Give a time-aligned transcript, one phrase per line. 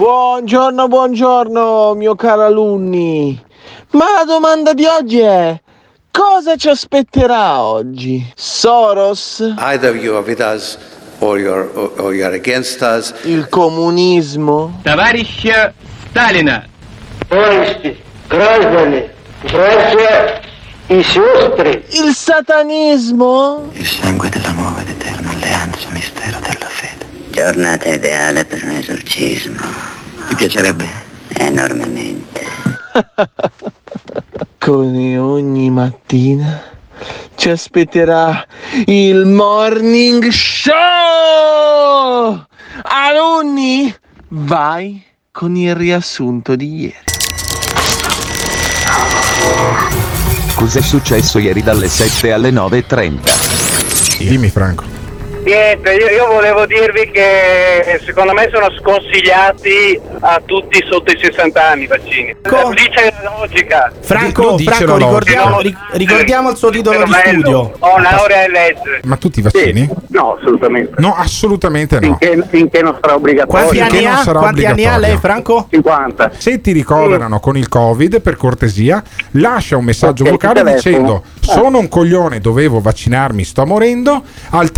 [0.00, 3.42] Buongiorno, buongiorno, mio caro alunni.
[3.90, 5.58] Ma la domanda di oggi è:
[6.10, 8.32] cosa ci aspetterà oggi?
[8.34, 9.54] Soros?
[9.58, 10.76] Either you are with us
[11.20, 13.14] or you're, or, or you're against us.
[13.24, 14.80] Il comunismo?
[14.82, 15.72] Товарища
[16.10, 16.64] Сталина.
[20.88, 23.68] Il satanismo?
[23.72, 24.52] Il sangue della
[27.43, 29.65] Giornata ideale per un esorcismo.
[30.27, 30.87] Ti piacerebbe?
[31.29, 32.45] Enormemente.
[34.59, 36.61] Come ogni mattina
[37.33, 38.45] ci aspetterà
[38.85, 40.75] il morning show!
[42.83, 43.91] Alunni,
[44.27, 46.95] vai con il riassunto di ieri.
[50.53, 54.27] Cos'è successo ieri dalle 7 alle 9.30?
[54.27, 55.00] Dimmi Franco.
[55.43, 61.67] Niente, io, io volevo dirvi che secondo me sono sconsigliati a tutti sotto i 60
[61.67, 62.35] anni i vaccini.
[62.47, 63.91] Co- Dice la logica.
[64.01, 67.73] Franco, Franco la ricordiamo, ri- ricordiamo il suo titolo di studio.
[67.79, 68.99] Ho laurea in legge.
[69.03, 69.89] Ma tutti i vaccini?
[70.09, 70.93] No, assolutamente.
[70.97, 72.17] No, assolutamente no.
[72.19, 73.65] Finché, finché non sarà obbligatorio.
[73.67, 74.17] Quanti anni non ha?
[74.23, 75.17] sarà Quanti anni ha lei.
[75.17, 75.67] Franco?
[75.71, 76.31] 50.
[76.37, 81.79] Se ti ricoverano con il Covid, per cortesia, lascia un messaggio Ok, vocale dicendo: Sono
[81.79, 84.23] un coglione, dovevo vaccinarmi, sto morendo.
[84.51, 84.71] Al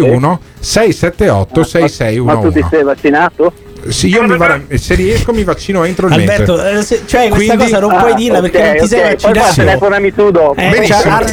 [0.00, 2.68] 351 678 Ma tu ti 6611.
[2.70, 3.52] sei vaccinato?
[3.88, 6.70] Sì, io mi va- se riesco mi vaccino entro il Alberto, mese.
[6.78, 9.16] eh, se- cioè questa Quindi- cosa non puoi dirla perché non ti sei Ah, ok,
[9.20, 9.54] Poi vaccinato.
[9.54, 10.60] telefonami tu dopo.
[10.60, 11.14] Eh, Benissimo.
[11.14, 11.30] ar-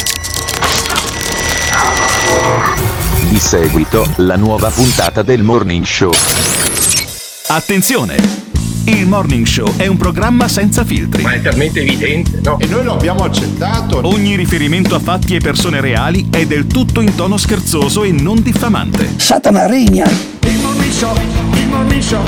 [3.30, 6.11] Di seguito, la nuova puntata del Morning Show.
[7.47, 8.15] Attenzione!
[8.87, 11.21] Il Morning Show è un programma senza filtri.
[11.21, 12.58] Ma è talmente evidente, no?
[12.58, 13.99] E noi lo abbiamo accettato.
[14.08, 18.42] Ogni riferimento a fatti e persone reali è del tutto in tono scherzoso e non
[18.42, 19.15] diffamante.
[19.17, 20.08] Satana regna.
[20.08, 21.14] Il morning show,
[21.52, 22.23] il morning show,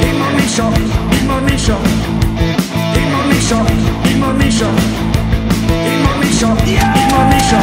[0.00, 1.82] il morning show, il morning show,
[2.94, 3.62] il morning show,
[4.04, 4.72] il morning show,
[5.68, 7.60] il morning show, il morning show.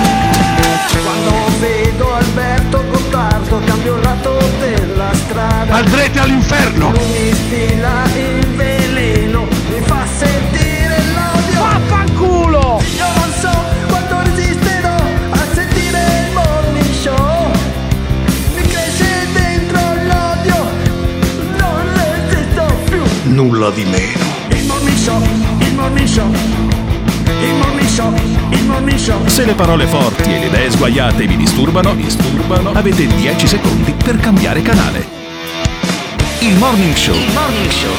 [1.01, 4.78] Quando vedo Alberto Gottardo cambio della strada.
[5.69, 6.91] Andrete all'inferno!
[6.91, 11.61] Mi stila il veleno, mi fa sentire l'odio.
[11.61, 12.81] Vaffanculo!
[12.97, 13.51] Io non so
[13.88, 14.95] quanto resisterò
[15.29, 17.51] a sentire il morning show.
[18.55, 20.67] Mi cresce dentro l'odio,
[21.57, 23.01] non resisto più.
[23.31, 24.27] Nulla di meno.
[24.50, 25.21] Il morning show,
[25.59, 28.13] il morning show, il morning show,
[28.50, 29.27] il morning show.
[29.27, 33.94] Se le parole forti e le idee sguaiate vi disturbano, vi disturbano, avete 10 secondi
[33.94, 35.17] per cambiare canale.
[36.41, 37.17] Il Morning Show,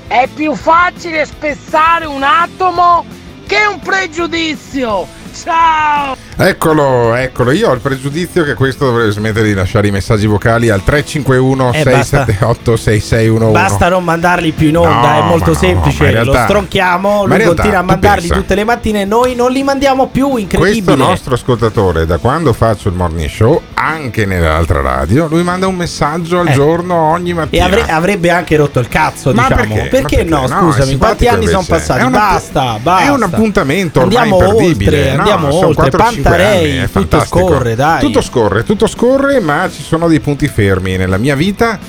[0.08, 3.06] è più facile spezzare un atomo
[3.46, 5.19] che un pregiudizio.
[5.34, 6.28] Ciao!
[6.42, 7.52] Eccolo, eccolo.
[7.52, 11.74] Io ho il pregiudizio che questo dovrebbe smettere di lasciare i messaggi vocali al 351
[11.74, 12.24] Eh, basta.
[12.26, 13.52] 678 6611.
[13.52, 16.06] Basta non mandarli più in onda, No, è molto no, semplice.
[16.06, 19.52] in realtà- Lo stronchiamo, lui realtà continua a mandarli pensa- tutte le mattine, noi non
[19.52, 20.82] li mandiamo più, incredibile.
[20.82, 25.76] Questo nostro ascoltatore, da quando faccio il morning show, anche nell'altra radio, lui manda un
[25.76, 26.54] messaggio al Eh.
[26.54, 27.66] giorno ogni E mattina.
[27.66, 29.74] avre- avrebbe anche rotto il cazzo, Ma diciamo.
[29.74, 29.90] perché?
[29.90, 30.40] Perché, no?
[30.40, 30.54] perché?
[30.54, 32.00] No, è Scusami, quanti anni sono passati?
[32.00, 33.06] È una- basta, basta.
[33.06, 34.98] È un appuntamento ormai Andiamo imperdibile.
[34.98, 35.90] oltre, No, andiamo oltre.
[35.90, 37.99] 4-5 È tutto scorre, dai.
[37.99, 41.79] Tutto scorre, tutto scorre, ma ci sono dei punti fermi nella mia vita.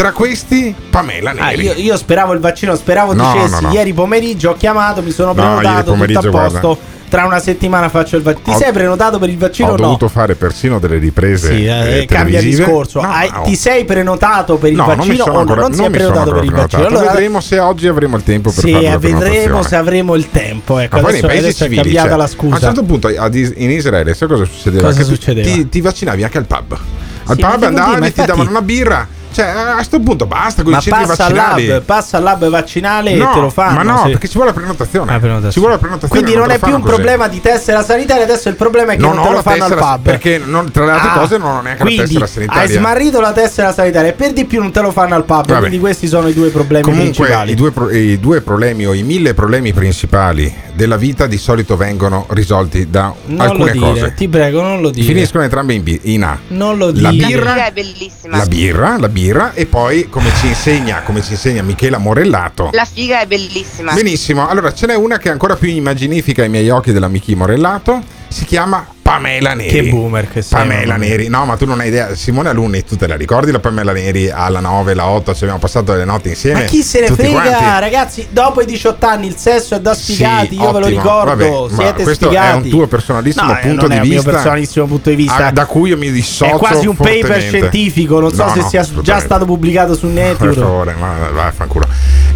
[0.00, 1.62] Tra questi, Pamela Ah, Neri.
[1.64, 3.72] io, io speravo il vaccino, speravo No, dicessi no, no.
[3.74, 6.30] ieri pomeriggio ho chiamato, mi sono No, prenotato, tutto a posto.
[6.30, 6.76] guarda.
[7.10, 8.44] Tra una settimana faccio il vaccino.
[8.44, 9.76] Ti Ho- sei prenotato per il vaccino Ho no?
[9.76, 13.02] dovuto fare persino delle riprese Sì, eh, eh, cambia discorso.
[13.02, 13.42] No, Hai- no.
[13.42, 15.38] ti sei prenotato per il No, non vaccino o no?
[15.40, 16.86] ancora, non è mi sono prenotato per il vaccino?
[16.86, 20.78] Allora, vedremo se oggi avremo il tempo per sì, fare vedremo se avremo il tempo.
[20.78, 22.54] Ecco, Ma adesso, adesso è civili cambiata cioè, la scusa.
[22.54, 24.88] A un certo punto in Israele sai cosa succedeva?
[24.88, 25.46] Cosa ti- succedeva?
[25.46, 26.72] Ti, ti vaccinavi anche al pub.
[27.24, 30.72] Al Sì, pub andavi, ti infatti- davano una birra Cioè, a questo punto basta con
[30.72, 31.66] Ma i centri passa al vaccinali.
[31.66, 33.74] lab, passa al lab vaccinale No, e te lo fanno.
[33.76, 34.10] ma no, sì.
[34.10, 35.12] perché ci vuole la prenotazione.
[35.14, 35.52] Ah, prenotazione.
[35.52, 36.20] Ci vuole la prenotazione.
[36.22, 36.94] Quindi non te è più un così.
[36.94, 39.74] problema di tessera sanitaria, adesso il problema è che Non non, te lo fanno al
[39.76, 40.00] pub.
[40.02, 42.62] perché non- tra le altre Ah, cose non ho neanche la tessera sanitaria.
[42.62, 45.46] Hai smarrito la tessera sanitaria e per di più non te lo fanno al pub.
[45.46, 45.58] Vabbè.
[45.60, 47.52] Quindi questi sono i due problemi Comunque, principali.
[47.52, 51.76] i due, pro- i due problemi o i mille problemi principali della vita di solito
[51.76, 54.14] vengono risolti da non alcune lo dire, cose.
[54.14, 55.06] ti prego, non lo dire.
[55.06, 56.38] Finiscono entrambe in, B- in A.
[56.48, 57.26] Non lo La dire.
[57.26, 58.36] birra, La figa è bellissima.
[58.36, 59.18] la birra, la birra
[59.54, 62.70] e poi come ci insegna, come ci insegna Michela Morellato.
[62.72, 63.92] La figa è bellissima.
[63.92, 67.34] Benissimo, allora ce n'è una che è ancora più immaginifica ai miei occhi della Michi
[67.34, 69.68] Morellato, si chiama Pamela Neri.
[69.70, 70.58] Che boomer che sei.
[70.58, 70.96] Pamela.
[70.96, 72.14] Neri, no, ma tu non hai idea.
[72.14, 75.32] Simone Alunni, tu te la ricordi la Pamela Neri alla 9, la 8?
[75.34, 76.60] Ci abbiamo passato le notti insieme.
[76.60, 77.80] Ma chi se ne tutti frega, quanti.
[77.80, 78.26] ragazzi?
[78.30, 80.54] Dopo i 18 anni il sesso è da Sì, sfigati.
[80.54, 81.00] io ve lo ottimo.
[81.02, 81.30] ricordo.
[81.30, 82.46] Vabbè, ma siete questo sfigati.
[82.46, 84.30] è un tuo personalissimo No, eh, punto non di è un mio vista.
[84.30, 85.46] personalissimo punto di vista.
[85.46, 86.54] Ah, da cui io mi dissocio.
[86.54, 88.20] È quasi un paper scientifico.
[88.20, 90.52] Non so No, se no, sia già stato pubblicato su Per Nature.
[90.54, 91.86] favore, ma vai, fanculo.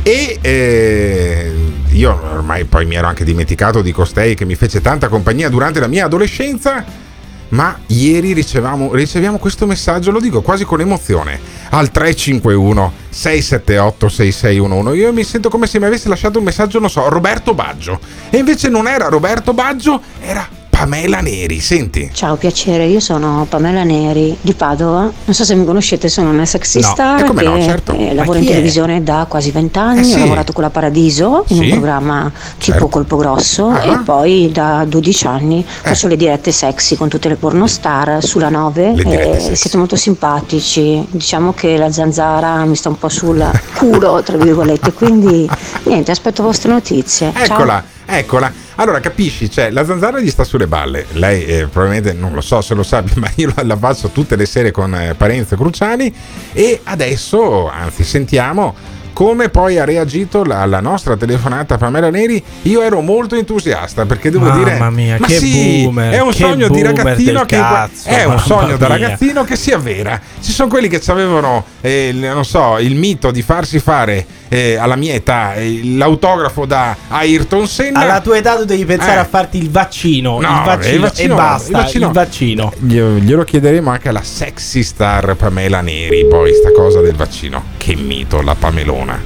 [0.02, 1.52] E eh,
[1.94, 5.78] io ormai poi mi ero anche dimenticato di costei che mi fece tanta compagnia durante
[5.78, 7.02] la mia adolescenza.
[7.48, 11.38] Ma ieri ricevamo, riceviamo questo messaggio, lo dico quasi con emozione,
[11.70, 14.98] al 351 678 6611.
[15.00, 18.00] Io mi sento come se mi avesse lasciato un messaggio, non so, Roberto Baggio.
[18.30, 20.48] E invece non era Roberto Baggio, era
[20.78, 21.60] Pamela Neri.
[21.60, 22.10] Senti.
[22.12, 25.02] Ciao, piacere, io sono Pamela Neri di Padova.
[25.02, 27.92] Non so se mi conoscete, sono una sexy No, e che no, certo.
[27.96, 28.54] eh, lavoro in chi è?
[28.54, 30.00] televisione da quasi vent'anni.
[30.00, 30.14] Eh sì.
[30.16, 31.62] Ho lavorato con la Paradiso in Sì.
[31.66, 32.88] un programma tipo Certo.
[32.88, 33.84] Colpo Grosso Ah.
[33.84, 38.94] e poi da 12 anni faccio le dirette sexy con tutte le pornostar sulla 9.
[38.96, 41.06] Le dirette Eh, siete molto simpatici.
[41.08, 44.92] Diciamo che la zanzara mi sta un po' sul culo, tra virgolette.
[44.92, 45.48] Quindi
[45.84, 47.32] niente, aspetto vostre notizie.
[47.32, 47.44] Ciao.
[47.44, 48.52] Eccola, eccola.
[48.76, 51.06] Allora capisci, cioè, la zanzara gli sta sulle balle.
[51.12, 54.46] Lei eh, probabilmente non lo so se lo sa, ma io la, faccio tutte le
[54.46, 56.12] sere con eh, Parenzo Cruciani.
[56.52, 58.74] E adesso, anzi, sentiamo
[59.14, 62.42] come poi ha reagito la, la nostra telefonata Pamela Neri.
[62.62, 66.32] Io ero molto entusiasta perché devo Mamma dire: mia, ma che sì, boomer, è un
[66.34, 68.98] sogno di ragazzino che cazzo, è un sogno da mia.
[68.98, 70.20] ragazzino che si avvera.
[70.40, 74.94] Ci sono quelli che avevano, eh, non so, il mito di farsi fare eh, alla
[74.94, 78.00] mia età eh, l'autografo da Ayrton Senna.
[78.00, 79.18] Alla tua età tu devi pensare Eh.
[79.20, 82.12] a farti il vaccino, No, il vaccino, il vaccino e no, basta, il vaccino- il
[82.12, 82.72] vaccino.
[82.78, 86.26] Glielo, glielo chiederemo anche alla sexy star Pamela Neri.
[86.26, 87.62] Poi, sta cosa del vaccino.
[87.76, 89.22] Che mito, la Pamelona.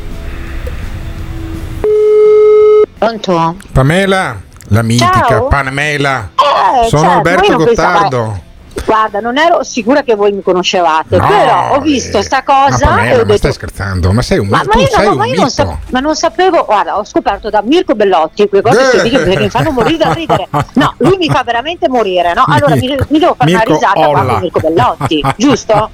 [2.98, 3.56] Pronto?
[3.72, 5.46] Pamela, la mitica Ciao.
[5.48, 6.30] Pamela.
[6.34, 8.42] Eh, Sono certo, Alberto Gottardo.
[8.88, 13.02] Guarda, non ero sicura che voi mi conoscevate, No, però ho visto sta Ma cosa
[13.04, 14.12] e ma detto stai scherzando?
[14.12, 16.64] Ma sei un, Ma, ma tu sei no, ma io non, sa- ma non sapevo,
[16.64, 19.10] guarda, ho scoperto da Mirko Bellotti quei cose Eh.
[19.10, 20.48] che mi fanno morire da ridere.
[20.72, 22.44] No, lui mi fa veramente morire, no?
[22.46, 24.08] Allora mi, mi devo fare Mirko una risata Olla.
[24.22, 25.90] quando Mirko Bellotti, giusto?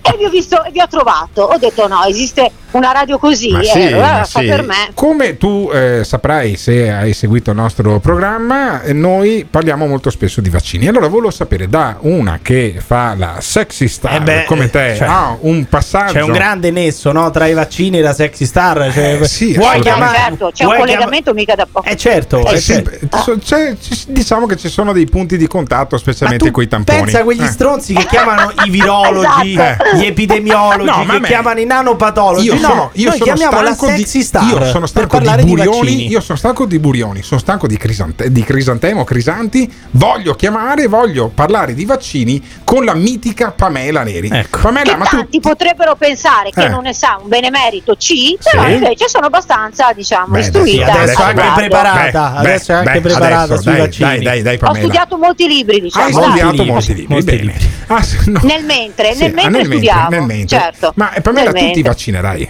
[0.00, 3.50] E vi ho visto e vi ho trovato, ho detto no, esiste una radio così,
[3.50, 4.46] Ma e sì, allora ma fa sì.
[4.46, 4.90] per me.
[4.94, 10.40] Come tu eh, saprai se hai seguito il nostro programma, eh, noi parliamo molto spesso
[10.40, 10.86] di vaccini.
[10.86, 15.06] Allora volevo sapere da una che fa la sexy star Eh beh, come te, cioè,
[15.08, 16.12] ha un passaggio.
[16.14, 18.90] C'è un grande nesso no, tra i vaccini e la sexy star.
[18.92, 20.16] Cioè, Eh, sì, vuoi chiamare?
[20.18, 21.86] Certo, c'è un collegamento mica da poco.
[21.88, 23.38] Eh certo, Eh, eh, sì, certo.
[23.42, 27.00] c'è- ci- diciamo che ci sono dei punti di contatto, specialmente con i tamponi.
[27.02, 27.48] pensa a quegli Eh.
[27.48, 29.96] stronzi che chiamano i virologi, Esatto.
[29.96, 32.44] gli epidemiologi, No, che me- chiamano i nanopatologi.
[32.46, 36.08] Io no, sono, io noi sono chiamiamo la sexy star Io sono stanco di burioni.
[36.08, 37.22] io sono stanco di burioni.
[37.22, 39.70] Sono stanco di crisantemo, crisanti.
[39.92, 42.27] Voglio chiamare, voglio parlare di vaccini
[42.64, 44.28] con la mitica Pamela Neri.
[44.32, 44.58] Ecco.
[44.60, 45.16] Pamela, Che ma tu.
[45.16, 46.68] tanti potrebbero pensare che Eh.
[46.68, 48.72] non ne sa un benemerito C, però Sì.
[48.72, 50.92] invece sono abbastanza, diciamo, Beh, istruita.
[50.92, 54.08] adesso adesso- anche preparata, Beh, adesso è anche beh, preparata adesso, sui dai, vaccini.
[54.08, 56.04] Dai, dai, dai, Ho studiato molti libri, diciamo.
[56.06, 56.22] Hai dai.
[56.22, 57.54] studiato libri, molti libri, molti libri.
[57.86, 58.40] Ah, no.
[58.42, 60.58] Nel mentre, Sì, nel ah, mentre studiavo, nel mentre.
[60.58, 60.92] certo.
[60.96, 62.48] Ma Pamela, Nel tu ti vaccinerai?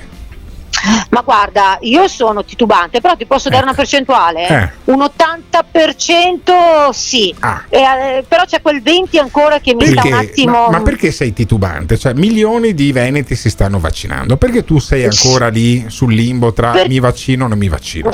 [1.11, 4.47] Ma guarda, io sono titubante, però ti posso dare una percentuale?
[4.47, 4.70] Eh.
[4.85, 7.64] Un 80% sì, Ah.
[7.68, 10.68] E, eh, però c'è quel 20 ancora che mi sta un attimo...
[10.70, 11.99] ma, ma perché sei titubante?
[11.99, 14.37] Cioè, milioni di veneti si stanno vaccinando.
[14.37, 18.11] Perché tu sei ancora lì sul limbo tra Per- mi vaccino o non mi vaccino?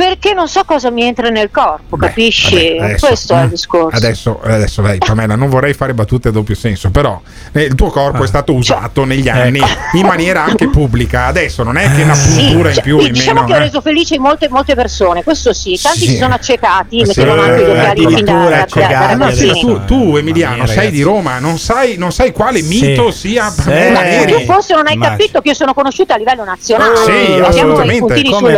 [0.00, 2.54] Perché non so cosa mi entra nel corpo, Beh, capisci?
[2.54, 3.96] vabbè, adesso, Questo è mm, il discorso.
[3.98, 7.20] Adesso, adesso dai, Pamela, non vorrei fare battute a doppio senso, però
[7.52, 9.60] eh, il tuo corpo è stato usato negli anni
[9.92, 11.26] in maniera anche pubblica.
[11.26, 13.46] Adesso non è che una Sì, puntura in cioè, più o in diciamo meno.
[13.46, 13.58] che ho eh.
[13.66, 16.06] reso felici molte, molte persone, questo sì, tanti Sì.
[16.06, 19.34] si sono accecati, Sì, mettevano anche gli eh, occhiali fin da, addirittura da, da, Eh,
[19.34, 21.02] sì, tu, tu, Emiliano, sei di.
[21.02, 22.68] Roma, non sai, non sai quale Sì.
[22.86, 23.64] mito sia Sì.
[23.64, 24.32] Pamela Eh, Neri.
[24.32, 26.96] Tu forse non hai capito che io sono conosciuta a livello nazionale.
[26.96, 27.98] Sì, assolutamente.
[27.98, 28.54] puntini Come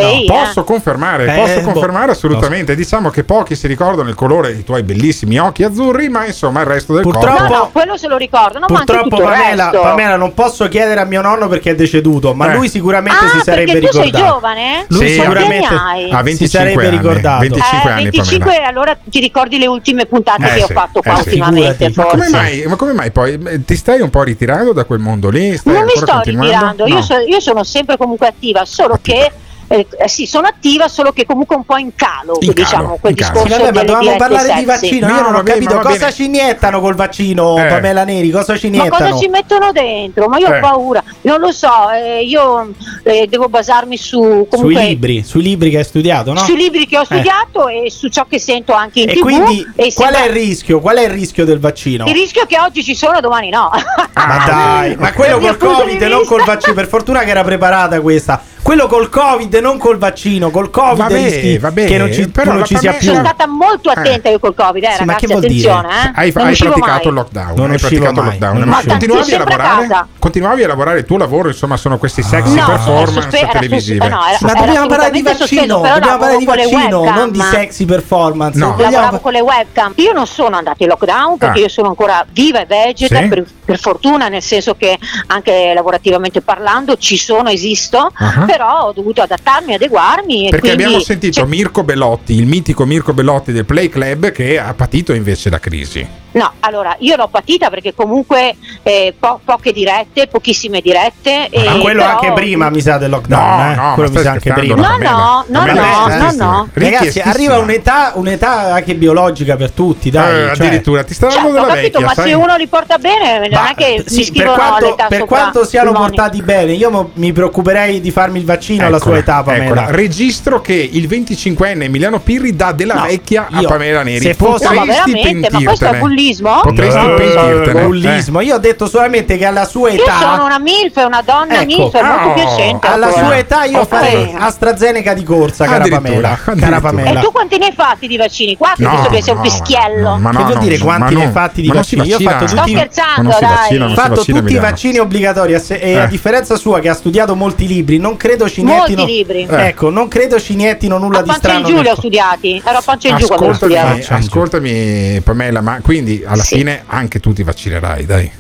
[1.33, 1.47] sulle no?
[1.47, 1.55] i, eh.
[1.55, 1.73] Posso confermare Eh, boh.
[1.73, 2.75] confermare assolutamente.
[2.75, 6.67] Diciamo che pochi si ricordano il colore dei tuoi bellissimi occhi azzurri, ma insomma il
[6.67, 7.53] resto del Purtroppo- corpo.
[7.53, 9.81] No, no, quello se lo ricordano, ma Purtroppo tutto il Pamela, resto.
[9.81, 12.57] Pamela, non posso chiedere a mio nonno perché è deceduto, ma Eh.
[12.57, 14.33] lui sicuramente ah, si sarebbe perché tu sei ricordato.
[14.33, 14.85] giovane?
[14.89, 16.11] Lui Sì, sicuramente hai?
[16.11, 17.41] Ha si 25 sarebbe anni, ricordato.
[17.41, 18.67] 25 eh, anni 25 Pamela.
[18.69, 21.29] allora ti ricordi le ultime puntate Eh che sì, ho fatto eh qua sì.
[21.29, 21.93] ultimamente.
[21.95, 24.99] Ma come, mai, ma come mai poi eh, ti stai un po' ritirando da quel
[24.99, 25.57] mondo lì?
[25.57, 26.95] Stai non mi sto ritirando, No.
[26.95, 29.31] io, so- io sono sempre comunque attiva, solo che
[29.73, 32.99] eh, eh, sì, sono attiva, solo che comunque un po' in calo, In diciamo, calo,
[33.01, 33.39] quel in calo.
[33.39, 35.07] Sì, discorso vabbè, ma dovevamo parlare di vaccino.
[35.07, 36.13] No, Io non ho vabbè, capito ma cosa bene.
[36.13, 37.67] ci iniettano col vaccino, Eh.
[37.69, 38.31] Pamela Neri.
[38.31, 39.05] Cosa ci Ma iniettano?
[39.11, 40.29] cosa ci mettono dentro?
[40.29, 40.57] Ma io Eh.
[40.57, 42.71] ho paura, non lo so, eh, io
[43.05, 46.41] eh, devo basarmi su Sui comunque libri, sui libri che hai studiato, no?
[46.41, 47.07] sui libri che ho Eh.
[47.07, 49.21] studiato e su ciò che sento anche in E tv.
[49.21, 50.81] quindi e qual sembra- è il rischio?
[50.81, 52.05] Qual è il rischio del vaccino?
[52.07, 53.71] il rischio è che oggi ci sono, domani no.
[54.15, 56.75] Ma dai, ma quello col Covid, non col vaccino.
[56.75, 58.41] Per fortuna che era preparata questa.
[58.63, 60.51] Quello col Covid, non col vaccino.
[60.51, 63.09] Col Covid Vabbè, rischi vabbè, che non ci, però non ci sia più.
[63.13, 65.39] Sono stata molto attenta io col Covid, eh, Sì, ma ragazzi, dire?
[65.71, 66.11] attenzione, eh.
[66.15, 67.07] Hai, non hai uscivo praticato mai.
[67.09, 69.87] il lockdown, Non hai uscivo praticato il mai, lockdown, non ma continuavi a a lavorare?
[69.87, 70.07] casa.
[70.19, 74.09] Continuavi a lavorare il tuo lavoro, insomma, sono questi sexy No, performance sospe- era televisive.
[74.09, 78.59] no, era- Ma dobbiamo parlare di vaccino, dobbiamo parlare di vaccino, non di sexy performance.
[78.59, 78.75] No.
[78.79, 79.93] Lavoravo con le webcam.
[79.97, 81.63] Io non sono andata in lockdown perché Ah.
[81.63, 83.21] io sono ancora viva e vegeta,
[83.65, 88.45] per, fortuna, nel senso che anche lavorativamente parlando ci sono, esisto, Ah.
[88.47, 90.47] però ho dovuto adattarmi, adeguarmi.
[90.47, 94.33] E Perché quindi, abbiamo sentito cioè, Mirko Bellotti, il mitico Mirko Bellotti del Play Club,
[94.33, 96.22] che ha patito invece la crisi.
[96.33, 101.49] No, allora io l'ho patita perché comunque eh, po- poche dirette, pochissime dirette.
[101.51, 103.57] e Ma quello però- anche prima, mi sa, del lockdown.
[103.67, 103.75] No, eh.
[103.75, 104.75] no, quello mi sa anche prima.
[104.75, 106.69] No, no, no, no, no, no.
[106.73, 110.31] Ragazzi, arriva un'età, un'età anche biologica per tutti, dai.
[110.51, 112.29] Eh, cioè- addirittura ti sta Certo, dando ho della capito, vecchia, ma sai?
[112.31, 115.07] se uno li porta bene, non Ma, è che sì, mi per scrivono quanto, l'età
[115.09, 119.19] per quanto siano portati bene, io mo- mi preoccuperei di farmi il vaccino alla sua
[119.19, 119.87] età, Pamela.
[119.91, 124.21] Registro che il 25enne Emiliano Pirri dà della vecchia a Pamela Neri.
[124.21, 125.99] se fosse- ma veramente, ma questo è pentirtene.
[126.23, 126.61] Bullismo?
[126.63, 127.85] Potresti No, pentirtene.
[127.85, 128.41] bullismo.
[128.41, 130.19] Io ho detto solamente che alla sua Io età.
[130.19, 131.65] sono una MILF, una donna Ecco.
[131.67, 132.87] MILF, è molto Oh, piacente.
[132.87, 133.25] Alla ancora.
[133.27, 133.87] sua età io Eh.
[133.87, 136.39] farei AstraZeneca di corsa, cara Pamela.
[136.59, 136.81] Cara.
[136.81, 137.21] Pamela.
[137.21, 138.57] E tu quanti ne hai fatti di vaccini?
[138.57, 140.17] Quattro, No, visto che sei un no, pischiello.
[140.19, 142.07] ma Che no, vuol no, dire ma quanti no, ne hai fatti di ma vaccini?
[142.07, 143.81] Io ho fatto tutti- Sto scherzando, Ma dai.
[143.81, 146.09] Ho fatto tutti i vaccini obbligatori a e a Eh.
[146.09, 149.47] differenza sua che ha studiato molti libri, non credo ci Molti libri.
[149.51, 149.67] Eh.
[149.69, 151.77] Ecco, non credo ci iniettino nulla A di pancia in strano.
[151.77, 152.63] giù li ho studiati.
[152.65, 154.23] Ero a pancia in giù quando Ascoltami, studiavo.
[154.25, 156.57] ascoltami, Pamela, ma quindi alla Sì.
[156.57, 158.31] fine anche tu ti vaccinerai, dai.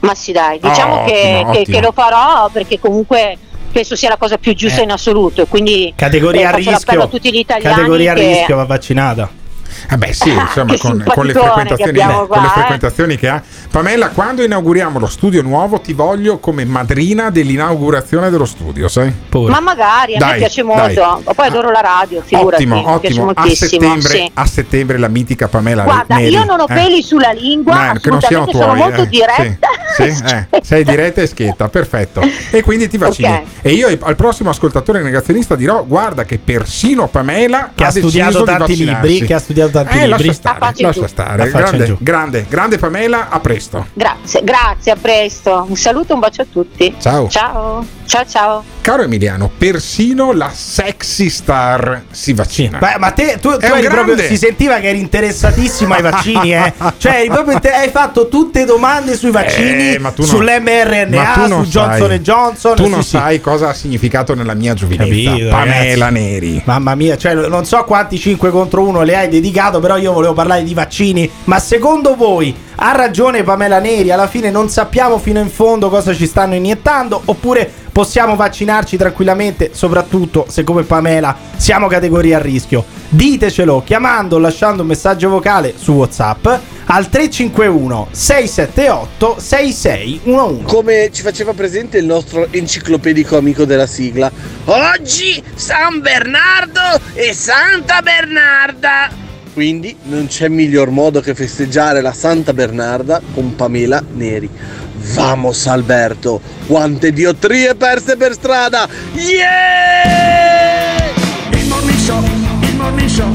[0.00, 1.76] Ma sì, dai, diciamo Oh, che, ottimo, che- ottimo.
[1.78, 3.36] che lo farò perché comunque
[3.72, 4.84] penso sia la cosa più giusta Eh.
[4.84, 5.46] in assoluto.
[5.46, 7.02] Quindi Categoria eh, a rischio.
[7.02, 7.74] a tutti gli italiani.
[7.74, 9.28] Categoria a che- rischio va vaccinata.
[9.90, 12.50] Eh beh sì, Ah, insomma, con, con le frequentazioni, abbiamo con le qua, eh.
[12.50, 13.42] frequentazioni che ha.
[13.70, 19.12] Pamela, quando inauguriamo lo studio nuovo, ti voglio come madrina dell'inaugurazione dello studio, sai?
[19.30, 20.94] Ma magari, a Dai, me piace dai.
[20.94, 21.32] molto.
[21.34, 22.62] Poi adoro la radio, figurati.
[22.64, 23.32] ottimo, mi piace ottimo.
[23.34, 24.30] A settembre, sì.
[24.34, 26.74] a settembre la mitica Pamela Guarda, Neri, io non ho eh?
[26.74, 29.08] peli sulla lingua, No, che non siano assolutamente tuoi, sono molto eh.
[29.08, 29.68] diretta.
[29.94, 32.20] Sì, sì, eh, sei diretta e schietta, perfetto.
[32.50, 33.28] E quindi ti vaccini.
[33.28, 33.42] Ok.
[33.62, 38.38] E io al prossimo ascoltatore negazionista dirò: guarda che persino Pamela Che ha deciso studiato
[38.38, 40.26] di tanti libri, che ha studiato tanti Eh, libri.
[40.26, 40.32] lascia
[41.06, 43.86] stare, lascia Grande, grande, grande Pamela, a presto.
[43.92, 45.66] Grazie, grazie, a presto.
[45.68, 46.94] Un saluto, un bacio a tutti.
[47.00, 47.28] Ciao.
[47.28, 48.64] Ciao, ciao, ciao.
[48.80, 52.78] Caro Emiliano, persino la sexy star si vaccina.
[52.78, 56.72] Beh, ma te, tu, tu eri proprio, si sentiva che eri interessatissimo ai vaccini, eh?
[56.98, 62.08] Cioè, proprio inte- hai fatto tutte domande sui vaccini, Eh, tu non- sull'mRNA, su Johnson
[62.08, 62.18] sai.
[62.20, 62.76] Johnson.
[62.76, 63.08] Tu sì, non sì.
[63.10, 65.02] sai cosa ha significato nella mia giovinezza.
[65.30, 66.12] Capito, Pamela ragazzi.
[66.24, 66.62] Neri.
[66.64, 69.28] Mamma mia, cioè, non so quanti 5 contro 1 le hai
[69.64, 71.30] dedicato, però io volevo parlare di vaccini.
[71.44, 74.10] Ma secondo voi ha ragione Pamela Neri?
[74.10, 77.22] Alla fine non sappiamo fino in fondo cosa ci stanno iniettando?
[77.24, 82.84] Oppure possiamo vaccinarci tranquillamente, soprattutto se come Pamela siamo categoria a rischio?
[83.08, 86.46] Ditecelo chiamando o lasciando un messaggio vocale su WhatsApp
[86.86, 90.64] al 351 678 6611.
[90.64, 94.30] Come ci faceva presente il nostro enciclopedico amico della sigla.
[94.64, 99.23] Oggi San Bernardo e Santa Bernarda.
[99.54, 104.50] Quindi non c'è miglior modo che festeggiare la Santa Bernarda con Pamela Neri.
[105.14, 108.88] Vamos Alberto, quante diottrie perse per strada!
[109.12, 111.12] Yeah!
[111.52, 112.20] Il morning show,
[112.62, 113.32] il morning show,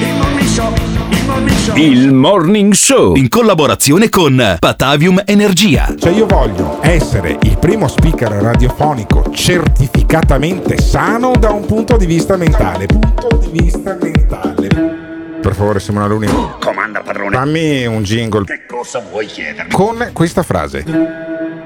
[0.00, 0.72] il morning show,
[1.10, 1.76] il morning show.
[1.76, 5.94] Il Morning Show in collaborazione con Patavium Energia.
[5.98, 12.38] Cioè io voglio essere il primo speaker radiofonico certificatamente sano da un punto di vista
[12.38, 12.86] mentale.
[12.86, 15.01] Punto di vista mentale.
[15.42, 16.28] Per favore, Simona Luni.
[16.60, 17.34] Comanda padrone.
[17.36, 19.72] Fammi un jingle Che cosa vuoi chiedermi?
[19.72, 20.84] con questa frase.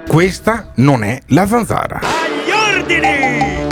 [0.08, 2.00] Questa non è la zanzara.
[2.00, 3.66] Agli ordini!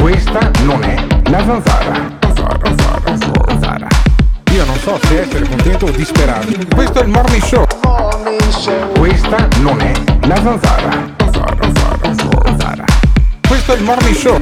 [0.00, 0.96] Questa non è
[1.30, 2.16] La zanzara.
[2.20, 3.88] Zanzara, zanzara, zanzara.
[4.52, 6.46] Io non so se essere contento o disperato.
[6.74, 7.64] Questo è il morning show.
[8.98, 9.92] Questa non è
[10.26, 11.16] la zanzara.
[13.68, 14.38] È il morning show.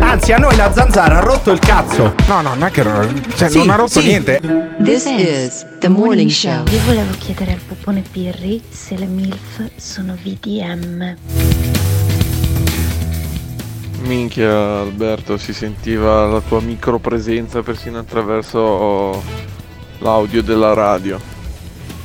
[0.00, 2.12] Anzi, a noi la zanzara ha rotto il cazzo.
[2.26, 2.82] No, no, non è che
[3.36, 4.06] cioè, Sì, non ha rotto sì.
[4.06, 4.40] niente.
[4.82, 6.64] This is the morning show.
[6.72, 11.14] Io volevo chiedere al popone Pirri se le MILF sono VDM.
[14.00, 19.22] Minchia Alberto, si sentiva la tua micropresenza persino attraverso
[19.98, 21.20] l'audio della radio.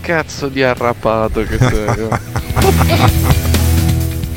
[0.02, 3.48] Cazzo di arrapato che sei.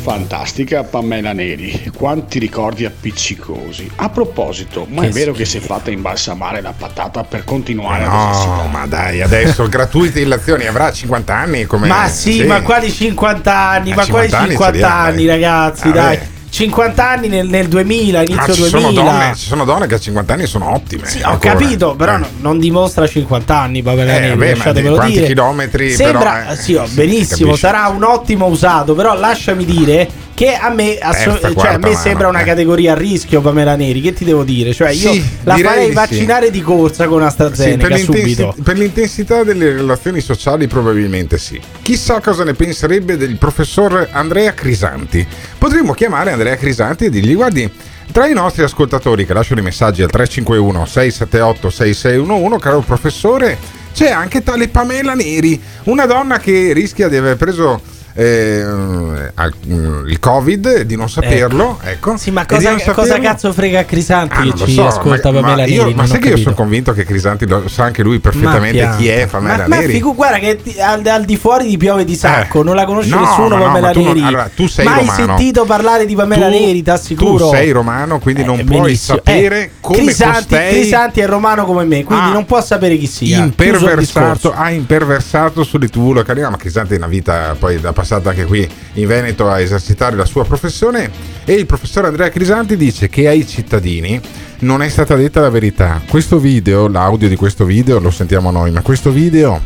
[0.03, 3.89] Fantastica Pamela Neri, quanti ricordi appiccicosi.
[3.97, 8.03] A proposito, ma è Che vero che si è fatta imbalsamare la patata per continuare
[8.03, 12.91] a No, ma dai, adesso gratuite illazioni avrà 50 anni come Ma sì, ma quali
[12.91, 13.95] 50 anni?
[13.95, 15.87] ma quali 50 anni 50 ce li ha, anni, ragazzi?
[15.89, 16.17] Ah, dai.
[16.17, 16.41] beh.
[16.53, 18.79] 50 anni nel, nel 2000, Ma inizio ci 2000.
[18.79, 21.07] sono, donne, ci sono donne che a 50 anni sono ottime.
[21.07, 21.55] Sì, ho ancora.
[21.55, 22.19] capito, però Eh.
[22.19, 25.27] no- non dimostra 50 anni Pamela Eh, vabbè, lasciatemelo quanti dire.
[25.29, 30.07] chilometri, Sembra, però, eh, sì, oh, si benissimo, sarà un ottimo usato, però lasciami dire
[30.35, 34.01] che a me, asso- Terza, cioè, a me sembra una categoria a rischio Pamela Neri,
[34.01, 34.73] che ti devo dire?
[34.73, 35.95] Cioè io Sì, la farei di sì.
[35.95, 38.55] vaccinare di corsa con Sì, AstraZeneca per, l'intensi- subito.
[38.63, 41.61] per l'intensità delle relazioni sociali probabilmente sì.
[41.83, 45.27] Chissà cosa ne penserebbe del professor Andrea Crisanti.
[45.59, 47.71] Potremmo chiamare Andrea Crisanti e dirgli guardi,
[48.11, 53.59] tra i nostri ascoltatori che lasciano i messaggi al 351 678 6611, caro professore,
[53.95, 57.81] c'è anche tale Pamela Neri, una donna che rischia di aver preso
[58.15, 61.79] eh, mm, il covid di non saperlo.
[61.83, 62.17] Ecco.
[62.17, 65.41] Sì, ma di cosa, cosa cazzo frega a Crisanti Ah, che ci so, ascolta ma,
[65.41, 65.95] Pamela ma io- Neri?
[65.95, 69.09] ma sai che io sono convinto che Crisanti lo sa anche lui perfettamente Ma chi
[69.09, 69.27] è.
[69.27, 69.93] Pamela ma, ma Neri.
[69.93, 72.65] figu- guarda che al, al di fuori di piove di sacco, Eh.
[72.65, 74.27] non la conosce No, nessuno no, no, Pamela ma tu non- Neri.
[74.27, 75.37] allora, tu sei Mai romano.
[75.37, 77.49] sentito parlare di Pamela Tu- Neri, t'assicuro.
[77.49, 79.17] Tu sei romano, quindi non puoi benissimo.
[79.19, 82.97] sapere Eh, come Crisanti, costei Crisanti è romano come me, quindi Ah, non può sapere
[82.97, 83.41] chi sia.
[83.43, 86.41] Ha imperversato sulle TV locali.
[86.41, 90.17] No, ma Crisanti è una vita poi da passata anche qui in Veneto a esercitare
[90.17, 91.11] la sua professione.
[91.45, 94.21] E il professor Andrea Crisanti dice che ai cittadini
[94.61, 96.03] non è stata detta la verità.
[96.09, 99.61] Questo video, l'audio di questo video lo sentiamo noi, ma questo video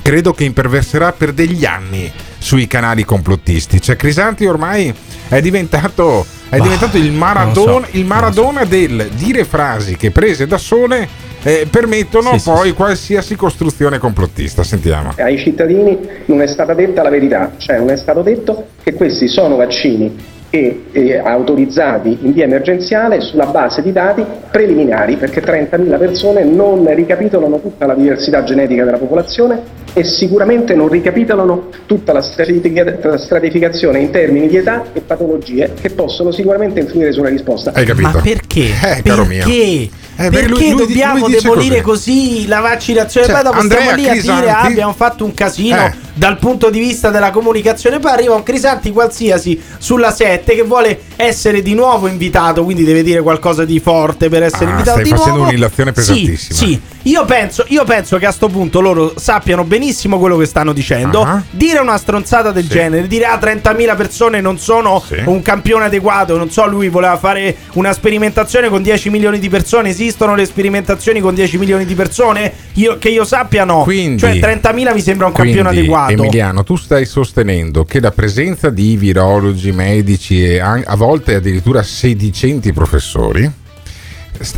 [0.00, 3.80] credo che imperverserà per degli anni sui canali complottisti.
[3.80, 4.94] Cioè, Crisanti ormai
[5.28, 10.46] è diventato, è Bah, diventato il, Maradona, so, il Maradona del dire frasi che prese
[10.46, 11.08] da sole
[11.42, 14.62] eh, permettono Sì, sì, poi qualsiasi costruzione complottista.
[14.62, 15.12] Sentiamo.
[15.16, 19.28] Ai cittadini non è stata detta la verità, cioè non è stato detto che questi
[19.28, 25.98] sono vaccini e, e autorizzati in via emergenziale sulla base di dati preliminari, perché 30.000
[25.98, 32.20] persone non ricapitolano tutta la diversità genetica della popolazione e sicuramente non ricapitolano tutta la
[32.20, 37.72] stratifica- la stratificazione in termini di età e patologie che possono sicuramente influire sulla risposta.
[37.72, 38.08] Hai capito?
[38.08, 38.66] Ma perché?
[38.66, 39.44] Eh, caro mio.
[39.44, 39.88] perché?
[40.18, 42.46] Eh, perché perché lui- dobbiamo lui dice demolire così.
[42.46, 43.26] la vaccinazione?
[43.26, 45.92] Cioè, poi dopo Andrea stiamo lì a dire "Ah, abbiamo fatto un casino Eh.
[46.14, 47.98] dal punto di vista della comunicazione.
[47.98, 53.02] Poi arriva un Crisanti qualsiasi sulla 7 che vuole essere di nuovo invitato, quindi deve
[53.02, 55.50] dire qualcosa di forte per essere Ah, invitato stai di facendo nuovo.
[55.50, 56.36] un'illazione pesantissima.
[56.58, 56.80] Sì, sì.
[57.06, 61.22] Io penso, io penso che a sto punto loro sappiano benissimo quello che stanno dicendo.
[61.22, 61.40] Ah.
[61.50, 62.70] Dire una stronzata del Sì.
[62.70, 65.22] genere, dire ah 30.000 persone non sono Sì.
[65.24, 69.90] un campione adeguato, non so, lui voleva fare una sperimentazione con 10 milioni di persone,
[69.90, 72.52] esistono le sperimentazioni con 10 milioni di persone?
[72.74, 73.82] Io, che io sappia no.
[73.84, 76.12] Quindi- cioè 30.000 mi sembra un campione Quindi, adeguato.
[76.12, 82.72] Emiliano, tu stai sostenendo che la presenza di virologi, medici e a volte addirittura sedicenti
[82.72, 83.64] professori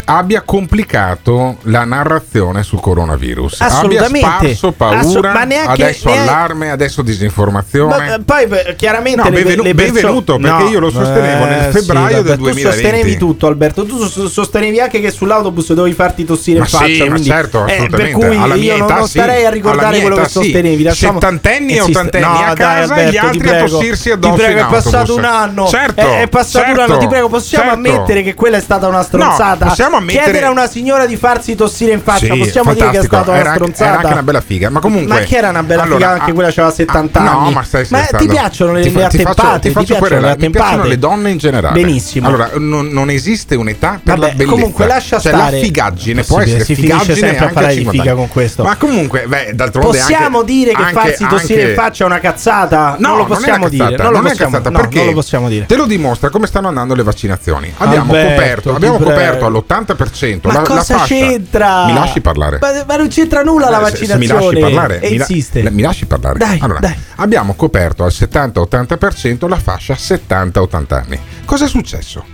[0.07, 3.61] abbia complicato la narrazione sul coronavirus.
[3.61, 4.27] Assolutamente.
[4.27, 7.97] Abbia sparso paura, Assu- ma neanche- adesso neanche- allarme, adesso disinformazione.
[7.97, 11.69] Ma, eh, poi chiaramente No, le, benvenu- le perso- benvenuto, perché io lo sostenevo nel
[11.69, 12.63] eh, febbraio sì, del vabbè, 2020.
[12.63, 13.85] Tu sostenevi tutto, Alberto.
[13.85, 16.85] Tu so- sostenevi anche che sull'autobus dovevi farti tossire Ma in faccia.
[16.87, 19.19] sì, ma quindi- certo, eh, per cui Alla io non, età non sì.
[19.19, 20.83] starei a ricordare quello età che sostenevi.
[20.83, 21.21] Lasciamo...
[21.21, 23.67] Settantenni e ottantenni no, a dai, casa, Alberto, gli altri ti a prego.
[23.69, 25.67] tossirsi addosso Ti prego, è passato un anno.
[25.67, 26.99] Certo, è, passato certo, un anno.
[26.99, 27.79] Ti prego, possiamo certo.
[27.89, 29.68] ammettere che quella è stata una stronzata?
[29.69, 32.91] No, possiamo ammettere- Chiedere a una signora di farsi tossire in faccia, Sì, possiamo dire
[32.91, 33.15] che è fantastico.
[33.17, 33.89] stata una Era stronzata?
[33.91, 36.11] era anche una bella figa, ma comunque- Ma che era una bella Allora, figa?
[36.13, 37.53] Anche ah, quella aveva 70 no, anni.
[37.55, 38.33] ma stai ti scherzando.
[38.33, 39.61] piacciono le, Ti le ti faccio- attempate?
[39.61, 40.51] ti faccio piacciono le Mi attempate?
[40.65, 41.81] piacciono le donne in generale.
[41.81, 42.29] Benissimo.
[42.29, 44.51] Allora, non, non esiste un'età per Vabbè, la bellezza.
[44.51, 45.57] comunque lascia cioè, stare.
[45.57, 48.63] la figaggine può essere si figaggine sempre a parlare di 50 figa con questo.
[48.63, 52.07] Ma comunque, beh, d'altronde Possiamo anche- dire che anche- farsi tossire anche- in faccia è
[52.07, 52.97] una cazzata?
[52.99, 53.97] No, non lo possiamo dire.
[53.97, 55.67] Non lo è possiamo, cazzata, no, perché.
[55.67, 57.73] Te lo dimostra come stanno andando le vaccinazioni.
[57.79, 61.05] Abbiamo coperto, ti abbiamo coperto all'80% Ma la, la cosa fascia.
[61.07, 61.87] c'entra?
[61.87, 62.59] Mi lasci parlare?
[62.61, 64.19] Ma, ma non c'entra nulla la Eh, se- se vaccinazione.
[64.19, 66.39] mi lasci parlare, E mi, la- mi lasci parlare.
[66.39, 66.95] Dai, allora, dai.
[67.17, 71.19] abbiamo coperto al 70-80% la fascia 70-80 anni.
[71.45, 72.25] Cosa è successo?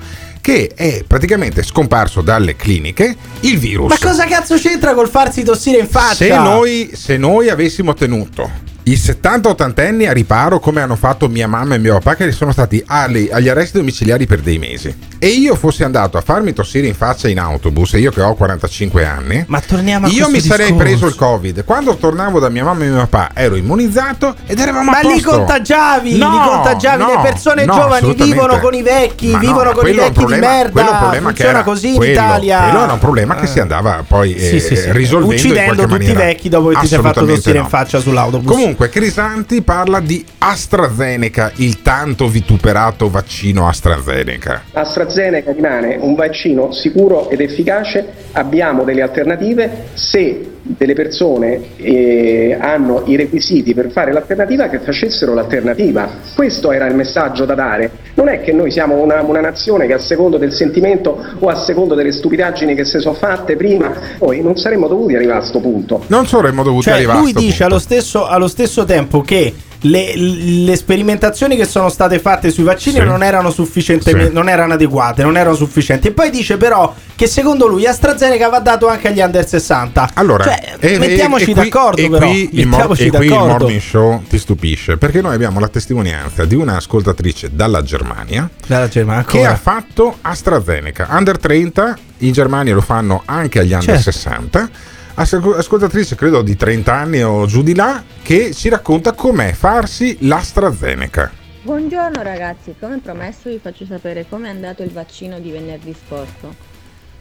[0.44, 3.98] che è praticamente scomparso dalle cliniche il virus.
[3.98, 6.16] Ma cosa cazzo c'entra col farsi tossire in faccia?
[6.16, 8.50] Se noi, se noi avessimo tenuto
[8.86, 12.52] i 70-80 anni a riparo come hanno fatto mia mamma e mio papà che sono
[12.52, 16.94] stati agli, arresti domiciliari per dei mesi e io fossi andato a farmi tossire in
[16.94, 20.66] faccia in autobus e io che ho 45 anni Ma torniamo a io mi sarei
[20.66, 20.84] discorso.
[20.86, 24.90] preso il covid quando tornavo da mia mamma e mio papà ero immunizzato ed eravamo
[24.90, 28.74] Ma a li posto contagiavi, No, li contagiavi, no, le persone no, giovani vivono con
[28.74, 30.70] i vecchi, Ma no, vivono con i vecchi problema- di merda.
[30.72, 32.62] quello è un problema che Funziona era- così in quello- Italia.
[32.64, 34.92] quello era un problema che si andava poi Sì, eh, sì, sì.
[34.92, 36.18] risolvendo in Uccidendo tutti i maniera.
[36.20, 38.46] vecchi dopo che ti sei fatto tossire in faccia sull'autobus.
[38.52, 44.62] Comunque, Crisanti parla di AstraZeneca, il tanto vituperato vaccino AstraZeneca.
[44.72, 53.02] AstraZeneca rimane un vaccino sicuro ed efficace, abbiamo delle alternative, se delle persone eh, hanno
[53.06, 56.08] i requisiti per fare l'alternativa che facessero l'alternativa.
[56.34, 58.03] Questo era il messaggio da dare.
[58.24, 61.56] Non è che noi siamo una, una nazione che a secondo del sentimento o a
[61.56, 65.60] secondo delle stupidaggini che si sono fatte prima, noi non saremmo dovuti arrivare a questo
[65.60, 66.04] punto.
[66.06, 69.52] Non saremmo dovuti Cioè, arrivare lui a sto dice allo stesso, allo stesso tempo che
[69.86, 73.04] le, le sperimentazioni che sono state fatte sui vaccini Sì.
[73.04, 74.34] non erano sufficientemente Sì.
[74.34, 76.08] non erano adeguate, non erano sufficienti.
[76.08, 80.10] E poi dice però che secondo lui AstraZeneca va dato anche agli under 60.
[80.14, 82.26] Allora, Cioè, e- mettiamoci e d'accordo e però.
[82.28, 86.54] qui mettiamoci e qui il morning show ti stupisce perché noi abbiamo la testimonianza di
[86.54, 93.22] un'ascoltatrice dalla Germania Dalla Germania, che ha fatto AstraZeneca under 30 in Germania lo fanno
[93.26, 94.10] anche agli under Certo.
[94.12, 99.52] 60 Ascol- ascoltatrice credo di 30 anni o giù di là che ci racconta com'è
[99.52, 105.50] farsi l'AstraZeneca Buongiorno ragazzi, come promesso vi faccio sapere come è andato il vaccino di
[105.50, 106.54] venerdì scorso.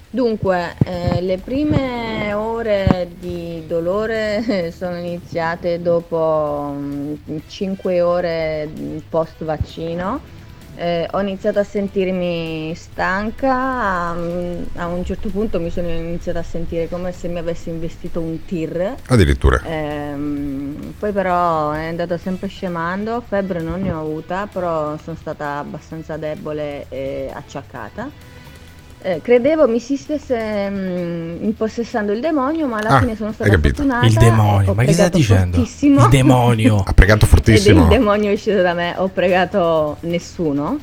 [0.10, 6.76] Dunque, eh, le prime ore di dolore sono iniziate dopo
[7.48, 8.70] 5 ore
[9.08, 10.20] post vaccino.
[10.76, 16.44] Eh, ho iniziato a sentirmi stanca, mm, a un certo punto mi sono iniziata a
[16.44, 18.96] sentire come se mi avesse investito un tir.
[19.08, 25.16] addirittura Ehm, poi però è andato sempre scemando, febbre non ne ho avuta, però sono
[25.16, 28.33] stata abbastanza debole e acciaccata.
[29.06, 33.50] Eh, credevo mi si stesse mm, impossessando il demonio, ma alla Ah, fine sono stata
[33.52, 34.06] fortunata.
[34.06, 35.58] Il demonio, ma che stai dicendo?
[35.58, 36.04] fortissimo.
[36.04, 36.84] Il demonio.
[36.86, 40.80] ha pregato Ed fortissimo il demonio è uscito da me, ho pregato nessuno.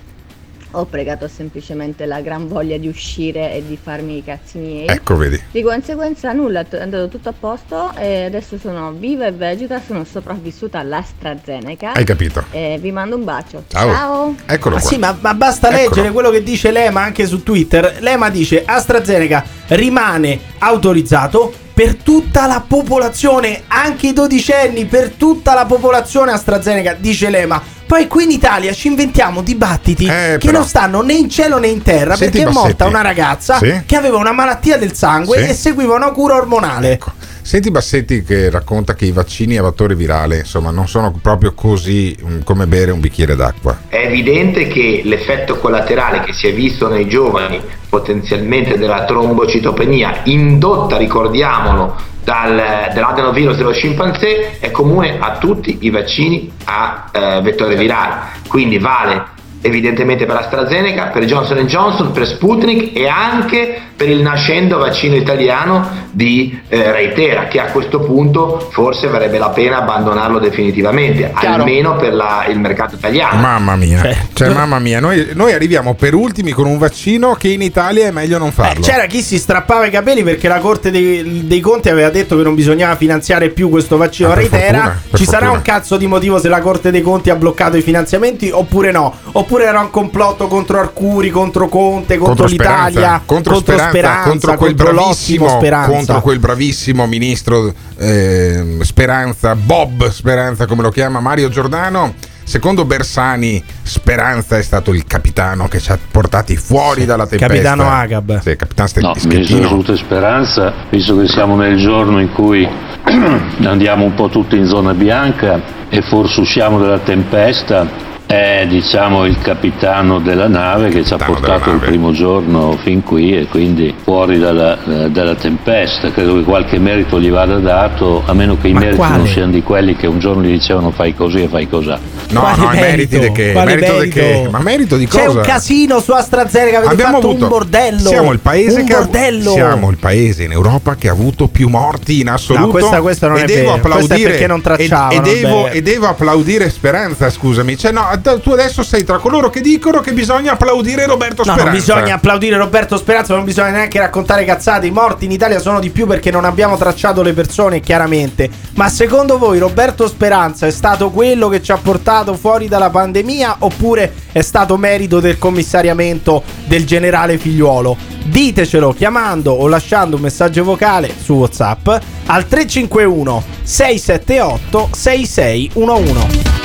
[0.72, 4.86] Ho pregato semplicemente la gran voglia di uscire e di farmi i cazzi miei.
[4.86, 9.32] ecco vedi Di conseguenza nulla, è andato tutto a posto e adesso sono viva e
[9.32, 11.94] vegeta, sono sopravvissuta all'AstraZeneca.
[11.94, 12.44] Hai capito.
[12.52, 13.64] E vi mando un bacio.
[13.66, 13.92] Ciao.
[13.92, 14.34] Ciao.
[14.46, 15.88] eccolo Ma qua sì, ma, ma basta Eccolo.
[15.88, 17.96] leggere quello che dice Lema anche su Twitter.
[18.00, 25.64] Lema dice AstraZeneca rimane autorizzato per tutta la popolazione, anche i dodicenni, per tutta la
[25.64, 27.78] popolazione AstraZeneca, dice Lema.
[27.90, 30.58] Poi qui in Italia ci inventiamo dibattiti che Eh, però.
[30.58, 33.82] non stanno né in cielo né in terra Senti, perché è morta una ragazza Sì.
[33.84, 35.48] che aveva una malattia del sangue Sì.
[35.50, 36.92] e seguiva una cura ormonale.
[36.92, 37.10] Ecco.
[37.50, 42.16] Senti Bassetti che racconta che i vaccini a vettore virale insomma non sono proprio così
[42.24, 46.86] mm, come bere un bicchiere d'acqua È evidente che l'effetto collaterale che si è visto
[46.86, 52.54] nei giovani, potenzialmente della trombocitopenia, indotta, ricordiamolo, dal,
[52.94, 58.38] dall'adenovirus dello scimpanzé, è comune a tutti i vaccini a eh, vettore virale.
[58.46, 64.78] Quindi vale evidentemente per AstraZeneca, per Johnson Johnson, per Sputnik e anche per il nascendo
[64.78, 71.30] vaccino italiano di eh, Reitera, che a questo punto forse varrebbe la pena abbandonarlo definitivamente,
[71.38, 71.64] Chiaro.
[71.64, 73.38] almeno per la- il mercato italiano.
[73.42, 77.60] mamma mia cioè mamma mia noi, noi arriviamo per ultimi con un vaccino che in
[77.60, 80.90] Italia è meglio non Eh, farlo c'era chi si strappava i capelli perché la Corte
[80.90, 84.78] dei, dei Conti aveva detto che non bisognava finanziare più questo vaccino Ah, Reitera.
[84.80, 85.52] fortuna, Ci sarà fortuna.
[85.58, 89.12] un cazzo di motivo se la Corte dei Conti ha bloccato i finanziamenti oppure no?
[89.32, 93.89] Oppure era un complotto contro Arcuri, contro Conte, contro, l'Italia, Speranza, contro, Speranza,
[94.24, 95.04] contro quel contro l'ottimo
[95.46, 95.90] bravissimo Speranza.
[95.90, 103.62] contro quel bravissimo ministro eh, Speranza Bob Speranza come lo chiama Mario Giordano secondo Bersani
[103.82, 108.40] Speranza è stato il capitano che ci ha portati fuori dalla tempesta Capitano Agab.
[108.40, 112.32] sì, capitano Ste- No, mi sono Schettino avuto speranza, visto che siamo nel giorno in
[112.32, 112.66] cui
[113.64, 117.86] andiamo un po' tutti in zona bianca e forse usciamo dalla tempesta,
[118.30, 123.36] è diciamo il capitano della nave che ci ha portato il primo giorno fin qui
[123.36, 126.12] e quindi fuori dalla, dalla tempesta.
[126.12, 129.16] Credo che qualche merito gli vada dato, a meno che i Ma meriti quale?
[129.16, 131.88] non siano di quelli che un giorno gli dicevano fai così e fai così.
[132.28, 133.18] no Quale no i meriti merito?
[133.18, 134.14] di che merito di merito?
[134.14, 137.50] che ma merito di C'è cosa un casino su AstraZeneca, avete Abbiamo fatto avuto, un
[137.50, 138.08] bordello.
[138.08, 139.50] Siamo il, paese un che ha, bordello.
[139.50, 142.66] siamo il paese in Europa che ha avuto più morti in assoluto.
[142.66, 143.72] No, questa- questa non e è devo vero.
[143.74, 145.70] Applaudire perché non e, tracciavano, e devo, beh.
[145.70, 147.76] e devo applaudire Speranza, scusami.
[147.76, 151.64] Cioè, no, tu adesso sei tra coloro che dicono che bisogna applaudire Roberto No, Speranza.
[151.64, 154.86] non bisogna applaudire Roberto Speranza, non bisogna neanche raccontare cazzate.
[154.86, 158.48] I morti in Italia sono di più perché non abbiamo tracciato le persone, chiaramente.
[158.74, 163.56] Ma secondo voi Roberto Speranza è stato quello che ci ha portato fuori dalla pandemia
[163.60, 167.96] oppure è stato merito del commissariamento del generale figliuolo?
[168.24, 171.88] Ditecelo chiamando o lasciando un messaggio vocale su WhatsApp
[172.26, 176.58] al 351 678 6611.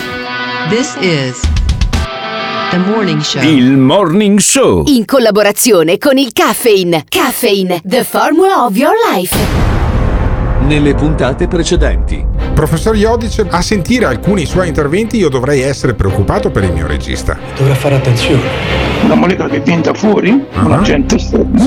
[0.69, 1.41] This is
[2.71, 3.41] the morning show.
[3.41, 4.83] Il Morning Show.
[4.87, 7.03] In collaborazione con il Caffeine.
[7.07, 9.74] Caffeine, the formula of your life.
[10.67, 12.25] Nelle puntate precedenti.
[12.55, 17.37] Professor Iodice, a sentire alcuni suoi interventi io dovrei essere preoccupato per il mio regista.
[17.55, 18.41] Dovrà fare attenzione.
[19.03, 21.63] Una molecola che viene da fuori, un agente esterno,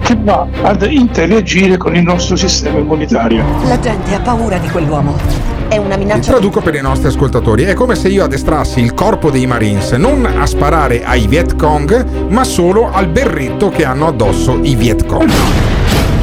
[0.00, 3.44] che va ad interagire con il nostro sistema immunitario.
[3.64, 5.18] La gente ha paura di quell'uomo.
[5.66, 6.30] È una minaccia.
[6.30, 10.24] traduco per i nostri ascoltatori, è come se io addestrassi il corpo dei Marines non
[10.24, 15.69] a sparare ai Viet Cong, ma solo al berretto che hanno addosso i Viet Cong.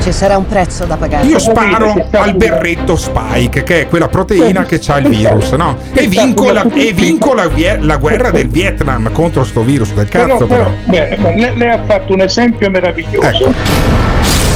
[0.08, 1.28] Ci sarà un prezzo da pagare.
[1.28, 5.76] Io sparo al berretto Spike, che è quella proteina che ha il virus, no?
[5.92, 10.46] E vinco, la, e vinco la, la guerra del Vietnam contro sto virus del cazzo,
[10.46, 10.72] però.
[10.86, 13.28] beh, ma lei, lei ha fatto un esempio meraviglioso.
[13.28, 13.54] Ecco.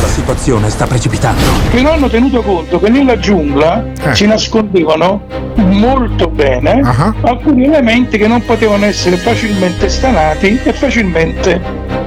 [0.01, 1.41] La situazione sta precipitando.
[1.69, 4.15] Che non hanno tenuto conto che nella giungla Eh.
[4.15, 5.23] si nascondevano
[5.55, 7.13] molto bene Ah.
[7.23, 11.59] alcuni elementi che non potevano essere facilmente stanati e facilmente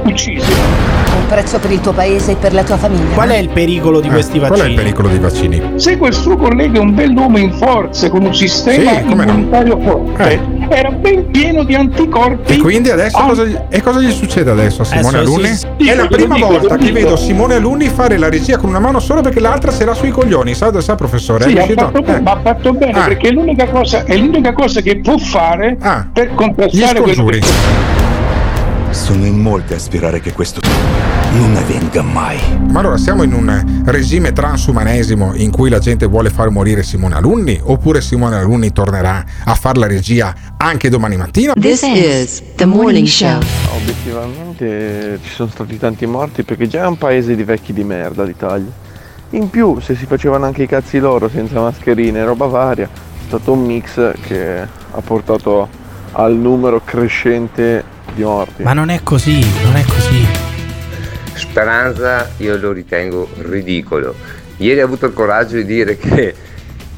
[0.04, 0.52] uccisi.
[1.25, 3.15] Un prezzo per il tuo paese e per la tua famiglia.
[3.15, 4.75] Qual è il pericolo di questi Eh, Qual è vaccini?
[4.75, 5.63] il pericolo dei vaccini?
[5.77, 9.33] Se quel suo collega è un bell'uomo in forze con un sistema Sì, come no.
[9.33, 12.53] immunitario forte, era ben pieno di anticorpi.
[12.53, 15.55] E quindi adesso Ah, cosa gli, e cosa gli succede adesso a Simone Adesso Alunni?
[15.55, 18.81] sì, È la prima dico, volta che vedo Simone Alunni fare la regia con una
[18.81, 21.45] mano sola perché l'altra se l'ha sui coglioni, sa, sa professore?
[21.45, 21.85] Sì, è ha riuscito?
[21.87, 22.21] fatto, bene, Eh.
[22.21, 23.05] ma ha fatto bene Ah.
[23.07, 25.79] perché è l'unica, cosa, è l'unica cosa che può fare
[26.13, 27.41] per Gli contrastare che
[28.91, 30.61] Sono in molti a sperare che questo
[31.37, 32.38] non avvenga mai.
[32.70, 37.16] Ma allora siamo in un regime transumanesimo in cui la gente vuole far morire Simone
[37.16, 37.61] Alunni?
[37.62, 41.53] Oppure Simone Alunni tornerà a fare la regia anche domani mattina?
[41.55, 43.40] This is the morning show.
[43.75, 48.23] Obiettivamente ci sono stati tanti morti perché già è un paese di vecchi di merda
[48.23, 48.70] l'Italia.
[49.31, 53.27] In più, se si facevano anche i cazzi loro senza mascherine e roba varia, è
[53.27, 55.68] stato un mix che ha portato
[56.12, 57.83] al numero crescente
[58.14, 58.62] di morti.
[58.62, 60.43] Ma non è così, non è così.
[61.55, 64.12] Speranza io lo ritengo ridicolo.
[64.57, 66.35] Ieri ha avuto il coraggio di dire che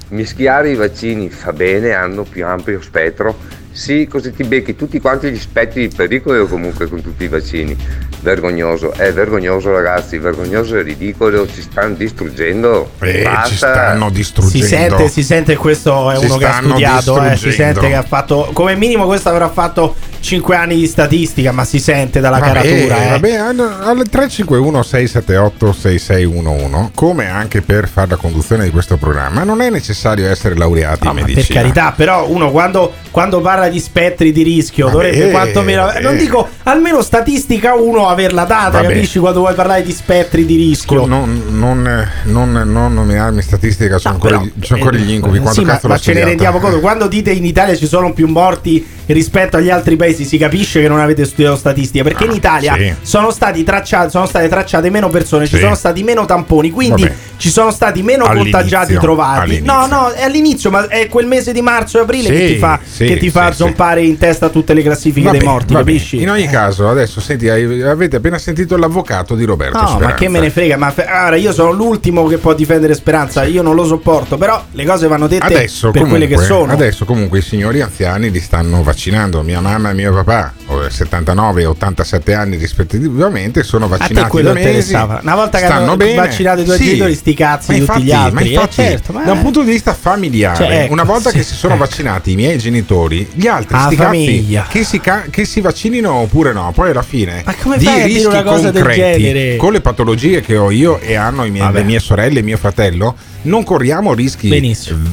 [0.09, 3.37] mischiare i vaccini fa bene, hanno più ampio spettro.
[3.71, 7.77] Sì, così ti becchi tutti quanti gli spettri di pericolo comunque con tutti i vaccini.
[8.23, 12.93] Vergognoso, è vergognoso ragazzi, vergognoso e ridicolo, ci stanno distruggendo.
[13.01, 13.49] Eh, Basta.
[13.49, 14.67] ci stanno distruggendo.
[14.67, 17.95] Si sente, si sente questo è Si uno che ha studiato, eh, si sente che
[17.95, 19.95] ha fatto, come minimo questo avrà fatto
[20.27, 23.05] 5 anni di statistica, ma si sente dalla Vabbè, caratura.
[23.07, 23.09] eh.
[23.11, 29.45] vabbè, al- al 351 678 6611 come anche per fare la conduzione di questo programma
[29.45, 33.79] non è necessario essere laureati in Per medicina carità, però uno quando, quando parla di
[33.79, 36.01] spettri di rischio Vabbè, dovrebbe quantomeno, eh.
[36.01, 38.89] non dico almeno statistica 1 averla data, Vabbè.
[38.89, 41.07] capisci quando vuoi parlare di spettri di rischio.
[41.07, 45.65] non, non, non, non nominarmi statistica sono ancora, gli- sono ancora gli incubi quanto Sì,
[45.67, 46.81] ma, ma ce ne rendiamo conto.
[46.81, 50.89] Quando dite in Italia ci sono più morti rispetto agli altri paesi, si capisce che
[50.89, 52.03] non avete studiato statistica.
[52.05, 52.95] Perché in Italia Ah, sì.
[53.03, 55.61] sono, stati tracciati, sono state tracciate meno persone, ci Sì.
[55.63, 57.15] sono stati meno tamponi, quindi Vabbè.
[57.37, 59.41] ci sono stati meno All'inizio, contagiati trovati.
[59.41, 59.73] all'inizio.
[59.73, 62.59] No, no, è all'inizio, ma è quel mese di marzo e aprile che Sì, ti
[62.59, 65.85] fa, che ti fa zompare in testa tutte le classifiche Vabbè, dei morti, vabbè.
[65.85, 66.23] capisci?
[66.23, 70.17] In ogni caso, adesso senti, avete appena sentito l'avvocato di Roberto No, ma Speranza.
[70.17, 73.75] che me ne frega, ma allora, io sono l'ultimo che può difendere Speranza, io non
[73.75, 76.73] lo sopporto, però le cose vanno dette Adesso per comunque, quelle che sono.
[76.73, 79.43] adesso comunque i signori anziani li stanno vaccinando.
[79.43, 84.95] Mia mamma e mio papà, oh, 79 e 87 anni rispettivamente, sono vaccinati da mesi.
[84.95, 86.15] Una volta che stanno hanno bene.
[86.15, 86.85] vaccinato i tuoi Sì.
[86.85, 88.35] genitori, sti cazzi Ma di tutti infatti, gli altri.
[88.35, 91.31] Ma eh, infatti, certo, ma- da un punto di vista familiare, Cioè, ecco, una volta
[91.31, 91.37] sì.
[91.39, 95.45] che si sono vaccinati i miei genitori, gli altri sti cazzi che si, ca- che
[95.45, 99.57] si vaccinino oppure no, poi alla fine come di rischi una cosa del concreti genere?
[99.57, 102.57] con le patologie che ho io e hanno i miei- le mie sorelle e mio
[102.57, 104.49] fratello, non corriamo rischi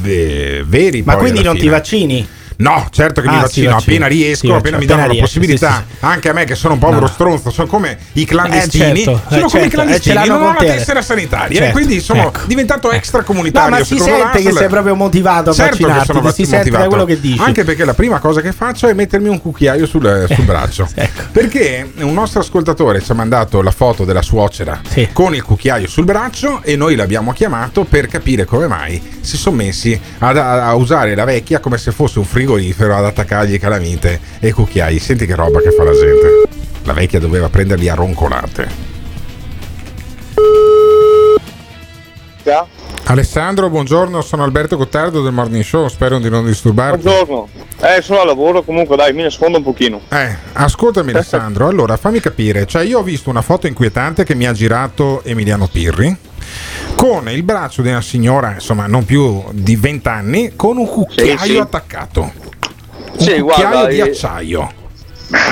[0.00, 1.02] ve- veri.
[1.02, 1.70] Ma quindi non ti fine.
[1.70, 2.28] vaccini?
[2.56, 3.76] No, certo che mi Ah, vaccino si vaccina.
[3.94, 5.84] appena riesco, Si appena mi danno appena la possibilità.
[5.88, 7.06] sì, sì, Anche a me che sono un povero No.
[7.08, 9.00] stronzo, sono come i clandestini.
[9.00, 10.66] Eh, certo, sono eh, come i certo, clandestini, eh, ce l'hanno non ho la te.
[10.66, 11.56] tessera sanitaria.
[11.58, 12.40] Certo, e quindi sono ecco.
[12.46, 13.70] diventato extracomunitario.
[13.70, 14.56] No, ma si sente che l'ASL.
[14.58, 17.40] sei proprio motivato a Certo che vaccinarti, sono si sente da quello che dici.
[17.42, 20.88] Anche perché la prima cosa che faccio è mettermi un cucchiaio sul, sul braccio.
[20.94, 21.22] Ecco.
[21.32, 24.80] Perché un nostro ascoltatore ci ha mandato la foto della suocera
[25.12, 29.56] con il cucchiaio sul braccio e noi l'abbiamo chiamato per capire come mai si sono
[29.56, 30.28] messi a,
[30.66, 34.98] a usare la vecchia come se fosse un, fri- frigorifero ad attaccargli calamite e cucchiai.
[34.98, 36.48] Senti che roba che fa la gente.
[36.84, 38.92] La vecchia doveva prenderli a roncolate.
[43.06, 47.02] Alessandro, buongiorno, sono Alberto Gottardo del Morning Show, spero di non disturbarti.
[47.02, 47.48] Buongiorno,
[47.80, 50.00] eh, sono al lavoro, comunque dai, mi nascondo un pochino.
[50.10, 54.46] Eh, ascoltami Alessandro, allora fammi capire, cioè io ho visto una foto inquietante che mi
[54.46, 56.16] ha girato Emiliano Pirri
[56.94, 61.36] con il braccio di una signora, insomma, non più di 20 anni, con un cucchiaio
[61.38, 61.56] sì.
[61.56, 62.20] attaccato.
[62.20, 64.72] Un Sì, cucchiaio guarda, di eh, acciaio.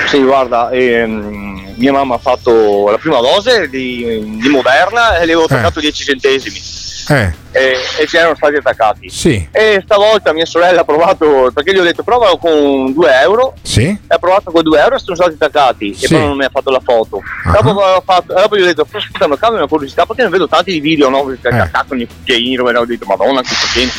[0.08, 5.32] Sì, guarda, ehm, mia mamma ha fatto la prima dose di, di Moderna e le
[5.32, 6.60] avevo attaccato 10 centesimi
[7.08, 9.08] Eh, e, e ci erano stati attaccati.
[9.10, 13.54] sì, E stavolta mia sorella ha provato, perché gli ho detto provalo con 2 euro,
[13.62, 13.82] sì.
[13.88, 16.04] e ha provato con 2 euro e sono stati attaccati Sì.
[16.04, 17.20] e poi non mi ha fatto la foto.
[17.52, 20.28] Dopo, ho fatto- dopo gli ho detto, "Però scusa, ma cambia una curiosità perché ne
[20.28, 21.24] vedo tanti di video no?
[21.40, 21.58] che Eh.
[21.58, 23.90] attaccano i cucchiaini e ho detto, madonna che cucchiaini.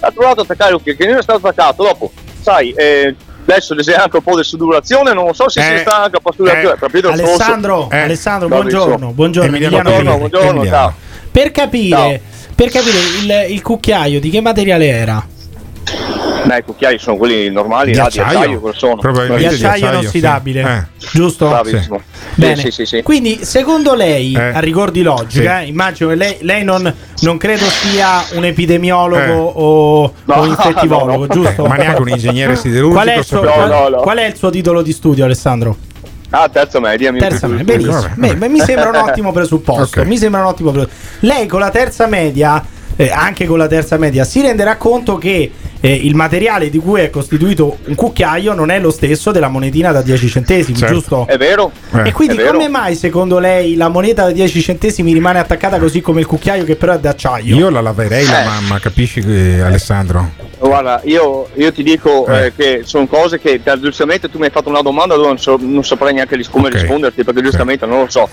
[0.00, 1.82] Ha provato ad attaccare il cucchiaino e è stato attaccato.
[1.84, 5.80] Dopo, sai, eh, adesso c'è anche un po' di sudurazione, non so se Eh, si
[5.82, 7.08] sta anche a postulazione, capito?
[7.08, 7.88] il Alessandro.
[7.90, 10.50] Eh, Alessandro buongiorno, buongiorno, Emiliano, Emiliano buongiorno, Pirri.
[10.68, 10.94] buongiorno, ciao.
[11.30, 12.20] Per capire,
[12.58, 12.98] per capire
[13.46, 15.24] il, il cucchiaio di che materiale era?
[16.44, 18.58] Beh, i cucchiai sono quelli normali, Di là, di acciaio?
[18.60, 19.36] cosa sono?
[19.36, 21.46] Di acciaio inossidabile, giusto?
[21.48, 22.00] Bravissimo.
[22.34, 22.56] Bene.
[22.56, 23.02] Sì, sì, sì.
[23.02, 24.40] Quindi, secondo lei, Eh.
[24.40, 29.20] a rigor di logica, eh, immagino che lei, lei non, non credo sia un epidemiologo
[29.22, 29.52] Eh.
[29.54, 31.26] o, No, o infettivologo, no, no.
[31.28, 31.64] giusto?
[31.64, 33.02] Ma neanche un ingegnere siderurgico.
[33.02, 33.96] Qual è, suo, qual- No, no.
[33.98, 35.76] qual è il suo titolo di studio, Alessandro?
[36.30, 37.10] Ah, terza media.
[37.12, 38.08] mi- Terza media, benissimo.
[38.16, 40.00] Beh, mi sembra un ottimo presupposto.
[40.00, 40.06] Ok.
[40.06, 41.06] Mi sembra un ottimo presupposto.
[41.20, 42.62] Lei con la terza media,
[42.96, 47.00] eh, anche con la terza media, si renderà conto che eh, il materiale di cui
[47.00, 50.94] è costituito un cucchiaio non è lo stesso della monetina da 10 centesimi, Certo.
[50.94, 51.26] giusto?
[51.26, 51.70] È vero.
[52.04, 52.52] E quindi vero.
[52.52, 56.64] come mai secondo lei la moneta da 10 centesimi rimane attaccata così come il cucchiaio
[56.64, 57.56] che però è d'acciaio?
[57.56, 58.44] Io la laverei la Eh.
[58.46, 60.46] mamma, capisci eh, Alessandro?
[60.58, 64.68] Guarda, io, io ti dico eh, che sono cose che giustamente tu mi hai fatto
[64.68, 68.28] una domanda dove non, so- non saprei neanche come risponderti perché giustamente non lo so.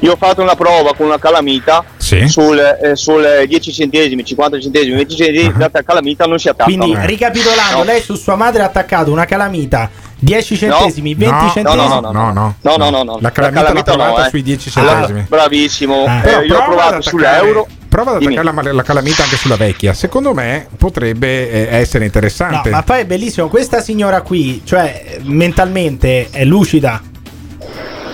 [0.00, 2.26] Io ho fatto una prova con una calamita Sì.
[2.28, 6.64] sul, eh, sul 10 centesimi, 50 centesimi, 20 centesimi, la calamita non si attacca.
[6.64, 7.84] Quindi, ricapitolando, No.
[7.84, 9.90] lei su sua madre ha attaccato una calamita
[10.20, 11.88] 10 centesimi, 20 No, centesimi.
[11.88, 12.54] no, no, no, no, no.
[12.62, 13.18] No, no, no, no.
[13.20, 14.28] La calamita l'ha provata eh.
[14.30, 15.26] sui 10 Allora, centesimi.
[15.28, 16.04] bravissimo.
[16.06, 16.28] Eh.
[16.28, 17.66] Eh, io ho prova ad provato attaccare- sull'euro.
[17.88, 19.92] Prova ad attaccare la, la calamita anche sulla vecchia.
[19.94, 22.68] Secondo me potrebbe eh, essere No, interessante.
[22.70, 27.00] ma poi è bellissimo, questa signora qui, cioè mentalmente è lucida.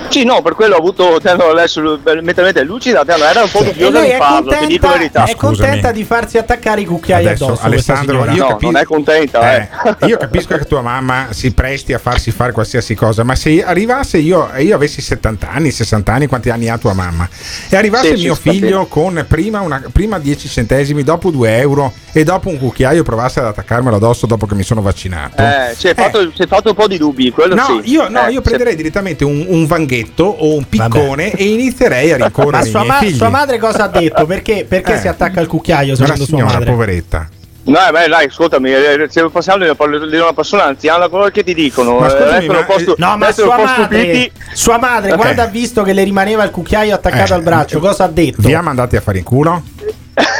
[0.08, 3.50] Sì, no, per quello ho avuto, te hanno adesso mentalmente lucida, te hanno- era un
[3.50, 5.20] po' dubbiosa di è farlo, ti dico la verità.
[5.20, 7.62] contenta, è contenta di farsi attaccare i cucchiai Adesso, addosso.
[7.64, 8.46] Alessandro, io signora.
[8.48, 9.68] capisco- non è contenta, eh.
[10.06, 14.18] Io capisco che tua mamma si presti a farsi fare qualsiasi cosa, ma se arrivasse
[14.18, 17.28] io e io avessi 70 anni, 60 anni, quanti anni ha tua mamma?
[17.68, 22.22] E arrivasse Sì, mio figlio con prima, una, prima 10 centesimi, dopo 2 euro e
[22.22, 25.42] dopo un cucchiaio provasse ad attaccarmelo addosso dopo che mi sono vaccinato.
[25.42, 27.90] Eh, si è, fatto, è fatto un po' di dubbi, quello No, sì.
[27.90, 32.12] io, no, Eh, io se- prenderei direttamente un, un vanghetto o un piccone e inizierei
[32.12, 33.16] a Ma rincorrere i sua, miei ma- figli.
[33.16, 34.26] sua madre cosa ha detto?
[34.26, 34.98] Perché, perché Eh.
[34.98, 36.70] si attacca il cucchiaio Ma secondo sua signora, madre?
[36.72, 37.28] poveretta.
[37.66, 41.42] No, beh, dai, ascoltami, eh, stiamo passando di parlo di una persona anziana, quello che
[41.42, 41.98] ti dicono.
[41.98, 44.32] Ma eh, scusami, restano ma- un po' stu- No, ma sua madre, stupiti.
[44.52, 45.16] sua madre Ok.
[45.18, 48.42] quando ha visto che le rimaneva il cucchiaio attaccato Eh, al braccio, cosa ha detto?
[48.42, 49.62] Vi ha mandati a fare in culo?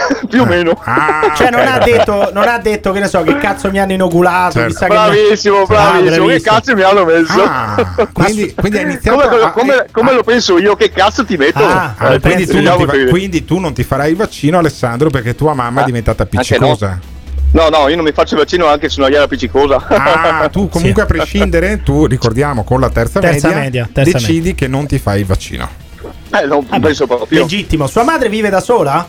[0.28, 0.78] Più o meno.
[0.84, 1.66] Ah, Cioè, non ok.
[1.68, 4.52] ha, detto, non ha detto che ne so, che cazzo mi hanno inoculato.
[4.58, 4.68] Certo.
[4.72, 6.10] chissà che mi- Bravissimo, Ah, bravissimo.
[6.10, 6.52] che bravissimo.
[6.54, 7.42] cazzo mi hanno messo?
[7.42, 10.74] Ah, quindi, quindi ha iniziato come, a- come- come lo penso io?
[10.76, 11.64] Che cazzo ti metto?
[11.64, 15.10] Ah, Eh, quindi, tu non va- che- quindi tu non ti farai il vaccino, Alessandro,
[15.10, 16.98] perché tua mamma è diventata appiccicosa.
[17.52, 19.76] No, no, io non mi faccio il vaccino anche se non gliela appiccicosa.
[19.86, 24.54] Ah, tu comunque a prescindere, tu ricordiamo con la terza, Terza media, media, terza decidi
[24.56, 25.68] che non ti fai il vaccino.
[26.32, 27.42] Eh, non penso proprio.
[27.42, 27.86] Legittimo.
[27.86, 29.06] Sua madre vive da sola?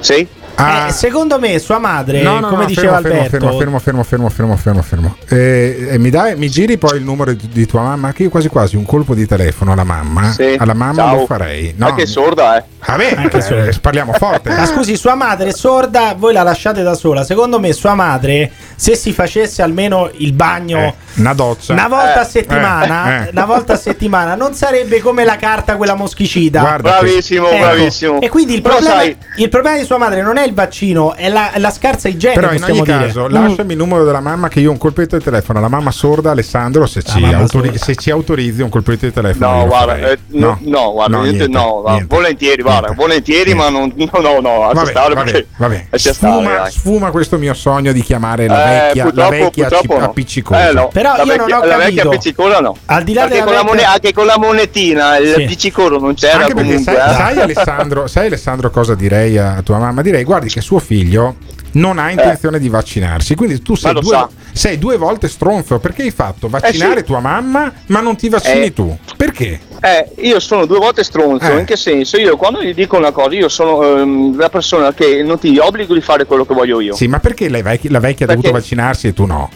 [0.00, 0.28] Sì.
[0.54, 0.88] Ah.
[0.88, 4.02] Eh, secondo me sua madre, No, no, come no, diceva fermo, fermo, Alberto, fermo, fermo,
[4.02, 5.16] fermo, fermo, fermo, fermo.
[5.28, 8.12] Eh, eh, mi, dai, mi giri poi il numero di, di tua mamma?
[8.12, 10.30] Che io quasi quasi un colpo di telefono alla mamma.
[10.32, 10.54] Sì.
[10.58, 11.16] Alla mamma Ciao.
[11.20, 11.74] lo farei.
[11.76, 12.64] No, Anche sorda, eh.
[12.84, 13.38] Vabbè, Anche
[13.68, 14.50] eh, parliamo forte.
[14.50, 17.24] Ma scusi, sua madre è sorda, voi la lasciate da sola.
[17.24, 21.72] Secondo me, sua madre, se si facesse almeno il bagno Eh, una doccia.
[21.72, 23.30] una volta a Eh, settimana, eh, eh.
[23.30, 26.60] una volta a settimana, non sarebbe come la carta quella moschicida.
[26.60, 27.58] Guarda Bravissimo, Ecco.
[27.64, 28.20] bravissimo.
[28.20, 31.28] E quindi il problema, sai- il problema di sua madre non è il vaccino, è
[31.28, 32.34] la, è la scarsa igiene.
[32.34, 32.98] Però in ogni dire.
[33.06, 33.32] caso, Mm.
[33.32, 35.60] lasciami il numero della mamma che io ho un colpetto di telefono.
[35.60, 37.78] La mamma sorda, Alessandro, se ci, autori- sorda.
[37.84, 39.56] se ci autorizzi un colpetto di telefono.
[39.58, 42.06] No, guarda, eh, no, no, guarda, niente, niente, no, niente.
[42.08, 45.86] volentieri, guarda, volentieri, ma non, no, no, no, Vabbè, stare vabbè, perché vabbè.
[45.90, 49.68] lascia stare, Sfuma, sfuma questo mio sogno di chiamare la Eh, vecchia, la purtroppo- vecchia
[49.98, 50.04] no.
[50.04, 50.68] appiccicosa.
[50.68, 50.88] Eh, no.
[50.92, 52.76] Però la io non vecchia, ho la vecchia appiccicola no.
[52.86, 55.72] Al di là Perché della con la vecchia- anche con la monetina il Sì.
[55.76, 56.82] non c'era Anche comunque.
[56.82, 57.14] sai, eh.
[57.14, 60.02] sai, Alessandro, sai Alessandro cosa direi a tua mamma?
[60.02, 61.36] Direi guardi che suo figlio
[61.72, 66.10] non ha intenzione di vaccinarsi, quindi tu sei due, sei due volte stronzo perché hai
[66.10, 67.04] fatto vaccinare Eh sì.
[67.04, 68.72] tua mamma, ma non ti vaccini Eh.
[68.72, 68.96] tu.
[69.16, 69.60] Perché?
[69.80, 71.58] Eh, io sono due volte stronzo, Eh.
[71.60, 72.16] in che senso?
[72.18, 75.92] Io quando gli dico una cosa, io sono ehm, la persona che non ti obbligo
[75.94, 76.94] di fare quello che voglio io.
[76.94, 79.50] Sì, ma perché la vecchia, la vecchia ha Perché- dovuto vaccinarsi e tu no?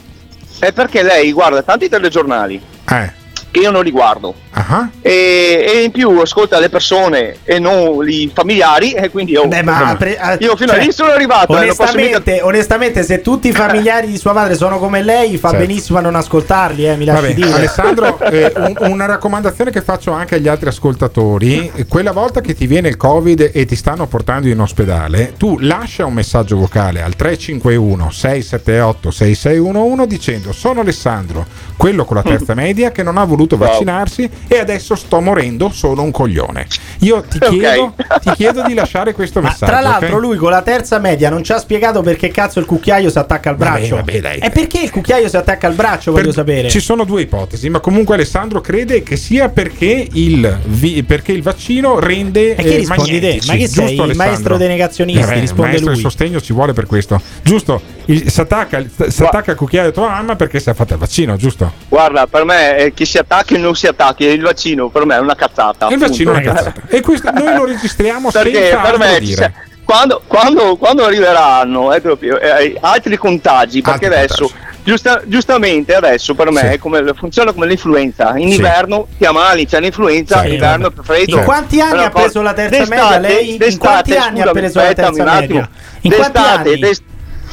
[0.58, 2.60] È perché lei guarda tanti telegiornali
[2.90, 3.12] Eh.
[3.50, 4.34] che io non li guardo.
[4.59, 4.88] Ah.
[5.02, 9.62] E, e in più ascolta le persone e non i familiari e quindi io, Beh,
[9.62, 13.02] ma pre- ah, io fino cioè, a lì sono arrivato eh, posso mica- Onestamente, onestamente,
[13.02, 15.66] se tutti i familiari di sua madre sono come lei, fa Certo.
[15.66, 17.52] benissimo a non ascoltarli, eh, mi lasci Vabbè, dire.
[17.52, 22.54] Alessandro, eh, un- una raccomandazione che faccio anche agli altri ascoltatori: eh, quella volta che
[22.54, 27.02] ti viene il Covid e ti stanno portando in ospedale, tu lascia un messaggio vocale
[27.02, 31.44] al 351 678 6611 dicendo: Sono Alessandro,
[31.76, 36.03] quello con la terza media che non ha voluto vaccinarsi e adesso sto morendo, sono
[36.03, 36.66] un coglione.
[37.01, 39.72] Io ti chiedo, ti chiedo di lasciare questo Ma messaggio.
[39.72, 40.20] tra l'altro, ok?
[40.20, 43.51] lui con la terza media non ci ha spiegato perché cazzo il cucchiaio si attacca
[43.51, 43.94] al Vabbè, braccio.
[43.97, 44.38] vabbè, dai.
[44.38, 46.11] E perché il cucchiaio si attacca al braccio?
[46.12, 46.68] Voglio Per- sapere.
[46.68, 51.42] Ci sono due ipotesi, ma comunque Alessandro crede che sia perché il, vi- perché il
[51.42, 52.55] vaccino rende.
[52.55, 53.40] E che eh, rispondi te?
[53.47, 55.20] Ma che sei, Giusto, il maestro dei negazionisti?
[55.32, 55.94] Eh Risponde il maestro lui.
[55.94, 57.20] del sostegno ci vuole per questo.
[57.42, 60.74] Giusto, il- si attacca, il- si attacca il cucchiaio a tua mamma perché si è
[60.74, 61.72] fatta il vaccino, giusto?
[61.88, 65.16] Guarda, per me eh, chi si attacchi o non si attacchi, il vaccino per me
[65.16, 65.89] è una cazzata.
[65.89, 66.82] Il vaccino è una cazzata.
[66.89, 69.37] E questo noi lo registriamo Perché senza per me dire.
[69.37, 69.53] cioè,
[69.84, 74.51] quando, quando- quando arriveranno eh, proprio, eh, altri contagi, perché Altri adesso
[74.82, 78.37] giusta- giustamente adesso per me è come- funziona come l'influenza.
[78.37, 78.57] In Sì.
[78.57, 81.01] inverno ti ammali, c'è l'influenza, Sì, in inverno vabbè.
[81.01, 81.37] è freddo.
[81.39, 83.59] In quanti anni ha preso la terza d'estate- media lei?
[83.72, 85.39] In quanti anni ha preso la terza un attimo.
[85.61, 85.68] media?
[86.01, 86.78] In quanti anni?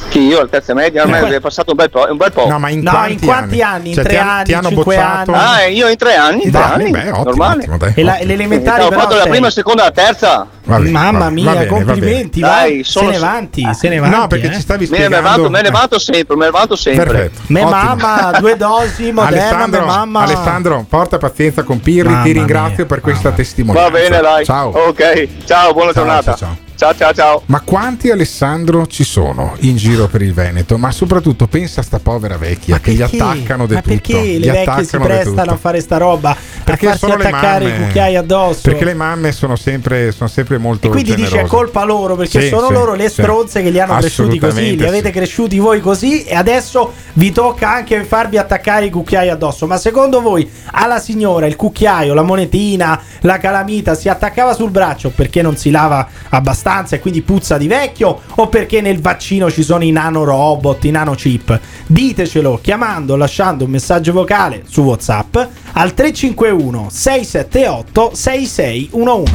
[0.08, 1.06] Chi io la terza media?
[1.06, 2.06] Me qua- è passato un bel po'.
[2.08, 2.46] Un bel po'.
[2.46, 3.88] No, ma in No, quanti, in quanti anni?
[3.88, 5.32] In Cioè, tre anni, ti hanno cinque bocciato?
[5.32, 5.42] anni?
[5.44, 7.58] Ah, io in tre anni, in tre anni, beh, ottimo, normale.
[7.60, 7.92] ottimo, dai.
[7.96, 10.46] E la- l'elementare Ho fatto la prima, la seconda, la terza.
[10.66, 12.40] Vabbè, Mamma mia, bene, complimenti.
[12.40, 14.16] Dai, sono- se ne vanti, se ne vanti.
[14.16, 14.52] No, perché eh.
[14.54, 15.28] ci stavi Me ne spiegando.
[15.28, 17.04] vanto, me ne vanto sempre, me ne vanto sempre.
[17.04, 17.40] Perfetto.
[17.48, 17.76] Me Ottimo.
[17.76, 20.20] mamma, due dosi, moderna, Alessandro, mamma.
[20.22, 23.90] Alessandro, porta pazienza con Pirri, Mamma ti ringrazio per questa testimonianza.
[23.90, 24.44] Va bene, dai.
[24.44, 24.68] Ciao.
[24.70, 26.34] Ok, ciao, buona giornata.
[26.34, 26.94] ciao, ciao.
[26.94, 27.42] Ciao, ciao.
[27.46, 30.76] Ma quanti Alessandro ci sono in giro per il Veneto?
[30.78, 33.94] Ma soprattutto pensa a sta povera vecchia che gli attaccano di Ma tutto.
[33.94, 36.36] perché gli le vecchie si prestano a fare sta roba?
[36.64, 37.76] Perché a farsi sono attaccare mamme.
[37.76, 38.60] i cucchiai addosso.
[38.62, 41.36] Perché le mamme sono sempre, sono sempre molto E quindi generose.
[41.36, 43.20] dice è colpa loro perché Sì, sono sì, loro le sì.
[43.22, 45.12] stronze che li hanno cresciuti così, li avete sì.
[45.12, 49.66] cresciuti voi così e adesso vi tocca anche farvi attaccare i cucchiai addosso.
[49.66, 55.10] Ma secondo voi alla signora il cucchiaio, la monetina, la calamita si attaccava sul braccio
[55.10, 59.62] perché non si lava abbastanza e quindi puzza di vecchio o perché nel vaccino ci
[59.62, 61.60] sono i nanorobot, i nanochip?
[61.86, 65.36] Ditecelo chiamando, lasciando un messaggio vocale su WhatsApp
[65.72, 69.32] al 351 678 6611.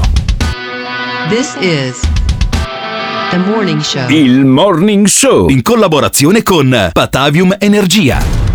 [1.30, 2.00] This is
[3.32, 4.10] the morning show.
[4.10, 8.50] Il Morning Show in collaborazione con Patavium Energia.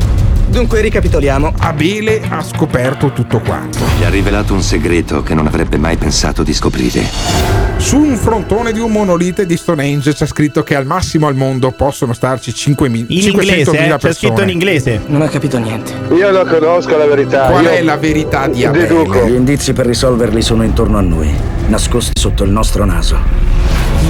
[0.47, 1.55] Dunque ricapitoliamo.
[1.59, 3.79] Abele ha scoperto tutto quanto.
[3.99, 7.64] Gli ha rivelato un segreto che non avrebbe mai pensato di scoprire.
[7.77, 11.71] Su un frontone di un monolite di Stonehenge c'è scritto che al massimo al mondo
[11.71, 13.77] possono starci 5.000 In inglese, 500.000 eh?
[13.77, 14.13] c'è persone.
[14.15, 15.01] scritto in inglese.
[15.07, 15.93] Non ho capito niente.
[16.15, 17.47] Io non conosco la verità.
[17.49, 18.87] Qual io è la verità di Abele?
[18.87, 19.27] Deduco.
[19.27, 21.31] Gli indizi per risolverli sono intorno a noi,
[21.69, 23.44] nascosti sotto il nostro naso.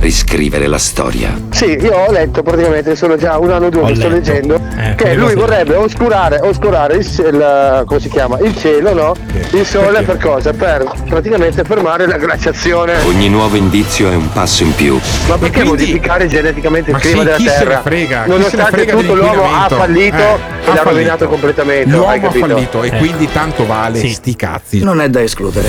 [0.00, 1.38] riscrivere la storia.
[1.50, 4.14] Sì, io ho letto praticamente, sono già un anno o due Ho che sto letto.
[4.32, 8.38] leggendo, Eh, che lui vorrebbe oscurare, oscurare il, il- come si chiama?
[8.40, 9.14] il cielo, no?
[9.52, 10.52] Il sole per cosa?
[10.54, 12.94] Per praticamente fermare la glaciazione.
[13.04, 14.98] Ogni nuovo indizio è un passo in più.
[15.28, 17.80] Ma perché modificare geneticamente il Ma clima sì, della chi se ne Terra?
[17.82, 18.06] frega?
[18.06, 20.20] Chi se ne Nonostante frega tutto l'uomo ha fallito Eh,
[20.64, 21.90] e ha l'ha rovinato completamente.
[21.90, 22.96] L'uomo hai ha fallito e Eh.
[22.98, 24.82] quindi tanto vale sti cazzi.
[24.82, 25.68] Non è da escludere.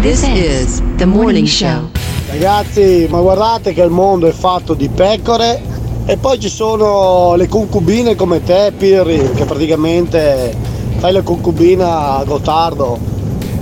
[0.00, 1.90] This is the morning show.
[2.38, 5.58] Ragazzi, ma guardate che il mondo è fatto di pecore
[6.04, 10.54] e poi ci sono le concubine come te, Pirri, che praticamente
[10.98, 12.98] fai la concubina a Gottardo.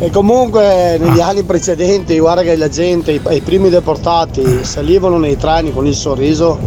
[0.01, 1.29] E comunque negli Ah.
[1.29, 5.95] anni precedenti, guarda che la gente, i, i primi deportati, salivano nei treni con il
[5.95, 6.59] sorriso.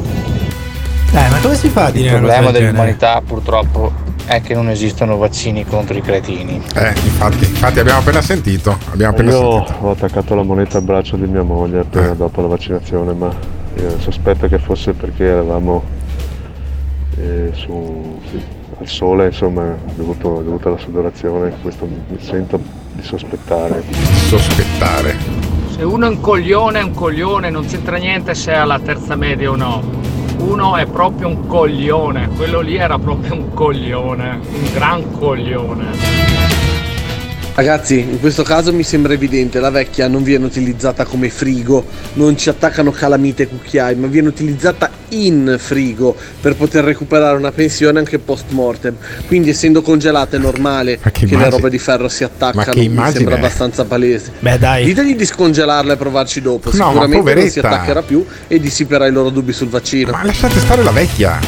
[1.11, 3.91] Eh, ma come si fa a dire Il problema dell'umanità purtroppo
[4.27, 6.61] è che non esistono vaccini contro i cretini.
[6.75, 8.77] Eh, infatti, infatti abbiamo appena sentito.
[8.91, 9.85] Abbiamo appena Io sentito.
[9.85, 13.33] ho attaccato la moneta al braccio di mia moglie appena dopo la vaccinazione, ma
[13.75, 15.81] eh, sospetto che fosse perché eravamo
[17.17, 18.41] eh, su, sì,
[18.79, 22.59] al sole, insomma, dovuto, dovuto alla sudorazione, questo mi sento
[22.91, 23.81] di sospettare.
[24.27, 25.15] Sospettare.
[25.73, 29.15] Se uno è un coglione, è un coglione, non c'entra niente se ha la terza
[29.15, 30.16] media o no.
[30.37, 36.56] Uno è proprio un coglione, quello lì era proprio un coglione, un gran coglione.
[37.57, 41.83] Ragazzi, in questo caso mi sembra evidente, la vecchia non viene utilizzata come frigo,
[42.13, 47.51] non ci attaccano calamite e cucchiai, ma viene utilizzata in frigo per poter recuperare una
[47.51, 48.95] pensione anche post mortem.
[49.25, 52.77] Quindi essendo congelata è normale che, le immagine- robe di ferro si Ma attaccano, che
[52.77, 54.33] mi immagine sembra abbastanza palese.
[54.37, 54.85] Beh dai.
[54.85, 59.07] Ditegli di scongelarla e provarci dopo, No, ma sicuramente non si attaccherà più e dissiperà
[59.07, 60.11] i loro dubbi sul vaccino.
[60.11, 61.39] Ma lasciate stare la vecchia.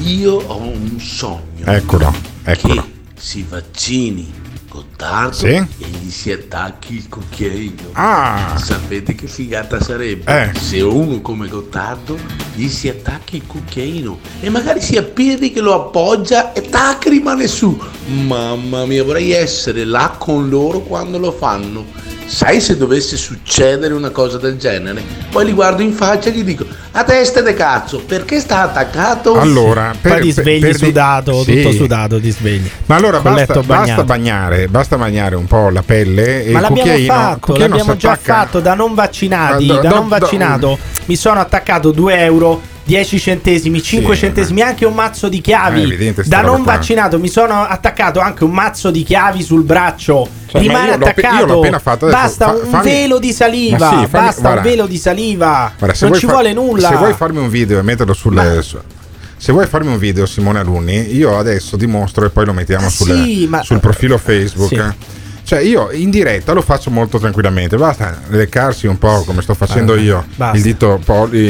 [0.00, 1.66] Io ho un sogno.
[1.66, 2.84] Eccolo, eccolo.
[3.16, 4.41] Si vaccini
[4.72, 5.48] Gottardo Sì?
[5.48, 5.66] e
[6.00, 7.90] gli si attacchi il cucchiaino.
[7.92, 8.54] Ah.
[8.56, 10.50] Sapete che figata sarebbe?
[10.54, 10.58] Eh.
[10.58, 12.18] Se uno come Gottardo
[12.54, 17.46] gli si attacchi il cucchiaino e magari sia Pirri che lo appoggia e tac rimane
[17.48, 17.78] su.
[18.06, 21.84] Mamma mia, vorrei essere là con loro quando lo fanno.
[22.24, 25.02] Sai se dovesse succedere una cosa del genere?
[25.30, 29.38] Poi li guardo in faccia e gli dico: A testa de cazzo, perché sta attaccato?
[29.38, 31.56] Allora, Poi ti svegli per di- sudato, Sì.
[31.56, 32.68] tutto sudato, ti svegli.
[32.86, 36.98] Ma allora basta, basta bagnare, basta bagnare un po' la pelle e Ma il l'abbiamo
[37.04, 39.66] fatto, l'abbiamo già fatto da non vaccinati.
[39.66, 42.70] Ma do- da do- non do- vaccinato mi sono attaccato 2 euro.
[42.84, 46.12] 10 centesimi, 5 Sì, centesimi, anche un mazzo di chiavi.
[46.14, 46.72] Sta da non qua.
[46.72, 50.28] vaccinato mi sono attaccato anche un mazzo di chiavi sul braccio.
[50.52, 51.40] Cioè, ma Rimane io l'ho appe- attaccato.
[51.40, 52.06] io l'ho appena fatto.
[52.08, 53.78] Basta Fa- un fammi- velo di saliva.
[53.78, 54.60] Ma sì, fammi- basta guarda.
[54.60, 55.72] un velo di saliva.
[55.78, 56.88] Guarda, non ci fa- vuole nulla.
[56.88, 58.58] Se vuoi farmi un video e metterlo sul.
[58.62, 58.78] su-
[59.36, 63.06] se vuoi farmi un video, Simone Alunni, io adesso dimostro e poi lo mettiamo sul,
[63.24, 64.68] sì, ma- sul profilo Facebook.
[64.68, 65.10] Sì.
[65.44, 67.76] Cioè, io in diretta lo faccio molto tranquillamente.
[67.76, 70.56] Basta leccarsi un po' come sto facendo Eh, io basta.
[70.56, 71.00] il dito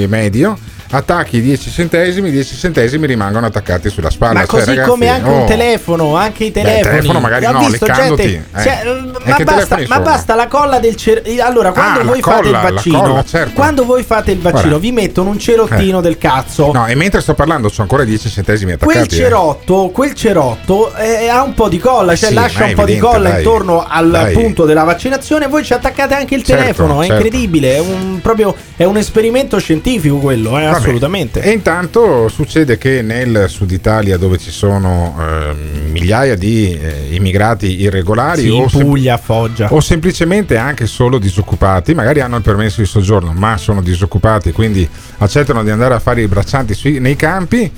[0.09, 0.57] medio.
[0.95, 4.40] Attacchi 10 centesimi, 10 centesimi rimangono attaccati sulla spalla.
[4.40, 5.40] Ma Cioè, così ragazzi, come anche oh.
[5.40, 6.80] un telefono, anche i Beh, telefoni.
[6.80, 8.62] il telefono magari Ho no, visto leccandoti, gente- eh.
[8.62, 8.82] cioè,
[9.24, 10.01] ma, basta, ma sono?
[10.03, 11.45] basta la colla del cerotino.
[11.45, 13.53] Allora, quando Ah, voi la fate colla, il vaccino, colla, certo.
[13.55, 14.78] quando voi fate il vaccino, Guarda.
[14.78, 16.03] vi mettono un cerottino Eh.
[16.03, 16.72] del cazzo.
[16.72, 19.14] No, e mentre sto parlando, c'ho ancora 10 centesimi Quel attaccati.
[19.14, 19.18] eh.
[19.18, 22.84] cerotto, quel cerotto eh, ha un po' di colla, cioè Sì, lascia è un po'
[22.84, 23.38] di colla dai.
[23.38, 24.32] intorno al Dai.
[24.34, 25.47] punto della vaccinazione.
[25.49, 27.03] Voi ci attaccate anche il Certo, telefono.
[27.03, 27.22] È certo.
[27.24, 27.76] incredibile.
[27.76, 30.66] È un, proprio, è un esperimento scientifico quello, eh.
[30.83, 31.43] Assolutamente.
[31.43, 37.80] E intanto succede che nel sud Italia, dove ci sono ehm, migliaia di eh, immigrati
[37.80, 39.20] irregolari Sì, o, sem- Puglia,
[39.68, 44.89] o semplicemente anche solo disoccupati, magari hanno il permesso di soggiorno, ma sono disoccupati, quindi
[45.18, 47.70] accettano di andare a fare i braccianti sui- nei campi.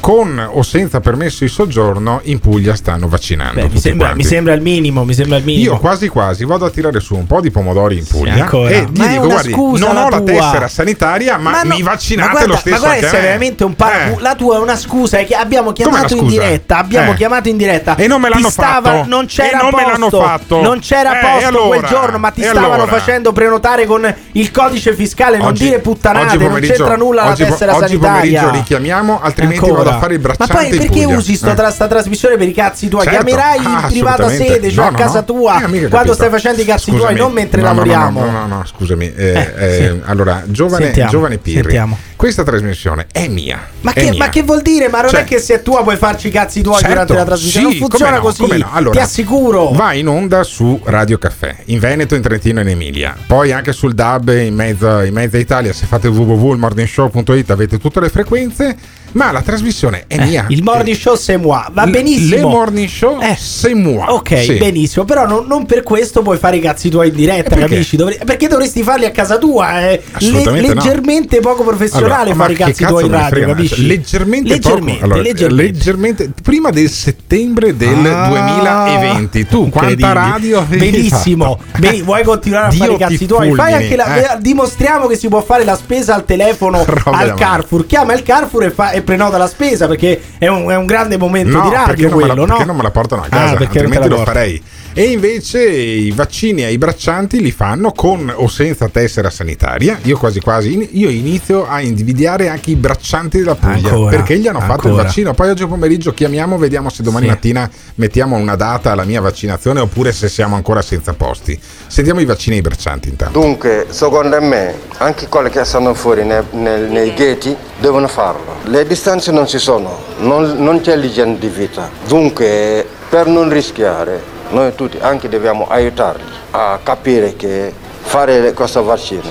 [0.00, 3.60] Con o senza permesso di soggiorno in Puglia stanno vaccinando.
[3.60, 5.72] Beh, mi, sembra, mi sembra il minimo, mi sembra il minimo.
[5.74, 8.70] Io quasi quasi vado a tirare su un po' di pomodori in Puglia ancora.
[8.70, 11.62] e gli Ma è dico una guardi, scusa non ho la tua." tessera sanitaria ma,
[11.62, 13.20] no, mi vaccinate ma guarda, lo stesso Ma guarda me.
[13.20, 14.22] veramente un paracu- Eh.
[14.22, 15.18] La tua è una scusa.
[15.18, 16.78] È che abbiamo chiamato in diretta.
[16.78, 17.16] Abbiamo Eh.
[17.16, 17.94] chiamato in diretta.
[17.96, 19.08] E non me l'hanno stava- fatto.
[19.08, 19.90] Non c'era E non me posto.
[19.90, 20.60] l'hanno fatto.
[20.62, 21.66] Non c'era Eh, posto allora?
[21.78, 22.86] quel giorno, ma ti stavano allora?
[22.90, 25.36] facendo prenotare con il codice fiscale.
[25.36, 28.40] Non Oggi- dire puttanate, oggi non pomeriggio- c'entra nulla oggi, la tessera oggi sanitaria.
[28.40, 31.54] pomeriggio richiamiamo, altrimenti vado a fare il Ma bracciante poi perché usi sto Eh.
[31.54, 33.04] tra sta trasmissione per i cazzi tuoi?
[33.04, 33.24] Certo.
[33.24, 35.24] Chiamerai Ah, in privata sede, cioè No, a casa no.
[35.24, 37.18] tua, Eh, quando stai facendo i cazzi tuoi, Scusami.
[37.18, 38.24] non mentre No, no, no, lavoriamo.
[38.24, 39.12] No, no, no, scusami.
[39.14, 40.00] Eh, Eh, eh, sì.
[40.04, 41.98] Allora, giovane, Sentiamo, giovane Pirri, sentiamo.
[42.20, 43.58] Questa trasmissione è mia.
[43.80, 44.18] Ma è che, mia.
[44.18, 44.88] ma che vuol dire?
[44.90, 47.14] Ma non Cioè- è che se è tua puoi farci i cazzi tuoi Certo, durante
[47.14, 47.70] la trasmissione.
[47.72, 48.46] sì, non funziona no, così.
[48.58, 48.68] no.
[48.72, 49.70] Allora, Ti assicuro.
[49.70, 53.16] Va in onda su Radio Caffè, in Veneto, in Trentino e in Emilia.
[53.26, 55.72] Poi anche sul DAB in mezza, in mezza Italia.
[55.72, 58.76] Se fate www.morningshow.it avete tutte le frequenze.
[59.12, 60.44] Ma la trasmissione è mia.
[60.50, 61.64] Il morning show c'est moi.
[61.72, 62.36] Va Le- benissimo.
[62.36, 64.04] Le morning show c'est moi.
[64.08, 64.52] Ok, Sì.
[64.54, 65.04] benissimo.
[65.04, 67.70] Però non, non per questo puoi fare i cazzi tuoi in diretta, perché?
[67.74, 67.96] capisci?
[67.96, 69.98] Dovre- perché dovresti farli a casa tua.
[70.12, 70.80] Assolutamente no.
[70.80, 73.86] leggermente poco professionale Allora, ma fare i cazzi tuoi in radio, capisci?
[73.86, 75.04] Leggermente, leggermente, poco.
[75.04, 75.62] Allora, leggermente.
[75.72, 79.46] leggermente- prima del settembre del Ah, 2020.
[79.46, 81.58] Tu quanta radio Benissimo.
[81.78, 83.52] Beni- vuoi continuare a Dio fare i cazzi tuoi?
[83.54, 84.40] Fai fulmini, anche la- eh.
[84.40, 87.86] dimostriamo che si può fare la spesa al telefono Roba al Carrefour.
[87.86, 91.16] Chiama il Carrefour e, fa- e prenota la spesa perché è un, è un grande
[91.16, 92.46] momento No, di radio me la, quello, no?
[92.46, 94.62] perché non me la portano a Ah, casa, te altrimenti lo farei.
[94.92, 99.98] E invece i vaccini ai braccianti li fanno con o senza tessera sanitaria.
[100.02, 104.38] Io quasi quasi in- io inizio a invidiare anche i braccianti della Puglia Ancora, perché
[104.38, 105.32] gli hanno fatto il vaccino.
[105.34, 107.30] Poi oggi pomeriggio chiamiamo, vediamo se domani Sì.
[107.30, 111.58] mattina mettiamo una data alla mia vaccinazione oppure se siamo ancora senza posti.
[111.86, 113.38] Sentiamo i vaccini ai braccianti intanto.
[113.38, 118.56] Dunque, secondo me, anche quelli che stanno fuori nei, nei- nei ghetti devono farlo.
[118.64, 121.88] Le distanze non ci sono, non, non c'è l'igiene di vita.
[122.06, 126.22] Dunque, per non rischiare, noi tutti anche dobbiamo aiutarli
[126.52, 127.72] a capire che
[128.02, 129.22] fare questo vaccino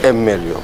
[0.00, 0.60] è meglio,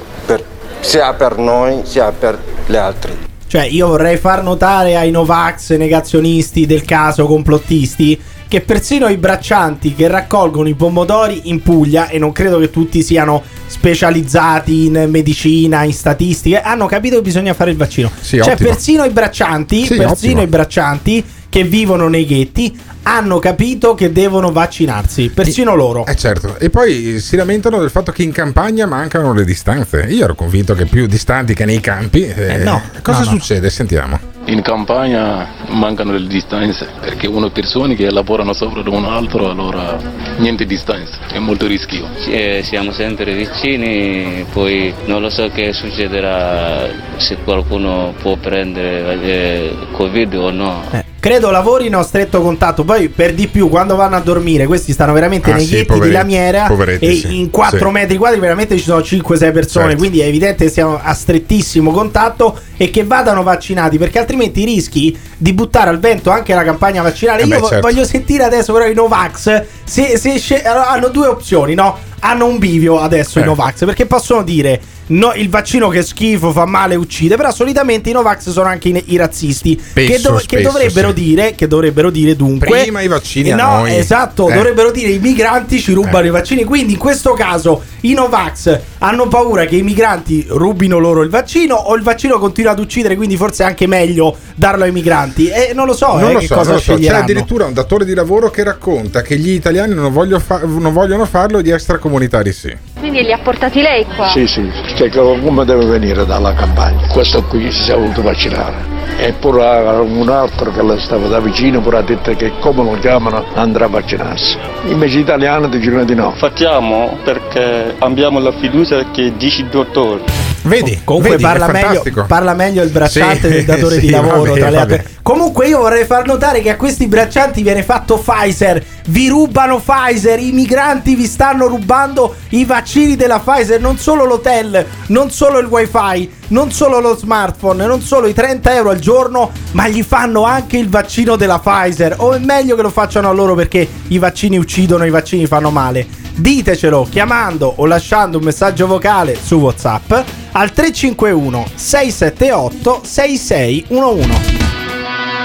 [0.85, 3.11] sia per noi sia per gli altri.
[3.47, 9.95] Cioè, io vorrei far notare ai Novax negazionisti del caso complottisti che persino i braccianti
[9.95, 15.83] che raccolgono i pomodori in Puglia, e non credo che tutti siano specializzati in medicina,
[15.83, 18.11] in statistiche, hanno capito che bisogna fare il vaccino.
[18.19, 18.69] Sì, cioè, ottimo.
[18.69, 20.41] persino i braccianti, Sì, persino ottimo.
[20.43, 21.23] i braccianti
[21.55, 26.05] che vivono nei ghetti hanno capito che devono vaccinarsi, persino loro.
[26.05, 30.01] Eh certo, e poi si lamentano del fatto che in campagna mancano le distanze.
[30.09, 32.25] Io ero convinto che più distanti che nei campi.
[32.25, 33.37] eh, no, Cosa no, no.
[33.37, 33.69] succede?
[33.69, 34.19] Sentiamo.
[34.47, 39.97] In campagna mancano le distanze perché uno persone che lavorano sopra di un altro, allora
[40.39, 42.05] niente distanza, è molto rischio.
[42.17, 46.85] Sì, eh, siamo sempre vicini, poi non lo so che succederà
[47.15, 51.13] se qualcuno può prendere eh, Covid o no.
[51.25, 52.83] Credo lavorino a stretto contatto.
[52.83, 55.85] Poi, per di più, quando vanno a dormire, questi stanno veramente Ah, nei sì, ghetti
[55.85, 56.65] poveretti, di lamiera.
[56.67, 57.39] poveretti, e sì.
[57.39, 57.91] in 4 Sì.
[57.91, 59.85] metri quadri, veramente ci sono 5-6 persone.
[59.85, 59.97] Certo.
[59.97, 63.97] Quindi è evidente che siamo a strettissimo contatto e che vadano vaccinati.
[63.97, 67.41] Perché altrimenti rischi di buttare al vento anche la campagna vaccinale.
[67.41, 67.87] Eh Io beh, certo.
[67.87, 69.63] voglio sentire adesso, però, i Novax.
[69.83, 71.97] Se, se allora, hanno due opzioni, no?
[72.19, 73.45] Hanno un bivio adesso i Eh.
[73.45, 73.83] Novax.
[73.85, 74.79] Perché possono dire.
[75.07, 77.35] No, il vaccino che schifo, fa male, uccide.
[77.35, 79.75] Però solitamente i Novax sono anche i, i razzisti.
[79.75, 81.13] che, Spesso, dov- che spesso, dovrebbero sì.
[81.13, 82.67] dire, che dovrebbero dire dunque.
[82.67, 83.95] Prima i vaccini Eh, no, noi.
[83.95, 84.53] esatto, Eh.
[84.53, 86.27] dovrebbero dire i migranti ci rubano Eh.
[86.27, 86.63] i vaccini.
[86.63, 91.75] Quindi in questo caso i Novax hanno paura che i migranti rubino loro il vaccino
[91.75, 95.47] o il vaccino continua ad uccidere, quindi forse è anche meglio darlo ai migranti.
[95.49, 96.97] E non lo so, non eh, lo che so, cosa non lo so.
[96.97, 100.11] C'è addirittura un datore di lavoro che racconta che gli italiani non,
[100.43, 102.75] fa- non vogliono farlo e gli extracomunitari sì.
[103.05, 104.29] Quindi li ha portati lei qua?
[104.29, 107.05] Sì, sì, perché come deve venire dalla campagna?
[107.05, 108.77] Questo qui si è voluto vaccinare.
[109.19, 109.63] E pure
[109.99, 113.85] un altro che le stava da vicino pure ha detto che come lo chiamano andrà
[113.85, 114.57] a vaccinarsi.
[114.87, 116.31] Invece gli italiani dicono di no.
[116.31, 120.54] Facciamo perché abbiamo la fiducia che dice il dottore.
[120.65, 124.43] Vedi, Comunque vedi, parla, meglio, parla meglio il bracciante Sì, del datore di sì, lavoro.
[124.43, 124.93] vabbè, tra le vabbè.
[124.95, 125.13] altre.
[125.21, 128.83] Comunque io vorrei far notare che a questi braccianti viene fatto Pfizer.
[129.07, 130.39] Vi rubano Pfizer.
[130.39, 133.79] I migranti vi stanno rubando i vaccini della Pfizer.
[133.79, 138.73] Non solo l'hotel, non solo il wifi, non solo lo smartphone, non solo i 30
[138.75, 142.15] euro al giorno, ma gli fanno anche il vaccino della Pfizer.
[142.17, 145.69] O è meglio che lo facciano a loro perché i vaccini uccidono, i vaccini fanno
[145.69, 146.23] male.
[146.35, 150.13] Ditecelo chiamando o lasciando un messaggio vocale su WhatsApp
[150.57, 154.29] al 351 678 6611.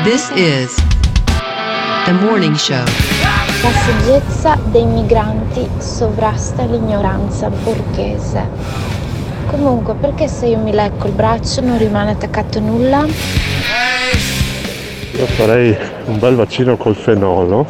[0.04, 0.72] This is
[2.04, 2.84] the morning show.
[3.62, 8.46] La saggezza dei migranti sovrasta l'ignoranza borghese.
[9.46, 13.04] Comunque, perché se io mi lecco il braccio non rimane attaccato nulla?
[15.12, 17.66] Io farei un bel vaccino col fenolo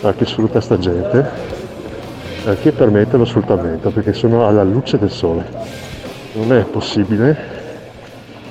[0.00, 1.30] a chi sfrutta sta gente
[2.46, 5.89] e a chi permette lo sfruttamento perché sono alla luce del sole.
[6.40, 7.36] Non è possibile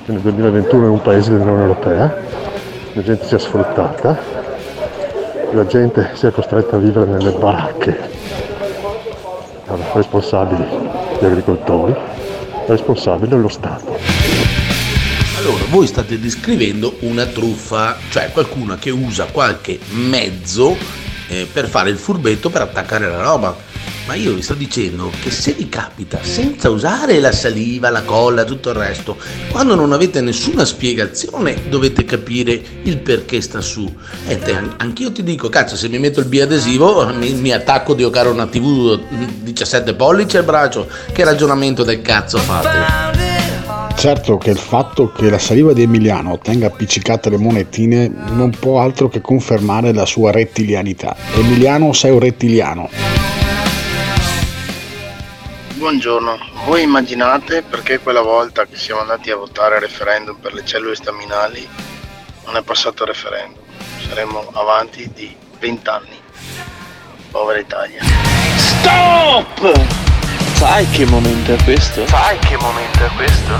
[0.04, 2.16] che nel 2021 in un paese dell'Unione Europea
[2.92, 4.16] la gente sia sfruttata,
[5.50, 7.98] la gente sia costretta a vivere nelle baracche.
[9.66, 10.64] Allora, responsabili
[11.18, 11.92] gli agricoltori,
[12.68, 13.98] responsabile lo Stato.
[15.38, 20.76] Allora, voi state descrivendo una truffa, cioè qualcuno che usa qualche mezzo
[21.26, 23.68] eh, per fare il furbetto per attaccare la roba.
[24.10, 28.42] Ma io vi sto dicendo che se vi capita senza usare la saliva, la colla,
[28.42, 29.16] tutto il resto,
[29.52, 33.88] quando non avete nessuna spiegazione dovete capire il perché sta su.
[34.26, 37.94] E te, an- anch'io ti dico, cazzo, se mi metto il biadesivo mi, mi attacco
[37.94, 38.98] di giocare una TV
[39.42, 40.88] 17 pollici al braccio.
[41.12, 43.94] Che ragionamento del cazzo fate?
[43.94, 48.80] Certo che il fatto che la saliva di Emiliano tenga appiccicate le monetine non può
[48.80, 51.14] altro che confermare la sua rettilianità.
[51.36, 53.39] Emiliano sei un rettiliano.
[55.80, 60.62] Buongiorno, voi immaginate perché quella volta che siamo andati a votare al referendum per le
[60.62, 61.66] cellule staminali
[62.44, 63.62] non è passato il referendum?
[64.06, 66.20] Saremmo avanti di 20 anni.
[67.30, 68.02] Povera Italia.
[68.58, 69.72] Stop!
[70.52, 72.06] Sai che momento è questo?
[72.08, 73.52] Sai che momento è questo?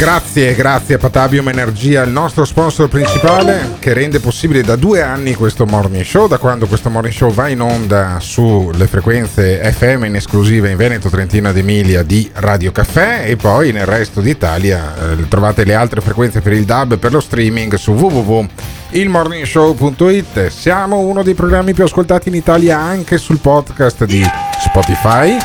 [0.00, 5.34] Grazie, grazie a Patabium Energia, il nostro sponsor principale che rende possibile da due anni
[5.34, 10.16] questo morning show, da quando questo morning show va in onda sulle frequenze FM in
[10.16, 15.28] esclusiva in Veneto, Trentino ed Emilia di Radio Caffè e poi nel resto d'Italia eh,
[15.28, 20.46] trovate le altre frequenze per il DAB e per lo streaming su www.ilmorningshow.it.
[20.46, 24.26] Siamo uno dei programmi più ascoltati in Italia anche sul podcast di
[24.64, 25.36] Spotify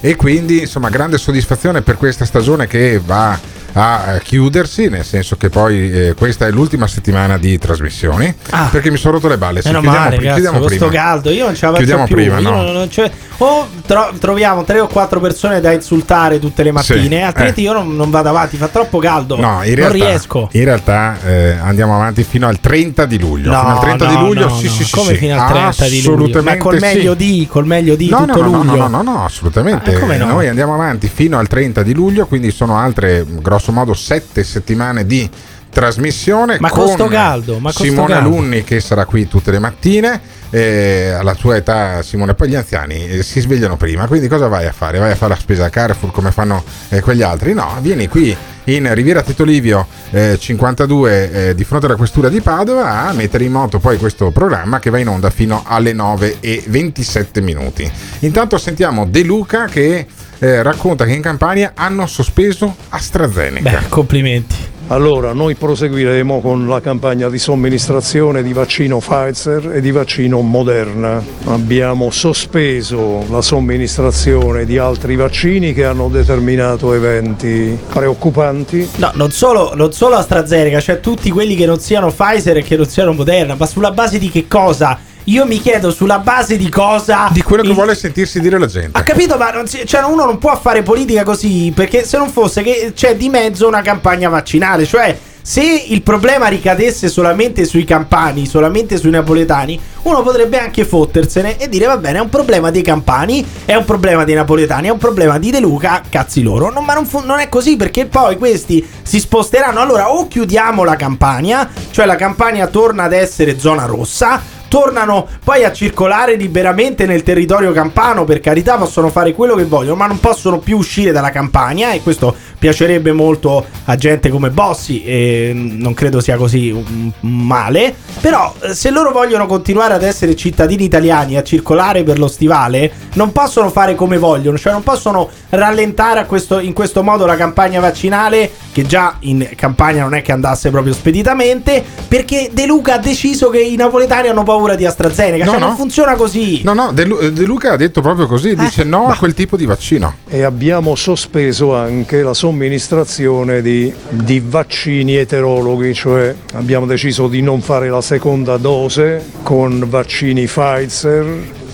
[0.00, 5.36] e quindi insomma grande soddisfazione per questa stagione che va a eh, chiudersi, nel senso
[5.36, 8.34] che poi eh, questa è l'ultima settimana di trasmissioni.
[8.50, 8.68] Ah.
[8.70, 9.60] perché mi sono rotto le balle.
[9.60, 10.88] Sì, Meno chiudiamo, male, pri- cazzo, chiudiamo prima.
[10.88, 12.14] caldo io non ce la Chiudiamo più.
[12.14, 12.50] prima, no.
[12.62, 17.16] non- non ce- o tro- troviamo tre o quattro persone da insultare tutte le mattine,
[17.18, 17.64] Sì, altrimenti eh.
[17.64, 19.36] io non, non vado avanti, fa troppo caldo.
[19.36, 20.48] No, in non realtà, riesco.
[20.52, 23.50] in realtà eh, andiamo avanti fino al 30 di luglio.
[23.52, 24.90] No, fino al 30 no, di luglio, no, sì, sì, sì.
[24.94, 26.14] Come fino al 30 di luglio?
[26.18, 28.88] Assolutamente Ma col meglio di, col meglio di No, tutto no, no, no, luglio.
[28.88, 29.94] no, no, no, assolutamente.
[29.94, 30.26] Ah, no?
[30.26, 33.24] Noi andiamo avanti fino al 30 di luglio, quindi sono altre,
[33.58, 35.28] grosso modo, sette settimane di
[35.70, 36.56] trasmissione.
[36.60, 38.04] Ma con caldo, ma caldo.
[38.14, 40.36] Alunni che sarà qui tutte le mattine.
[40.50, 44.06] eh, alla tua età, Simone, poi gli anziani eh, si svegliano prima.
[44.06, 44.98] Quindi cosa vai a fare?
[44.98, 47.52] Vai a fare la spesa a Carrefour come fanno eh, quegli altri?
[47.52, 48.34] No, vieni qui
[48.64, 53.44] in Riviera Tito Livio eh, 52 eh, di fronte alla questura di Padova a mettere
[53.44, 57.90] in moto poi questo programma che va in onda fino alle 9 e 27 minuti.
[58.20, 60.06] Intanto sentiamo De Luca che
[60.38, 63.70] eh, racconta che in Campania hanno sospeso AstraZeneca.
[63.70, 64.76] Beh, complimenti.
[64.90, 71.22] Allora, noi proseguiremo con la campagna di somministrazione di vaccino Pfizer e di vaccino Moderna.
[71.44, 78.88] Abbiamo sospeso la somministrazione di altri vaccini che hanno determinato eventi preoccupanti.
[78.96, 82.76] No, non solo, non solo AstraZeneca, cioè tutti quelli che non siano Pfizer e che
[82.76, 84.98] non siano Moderna, ma sulla base di che cosa?
[85.24, 87.28] Io mi chiedo sulla base di cosa.
[87.30, 88.98] Di quello che vuole sentirsi dire la gente.
[88.98, 92.30] Ha capito, ma non si- cioè, uno non può fare politica così perché se non
[92.30, 97.84] fosse che c'è di mezzo una campagna vaccinale, cioè se il problema ricadesse solamente sui
[97.84, 102.70] campani, solamente sui napoletani, uno potrebbe anche fottersene e dire va bene, è un problema
[102.70, 106.70] dei campani, è un problema dei napoletani, è un problema di De Luca, cazzi loro.
[106.70, 109.80] No, ma non, fu- non è così perché poi questi si sposteranno.
[109.80, 115.64] Allora o chiudiamo la campagna, cioè la campagna torna ad essere zona rossa, tornano poi
[115.64, 120.20] a circolare liberamente nel territorio campano, per carità possono fare quello che vogliono, ma non
[120.20, 125.94] possono più uscire dalla campagna e questo piacerebbe molto a gente come Bossi e non
[125.94, 131.34] credo sia così mm, male, però eh, se loro vogliono continuare ad essere cittadini italiani
[131.34, 136.20] e a circolare per lo stivale, non possono fare come vogliono, cioè non possono rallentare
[136.20, 140.32] a questo- in questo modo la campagna vaccinale che già in campagna non è che
[140.32, 145.44] andasse proprio speditamente, perché De Luca ha deciso che i napoletani hanno paura di AstraZeneca,
[145.44, 145.66] No, cioè no.
[145.66, 146.62] non funziona così.
[146.62, 149.56] No, no, De, Lu- De Luca ha detto proprio così, dice no a quel tipo
[149.56, 150.14] di vaccino.
[150.28, 157.60] E abbiamo sospeso anche la somministrazione di, di vaccini eterologhi, cioè abbiamo deciso di non
[157.60, 161.26] fare la seconda dose con vaccini Pfizer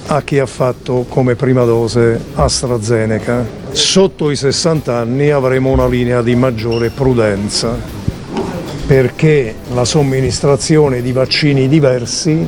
[0.06, 3.46] a chi ha fatto come prima dose AstraZeneca.
[3.70, 7.78] Sotto i 60 anni avremo una linea di maggiore prudenza
[8.86, 12.46] perché la somministrazione di vaccini diversi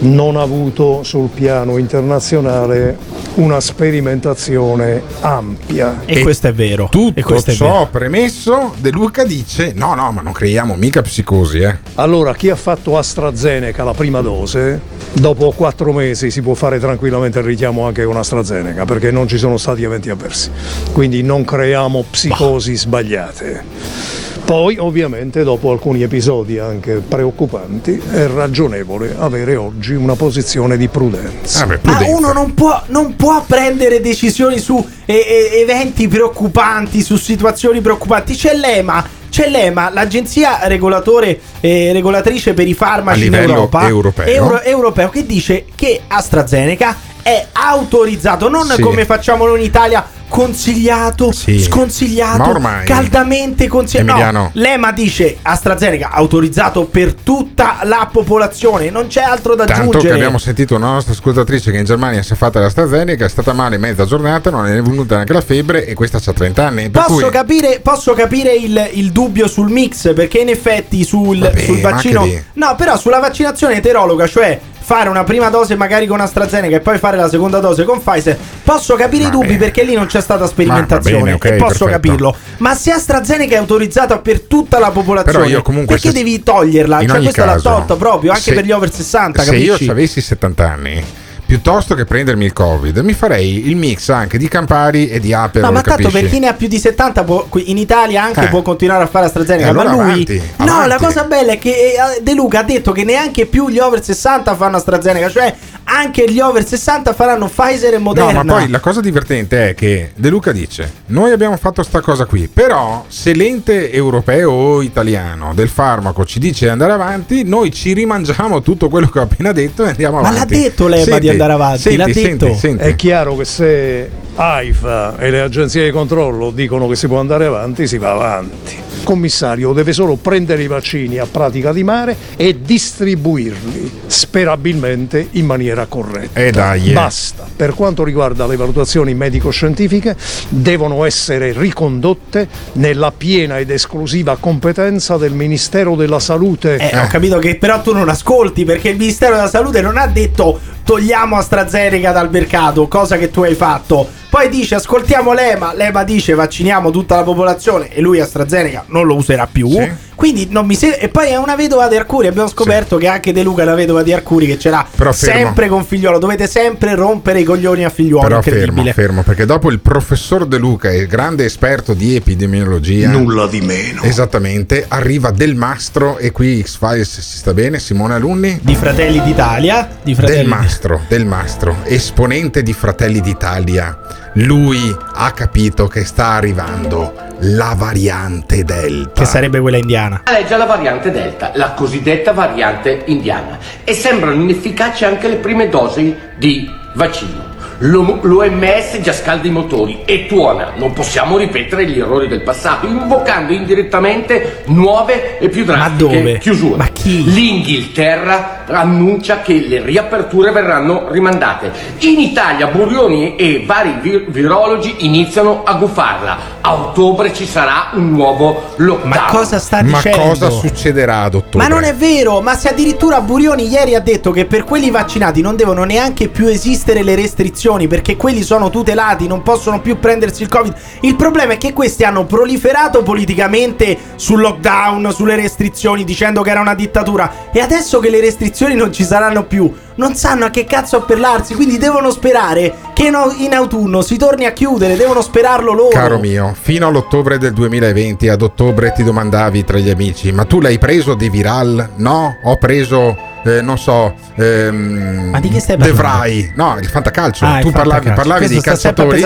[0.00, 6.02] non ha avuto sul piano internazionale una sperimentazione ampia.
[6.04, 6.88] E, questo è vero.
[6.90, 7.88] Tutto e questo è ciò vero.
[7.90, 11.78] premesso, De Luca dice no, no, ma non creiamo mica psicosi, eh.
[11.94, 14.80] Allora, chi ha fatto AstraZeneca la prima dose,
[15.12, 19.38] dopo quattro mesi si può fare tranquillamente il richiamo anche con AstraZeneca, perché non ci
[19.38, 20.50] sono stati eventi avversi.
[20.92, 24.22] Quindi non creiamo psicosi sbagliate.
[24.44, 31.66] Poi, ovviamente, dopo alcuni episodi anche preoccupanti, è ragionevole avere oggi una posizione di prudenza.
[31.80, 38.34] Ma uno non può, non può prendere decisioni su eh, eventi preoccupanti, su situazioni preoccupanti.
[38.34, 44.26] C'è l'EMA, c'è l'EMA, l'agenzia regolatore, eh, regolatrice per i farmaci in Europa, europeo.
[44.26, 48.82] euro- europeo, che dice che AstraZeneca è autorizzato, non Sì.
[48.82, 51.60] come facciamo noi in Italia, consigliato, Sì.
[51.60, 54.30] sconsigliato, caldamente consigliato.
[54.30, 59.88] No, l'EMA dice AstraZeneca autorizzato per tutta la popolazione, non c'è altro da Tanto che
[59.88, 60.14] aggiungere.
[60.14, 63.78] abbiamo sentito una nostra ascoltatrice che in Germania si è fatta l'AstraZeneca, è stata male
[63.78, 66.90] mezza giornata, non è venuta neanche la febbre e questa ha 30 anni.
[66.90, 71.78] Posso cui, capire, posso capire il, il dubbio sul mix perché in effetti sul, sul
[71.80, 76.76] ma vaccino no però sulla vaccinazione eterologa cioè fare una prima dose magari con AstraZeneca
[76.76, 80.04] e poi fare la seconda dose con Pfizer posso capire i dubbi perché lì non
[80.04, 81.86] c'è stata sperimentazione bene, ok, e posso perfetto.
[81.86, 87.20] capirlo ma se AstraZeneca è autorizzata per tutta la popolazione perché se- devi toglierla cioè
[87.22, 89.84] questa caso, l'ha tolta proprio anche se- per gli over 60 se capisci?
[89.84, 91.04] io avessi 70 anni,
[91.46, 95.68] piuttosto che prendermi il Covid, mi farei il mix anche di Campari e di Aperol,
[95.68, 96.20] No, ma tanto capisci?
[96.22, 98.48] per chi ne ha più di 70 può- in Italia anche Eh.
[98.48, 99.68] può continuare a fare AstraZeneca.
[99.68, 100.00] Allora ma lui.
[100.12, 100.88] avanti, no, avanti.
[100.88, 104.02] la cosa bella è che eh, De Luca ha detto che neanche più gli over
[104.02, 105.54] 60 fanno AstraZeneca, cioè
[105.84, 108.42] anche gli over 60 faranno Pfizer e Moderna.
[108.42, 112.00] No, ma poi la cosa divertente è che De Luca dice: Noi abbiamo fatto sta
[112.00, 117.44] cosa qui, però se l'ente europeo o italiano del farmaco ci dice di andare avanti,
[117.44, 120.54] noi ci rimangiamo tutto quello che ho appena detto e andiamo Ma avanti.
[120.54, 122.54] l'ha detto l'EMA Senti, di andare avanti, senti, l'ha senti, detto.
[122.54, 122.82] senti.
[122.84, 127.46] È chiaro che se AIFA e le agenzie di controllo dicono che si può andare
[127.46, 128.83] avanti, si va avanti.
[128.96, 135.46] Il commissario deve solo prendere i vaccini a pratica di mare e distribuirli sperabilmente in
[135.46, 136.40] maniera corretta.
[136.40, 136.92] E dai, eh.
[136.92, 137.46] Basta.
[137.54, 140.16] Per quanto riguarda le valutazioni medico-scientifiche,
[140.48, 146.76] devono essere ricondotte nella piena ed esclusiva competenza del Ministero della Salute.
[146.76, 150.06] Eh, ho capito che però tu non ascolti perché il Ministero della Salute non ha
[150.06, 154.22] detto togliamo AstraZeneca dal mercato, cosa che tu hai fatto.
[154.34, 159.14] Poi dice ascoltiamo l'EMA, l'EMA dice vacciniamo tutta la popolazione e lui AstraZeneca non lo
[159.14, 159.70] userà più.
[160.16, 160.98] Quindi non mi sembra.
[160.98, 162.26] E poi è una vedova di Arcuri.
[162.26, 165.12] Abbiamo scoperto che anche De Luca è una vedova di Arcuri che ce l'ha Però
[165.12, 165.36] fermo.
[165.36, 166.18] sempre con figliuolo.
[166.18, 168.26] Dovete sempre rompere i coglioni a figliuolo.
[168.26, 173.46] Però fermo, fermo, perché dopo il professor De Luca, il grande esperto di epidemiologia, Nulla
[173.46, 174.02] di meno.
[174.02, 178.58] Esattamente, arriva Del Mastro e qui X-Files si sta bene, Simone Alunni.
[178.62, 179.88] Di Fratelli d'Italia.
[180.02, 183.98] Di Fratelli Del Mastro, Del Mastro, esponente di Fratelli d'Italia.
[184.38, 189.20] Lui ha capito che sta arrivando la variante Delta.
[189.20, 190.22] Che sarebbe quella indiana.
[190.24, 193.58] È già la variante Delta, la cosiddetta variante indiana.
[193.84, 197.53] E sembrano inefficaci anche le prime dosi di vaccino.
[197.78, 200.72] L'O- L'OMS già scalda i motori e tuona.
[200.76, 206.76] Non possiamo ripetere gli errori del passato, invocando indirettamente nuove e più drastiche chiusure.
[206.76, 207.24] Ma chi?
[207.24, 211.72] L'Inghilterra annuncia che le riaperture verranno rimandate.
[212.00, 216.38] In Italia Burioni e vari vir- virologi iniziano a gufarla.
[216.60, 219.08] A ottobre ci sarà un nuovo lockdown.
[219.08, 220.18] Ma cosa sta Ma dicendo?
[220.18, 221.58] cosa succederà ad ottobre?
[221.58, 225.40] Ma non è vero, ma se addirittura Burioni ieri ha detto che per quelli vaccinati
[225.42, 230.42] non devono neanche più esistere le restrizioni perché quelli sono tutelati, non possono più prendersi
[230.42, 230.74] il Covid.
[231.00, 236.60] Il problema è che questi hanno proliferato politicamente sul lockdown, sulle restrizioni, dicendo che era
[236.60, 240.64] una dittatura e adesso che le restrizioni non ci saranno più, non sanno a che
[240.64, 245.88] cazzo appellarsi, quindi devono sperare che in autunno si torni a chiudere, devono sperarlo loro.
[245.88, 250.60] Caro mio, fino all'ottobre del 2020, ad ottobre ti domandavi tra gli amici, ma tu
[250.60, 251.90] l'hai preso di Viral?
[251.96, 256.52] No, ho preso, eh, non so, ehm, Ma di che stai parlando?
[256.54, 257.44] No, il fantacalcio.
[257.44, 258.14] Ah, il tu parlavi, fantacalcio.
[258.14, 259.20] parlavi dei calciatori.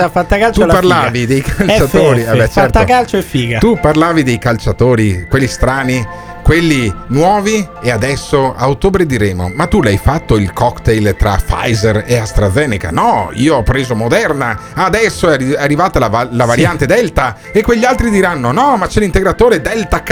[0.51, 2.23] Tu parlavi dei calciatori.
[2.23, 2.59] Vabbè, certo.
[2.59, 3.59] fantacalcio e figa.
[3.59, 6.05] Tu parlavi dei calciatori, quelli strani,
[6.49, 12.05] quelli nuovi e adesso a ottobre diremo, ma tu l'hai fatto il cocktail tra Pfizer
[12.07, 12.89] e AstraZeneca?
[12.89, 17.37] No, io ho preso Moderna, adesso è arri- è arrivata la, va- la variante Delta
[17.51, 20.09] e quegli altri diranno no, ma c'è l'integratore Delta K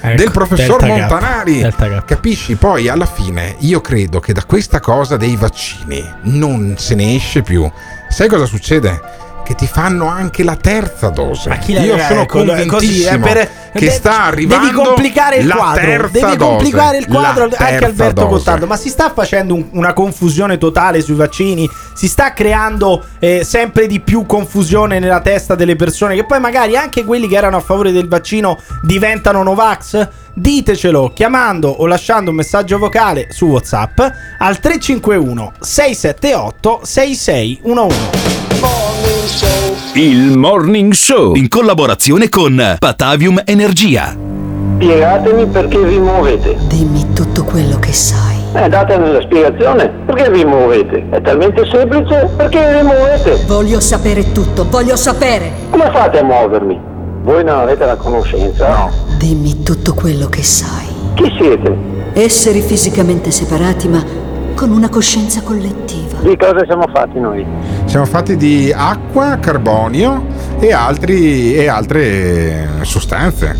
[0.00, 1.60] Ecco, del professor Delta K, Montanari.
[1.60, 2.04] Delta K.
[2.06, 2.54] Capisci?
[2.54, 7.42] Poi alla fine io credo che da questa cosa dei vaccini non se ne esce
[7.42, 7.70] più.
[8.08, 9.25] Sai cosa succede?
[9.46, 11.48] Che ti fanno anche la terza dose.
[11.48, 14.76] Ma chi la- Io sono ecco, così, è convintissimo per- che de- sta arrivando Devi
[14.76, 16.08] complicare il la quadro.
[16.08, 16.36] Devi dose.
[16.36, 18.26] complicare il quadro La anche Alberto dose.
[18.34, 18.66] Cottardo.
[18.66, 21.70] Ma si sta facendo un- una confusione totale sui vaccini.
[21.94, 26.16] Si sta creando eh, sempre di più confusione nella testa delle persone.
[26.16, 30.08] Che poi magari anche quelli che erano a favore del vaccino diventano Novax.
[30.34, 34.00] Ditecelo chiamando o lasciando un messaggio vocale su WhatsApp
[34.38, 38.35] al 351 678 6611.
[39.98, 44.14] Il Morning Show in collaborazione con Patavium Energia.
[44.74, 46.54] Spiegatemi perché vi muovete.
[46.68, 48.36] Dimmi tutto quello che sai.
[48.52, 49.88] Eh, datemi la spiegazione.
[50.04, 51.06] Perché vi muovete?
[51.08, 52.28] È talmente semplice.
[52.36, 53.42] Perché vi muovete?
[53.46, 55.50] Voglio sapere tutto, voglio sapere.
[55.70, 56.78] Come fate a muovermi?
[57.22, 58.68] Voi non avete la conoscenza?
[58.68, 58.90] No.
[59.16, 60.88] Dimmi tutto quello che sai.
[61.14, 61.74] Chi siete?
[62.12, 64.04] Esseri fisicamente separati ma
[64.56, 66.18] con una coscienza collettiva.
[66.20, 67.46] Di cosa siamo fatti noi?
[67.84, 70.24] Siamo fatti di acqua, carbonio
[70.58, 73.54] e, altri, e altre sostanze.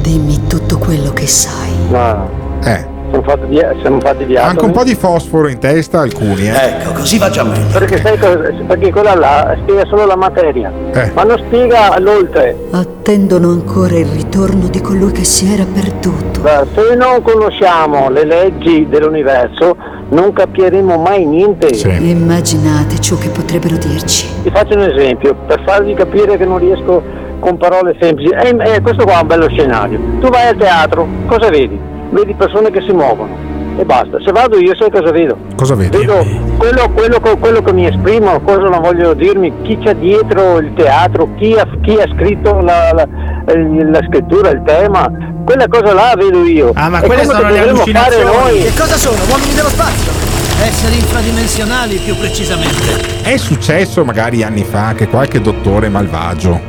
[0.00, 1.70] Dimmi tutto quello che sai.
[1.90, 2.28] No.
[2.64, 2.98] Eh.
[3.10, 4.36] Siamo fatti di, siamo fatti di.
[4.36, 6.54] Anche un po' di fosforo in testa alcuni, eh.
[6.54, 7.66] Ecco, così va già meglio.
[7.72, 11.10] Perché, sai cosa, perché quella là spiega solo la materia, Eh.
[11.12, 12.56] ma non spiega l'oltre.
[12.70, 16.40] Attendono ancora il ritorno di colui che si era perduto.
[16.40, 19.76] Se non conosciamo le leggi dell'universo,
[20.10, 21.68] non capiremo mai niente.
[22.00, 24.26] Immaginate ciò che potrebbero dirci.
[24.42, 27.02] Ti faccio un esempio, per farvi capire che non riesco
[27.38, 28.30] con parole semplici.
[28.32, 29.98] Eh, eh, questo qua è un bello scenario.
[30.20, 31.78] Tu vai al teatro, cosa vedi?
[32.10, 34.18] Vedi persone che si muovono e basta.
[34.24, 35.36] Se vado io sai cosa vedo?
[35.54, 35.96] Cosa vedi?
[35.96, 36.24] Vedo
[36.56, 41.28] quello, quello, quello che mi esprimo, cosa non voglio dirmi, chi c'è dietro il teatro,
[41.36, 43.08] chi ha, chi ha scritto la, la-
[43.46, 45.10] la scrittura, il tema,
[45.44, 46.72] quella cosa là vedo io.
[46.74, 48.24] Ah, ma quelle sono le allucinazioni.
[48.24, 48.62] noi.
[48.62, 49.16] Che cosa sono?
[49.28, 50.12] Uomini dello spazio?
[50.62, 53.22] Esseri infradimensionali più precisamente.
[53.22, 56.60] È successo magari anni fa che qualche dottore malvagio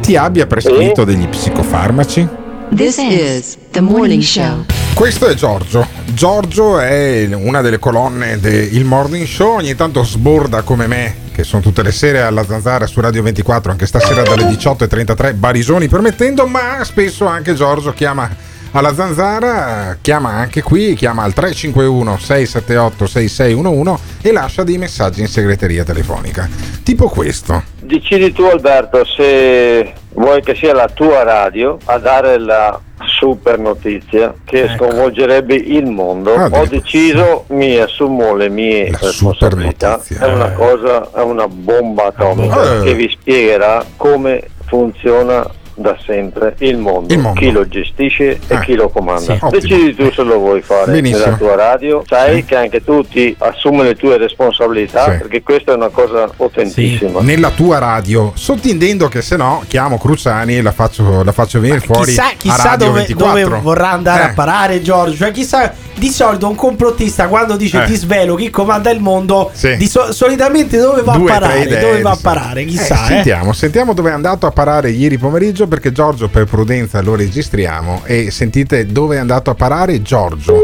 [0.00, 2.28] ti abbia prescritto degli psicofarmaci?
[2.74, 4.64] This is the morning show.
[4.94, 5.86] Questo è Giorgio.
[6.12, 11.62] Giorgio è una delle colonne del Morning Show, ogni tanto sborda come me, che sono
[11.62, 16.84] tutte le sere alla zanzara su Radio 24, anche stasera dalle 18.33, barisoni permettendo, ma
[16.84, 18.28] spesso anche Giorgio chiama
[18.72, 25.26] alla zanzara, chiama anche qui, chiama al 351 678 6611 e lascia dei messaggi in
[25.28, 26.48] segreteria telefonica.
[26.84, 27.62] Tipo questo.
[27.80, 32.78] Decidi tu Alberto se vuoi che sia la tua radio a dare la
[33.18, 36.34] super notizia che sconvolgerebbe il mondo.
[36.34, 40.00] Ah, Ho deciso, mi assumo le mie responsabilità.
[40.18, 42.82] È una cosa, è una bomba atomica Eh.
[42.84, 45.44] che vi spiegherà come funziona
[45.80, 47.40] da sempre il mondo, Il mondo.
[47.40, 49.20] chi lo gestisce e Ah, chi lo comanda.
[49.22, 49.50] sì, ottimo.
[49.50, 51.24] Decidi tu se lo vuoi fare Benissimo.
[51.24, 55.18] nella tua radio, sai che anche tu ti assumi le tue responsabilità Sì.
[55.18, 57.20] perché questa è una cosa potentissima.
[57.20, 61.80] Nella tua radio, sottintendendo che se no chiamo Cruciani e la faccio, la faccio venire
[61.80, 63.48] fuori Chissà, a chissà Radio dove, 24.
[63.48, 64.26] dove vorrà andare Eh.
[64.26, 65.16] a parare Giorgio.
[65.16, 67.86] Cioè, chissà, di solito un complottista quando dice Eh.
[67.86, 69.76] ti svelo chi comanda il mondo, Sì.
[69.76, 71.60] di so- solitamente dove va Due, a parare?
[71.60, 72.64] idee, Dove va a parare?
[72.64, 73.06] Chissà, Eh, eh.
[73.14, 78.00] sentiamo, sentiamo dove è andato a parare ieri pomeriggio perché Giorgio per prudenza lo registriamo
[78.04, 80.58] e sentite dove è andato a parare Giorgio,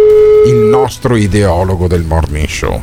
[0.47, 2.81] il nostro ideologo del morning show.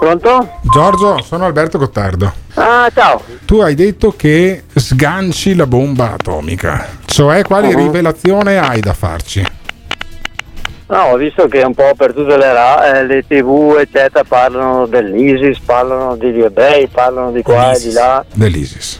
[0.00, 0.48] Pronto?
[0.72, 2.32] Giorgio, sono Alberto Gottardo.
[2.54, 3.20] Ah, ciao.
[3.44, 6.86] Tu hai detto che sganci la bomba atomica.
[7.04, 7.76] Cioè, quale Mhm.
[7.76, 9.44] rivelazione hai da farci?
[10.86, 14.86] No, ho visto che un po' per tutte le, ra- eh, le tv eccetera parlano
[14.86, 18.98] dell'ISIS, parlano degli ebrei, parlano di qua e di là, Dell'ISIS.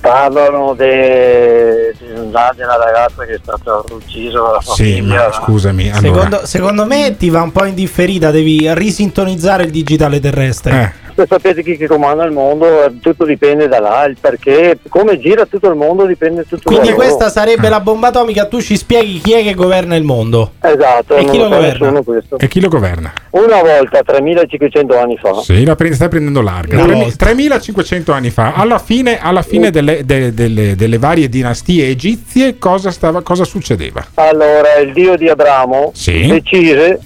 [0.00, 5.26] Parlano de- di una della ragazza che è stata uccisa dalla Sì, famiglia.
[5.28, 6.00] ma scusami, allora.
[6.00, 10.72] Secondo, secondo me ti va un po' in differita, devi risintonizzare il digitale terrestre.
[10.80, 11.01] Eh.
[11.14, 15.44] Se sapete chi che comanda il mondo, tutto dipende da là, il perché, come gira
[15.44, 17.04] tutto il mondo dipende tutto Quindi da loro.
[17.04, 20.52] questa sarebbe la bomba atomica, tu ci spieghi chi è che governa il mondo.
[20.60, 22.00] Esatto, E chi lo governa?
[22.38, 23.12] E chi lo governa?
[23.30, 26.76] Una volta, 3500 anni fa, Sì, la prendi- stai prendendo larga.
[26.76, 27.16] Una Tremi- volta.
[27.26, 32.90] 3500 anni fa, alla fine, alla fine delle, de- delle- delle varie dinastie egizie, cosa,
[32.90, 34.02] stava, cosa succedeva?
[34.14, 36.26] Allora, il dio di Abramo Sì.
[36.26, 37.00] decise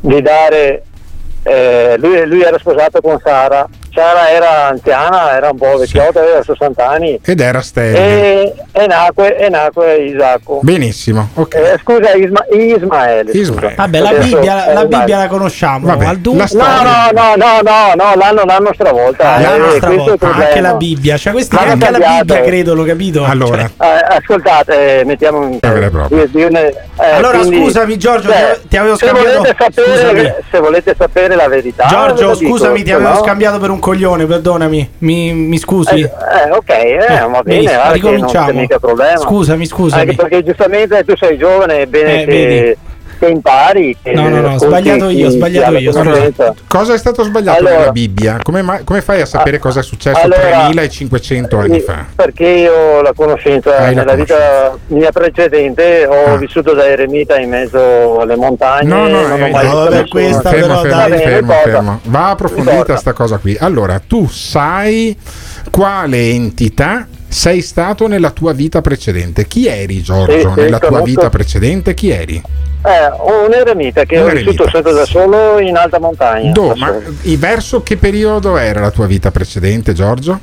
[0.00, 0.82] di dare.
[1.46, 3.66] Eh, lui, lui era sposato con Sara.
[3.96, 7.18] Sara era anziana, era un po' vecchiotta, aveva 60 anni.
[7.24, 7.98] Ed era sterile.
[7.98, 10.60] E, e nacque, e nacque Isacco.
[10.62, 11.54] Benissimo, ok.
[11.54, 13.30] Eh, scusa, Isma- Ismaele.
[13.32, 13.74] Ismaele.
[13.74, 14.84] Vabbè, la Adesso- Bibbia, eh, la.
[14.84, 15.86] Bibbia la conosciamo.
[15.86, 19.34] Vabbè, Al du- la No, no, no, no, no, no, l'hanno, l'hanno stravolta.
[19.34, 21.98] Ah, eh, l'hanno questo è il stravolta, anche la Bibbia, cioè questi L'hanno anche la
[21.98, 22.24] cambiato.
[22.24, 23.24] Bibbia credo, l'ho capito.
[23.24, 25.58] Allora, Cioè, Eh, ascoltate, eh, mettiamo in
[26.50, 30.94] ne- eh, Allora, quindi- scusami, Giorgio, cioè, ti avevo se scambiato- volete, sapere, se volete
[30.98, 34.90] sapere la verità, ve Giorgio, scusami, ti se avevo no- scambiato per un coglione, perdonami.
[34.98, 36.00] Mi, mi scusi?
[36.00, 36.98] Eh, eh, ok, eh,
[37.30, 38.46] va bene, guarda che non ricominciamo.
[38.46, 39.16] c'è mica problema.
[39.18, 40.00] Scusami, scusami.
[40.02, 42.76] Anche perché giustamente tu sei giovane, è bene Eh, che, vedi.
[43.18, 43.96] Che impari.
[44.14, 46.54] No, no, no, sbagliato io, sbagliato io, conoscenza.
[46.68, 48.38] cosa è stato sbagliato Allora- nella Bibbia?
[48.42, 52.04] Come, mai- come fai a sapere Ah, cosa è successo allora- 3500 anni fa?
[52.14, 56.36] Perché io ho la conoscenza Hai la nella vita mia precedente, ho Ah.
[56.36, 58.88] vissuto da eremita in mezzo alle montagne.
[58.88, 62.00] No, no, non ho eh, mai no, visto vabbè, questa fermo, però, fermo, fermo, fermo.
[62.04, 62.96] Va approfondita Importa.
[62.96, 63.56] sta cosa qui.
[63.58, 65.16] Allora, tu sai
[65.70, 69.46] quale entità sei stato nella tua vita precedente?
[69.46, 70.52] Chi eri, Giorgio?
[70.54, 72.42] Sì, nella tua vita precedente, chi eri?
[72.84, 76.52] Eh, un eremita che Un ho vissuto sempre da solo in alta montagna.
[76.52, 76.94] Do, ma
[77.36, 80.38] verso che periodo era la tua vita precedente, Giorgio?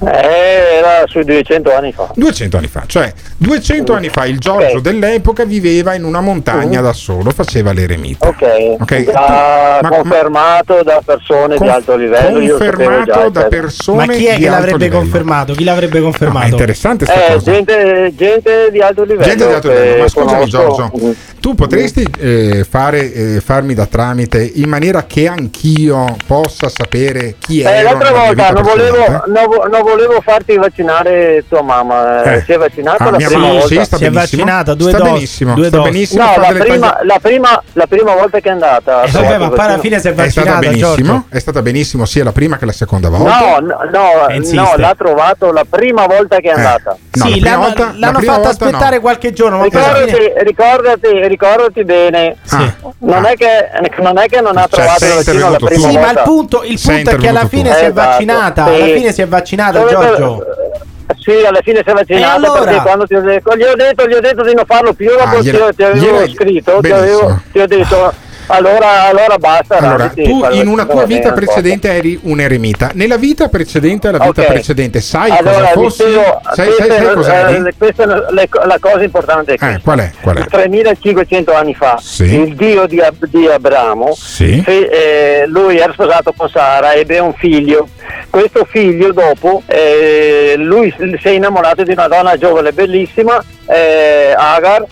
[0.00, 2.10] Eh, era sui 200 anni fa.
[2.14, 4.80] 200 anni fa, cioè 200 anni fa il Giorgio okay.
[4.80, 6.84] dell'epoca viveva in una montagna mhm.
[6.84, 8.28] da solo, faceva l'eremita.
[8.28, 9.04] Ok, okay.
[9.12, 12.56] Ma, confermato ma, da persone conf- di alto livello.
[12.56, 15.52] Confermato da persone ma chi è che l'avrebbe confermato?
[15.54, 16.46] Chi l'avrebbe ah, confermato?
[16.46, 19.26] No, interessante sta eh, gente, gente, di alto livello.
[19.26, 21.10] Gente di alto livello, ma scusami Giorgio, mm.
[21.40, 27.62] tu potresti eh, fare, eh, farmi da tramite in maniera che anch'io possa sapere chi
[27.62, 27.78] è.
[27.78, 28.96] Eh, l'altra volta non volevo...
[29.26, 32.22] Non vo- non volevo farti vaccinare tua mamma.
[32.22, 32.34] Eh.
[32.34, 32.42] eh.
[32.42, 33.66] Si è vaccinata ah, la prima mamma, volta?
[33.66, 37.06] Sì, si è vaccinata due sta dos, benissimo, due sta benissimo, no, la prima, tagli...
[37.06, 39.02] la, prima, la prima, volta che è andata.
[39.02, 40.26] Eh, vabbè, ma poi alla fine si è vaccinata.
[40.26, 41.24] È stata benissimo, Giorgio.
[41.28, 43.38] è stata benissimo sia la prima che la seconda volta.
[43.38, 46.92] No, no, no, no l'ha trovato la prima volta che è andata.
[46.92, 47.18] Eh.
[47.18, 49.00] No, sì, la volta, l'hanno, fatta aspettare no.
[49.02, 49.62] qualche giorno.
[49.62, 52.36] Ricordati, ricordati, ricordati bene.
[52.50, 52.74] Ah.
[52.98, 53.70] Non, è che,
[54.00, 54.16] non,
[54.56, 55.74] ha cioè, trovato la prima volta.
[55.74, 58.64] Sì, ma il punto è che alla fine si è vaccinata.
[58.64, 60.46] Alla esatto, fine si è vaccinata vaccinata, Giorgio?
[61.18, 62.64] Sì, alla fine si è vaccinata allora?
[62.64, 65.10] perché quando ti ho detto, gli ho detto, gli ho detto di non farlo più,
[65.18, 68.12] ah, gliela, ti avevo gliela, scritto, ti avevo, ti ho detto
[68.48, 69.76] allora, allora basta.
[69.76, 72.90] Allora, tu in una tua vita precedente eri un eremita.
[72.94, 74.46] Nella vita precedente alla vita okay.
[74.46, 76.02] precedente, sai allora, cosa fossi?
[76.02, 79.54] Spiego, sai, questa, sai, sai cosa eh, questa è la, la cosa importante.
[79.54, 80.10] Eh, qual è?
[80.20, 80.44] Qual è?
[80.46, 82.24] 3500 anni fa, sì.
[82.24, 84.60] il dio di, Ab- di Abramo, sì.
[84.62, 87.88] fe, eh, lui era sposato con Sara, ebbe un figlio.
[88.30, 94.84] Questo figlio dopo, eh, lui si è innamorato di una donna giovane bellissima, eh, Agar,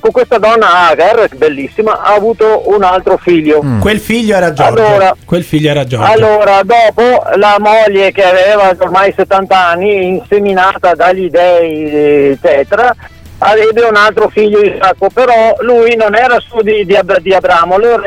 [0.00, 3.62] con questa donna Agar, bellissima, ha avuto un altro figlio.
[3.62, 3.80] Mm.
[3.80, 4.84] Quel figlio era Giorgio.
[4.84, 6.12] Allora, figlio era Giorgio.
[6.12, 12.94] allora, dopo la moglie che aveva ormai 70 anni, inseminata dagli dei Tetra,
[13.38, 18.02] avrebbe un altro figlio Isacco, però lui non era suo di, di, di, Abramo, allora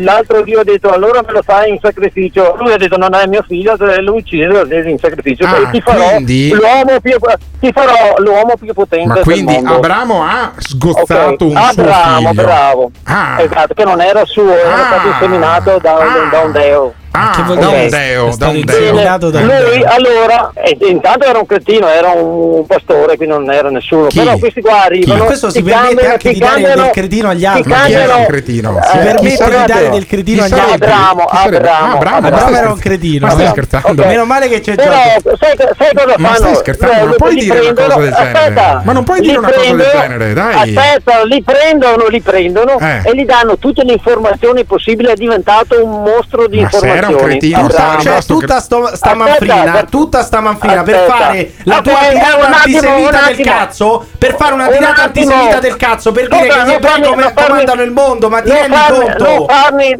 [0.00, 3.26] l'altro Dio ha detto allora me lo fai in sacrificio, lui ha detto non è
[3.26, 6.50] mio figlio, lo ucciso in sacrificio, ah, ti, farò quindi...
[6.50, 7.16] l'uomo più,
[7.60, 9.06] ti farò l'uomo più potente.
[9.06, 11.50] Ma quindi Abramo ha sgozzato okay.
[11.50, 12.42] un Abramo, suo figlio.
[12.42, 13.36] bravo, ah.
[13.40, 14.86] esatto, che non era suo, era ah.
[14.86, 16.28] stato seminato da, ah.
[16.30, 16.58] da un ah.
[16.58, 16.94] Deo.
[17.14, 18.92] Ah, da un deo, da un deo.
[18.92, 24.06] Lui allora, eh, intanto era un cretino, era un pastore, quindi non era nessuno.
[24.06, 24.18] Chi?
[24.18, 25.18] Però questi qua arrivano.
[25.18, 27.70] Ma questo si permette cambiano, anche di cambiano, dare del cretino agli altri.
[27.70, 28.78] Ma chi era un cretino?
[28.78, 30.72] Eh, si permette di dare del cretino agli altri.
[30.72, 31.94] Abramo, Abramo.
[31.94, 33.26] Ah, bravo, Abramo era un cretino.
[33.26, 34.04] Ma stai scherzando?
[34.06, 36.16] Meno male che c'è Però, sai, sai cosa fanno?
[36.16, 36.94] Ma stai scherzando?
[36.94, 38.80] Eh, non puoi dire una cosa del genere.
[38.84, 40.76] Ma non puoi dire una cosa del genere, dai.
[40.76, 43.02] Aspetta, li prendono, li prendono eh.
[43.04, 45.10] e gli danno tutte le informazioni possibili.
[45.10, 47.68] È diventato un mostro di informazioni era un cretino.
[47.68, 52.46] Stava cioè, rimasto tutta sto, sta manfrina, tutta sta manfrina per fare la tua tirata
[52.46, 54.06] antisemita del cazzo.
[54.18, 56.12] Per fare una tirata antisemita del cazzo.
[56.12, 58.28] Per dire che gli ebrei come comandano il mondo.
[58.28, 59.46] Ma ti rendi conto?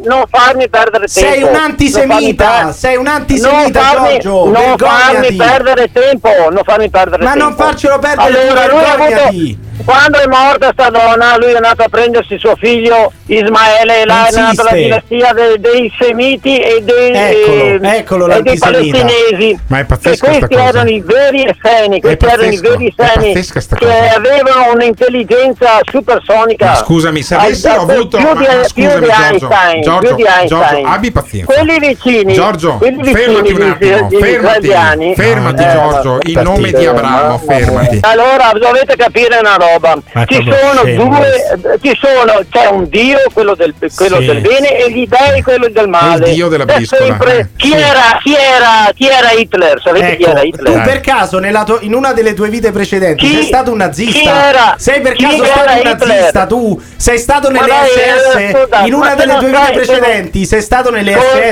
[0.03, 1.29] Non farmi perdere tempo.
[1.29, 2.71] Sei un antisemita.
[2.71, 4.49] Sei un antisemita, Giorgio.
[4.49, 6.29] Non farmi perdere tempo.
[6.49, 7.37] Non farmi perdere tempo.
[7.37, 8.51] Ma non farcelo perdere tempo.
[8.51, 12.55] Allora, lui ha avuto quando è morta sta donna, lui è andato a prendersi suo
[12.55, 17.97] figlio Ismaele e là è nata la dinastia dei, dei semiti e dei, eccolo, eh,
[17.97, 19.59] eccolo e dei palestinesi.
[19.67, 20.25] Ma è pazzesco.
[20.25, 26.65] E questi erano i veri esseni, questi erano i veri esseni che avevano un'intelligenza supersonica.
[26.65, 30.47] Ma scusami, se avessero avuto più di, scusami, più di Einstein, Giorgio, più di Einstein.
[30.47, 31.53] Giorgio, abbi pazienza.
[31.53, 36.39] Quelli vicini, Giorgio, quelli vicini fermati un attimo, di, fermati, fermati, fermati eh, Giorgio, in
[36.41, 37.99] nome di Abramo, fermati.
[38.01, 39.97] Allora dovete capire una roba roba.
[40.27, 44.25] Ci sono due, eh, ci sono, c'è un dio, quello del, quello sì.
[44.25, 46.27] del bene, e gli dei, quello del male.
[46.27, 47.05] Il dio della briscola.
[47.05, 47.73] Sempre, chi, sì.
[47.75, 49.81] era, chi, era, chi, era, Hitler?
[49.81, 50.73] Sapete ecco, chi era Hitler?
[50.73, 54.47] Tu per caso, to- in una delle tue vite precedenti, chi, sei stato un nazista?
[54.47, 56.07] Era, sei per caso stato un Hitler?
[56.07, 56.45] nazista?
[56.45, 58.35] Tu sei stato nelle nell'SS?
[58.35, 61.51] Eh, in una delle tue vite precedenti, sei stato nell'SS?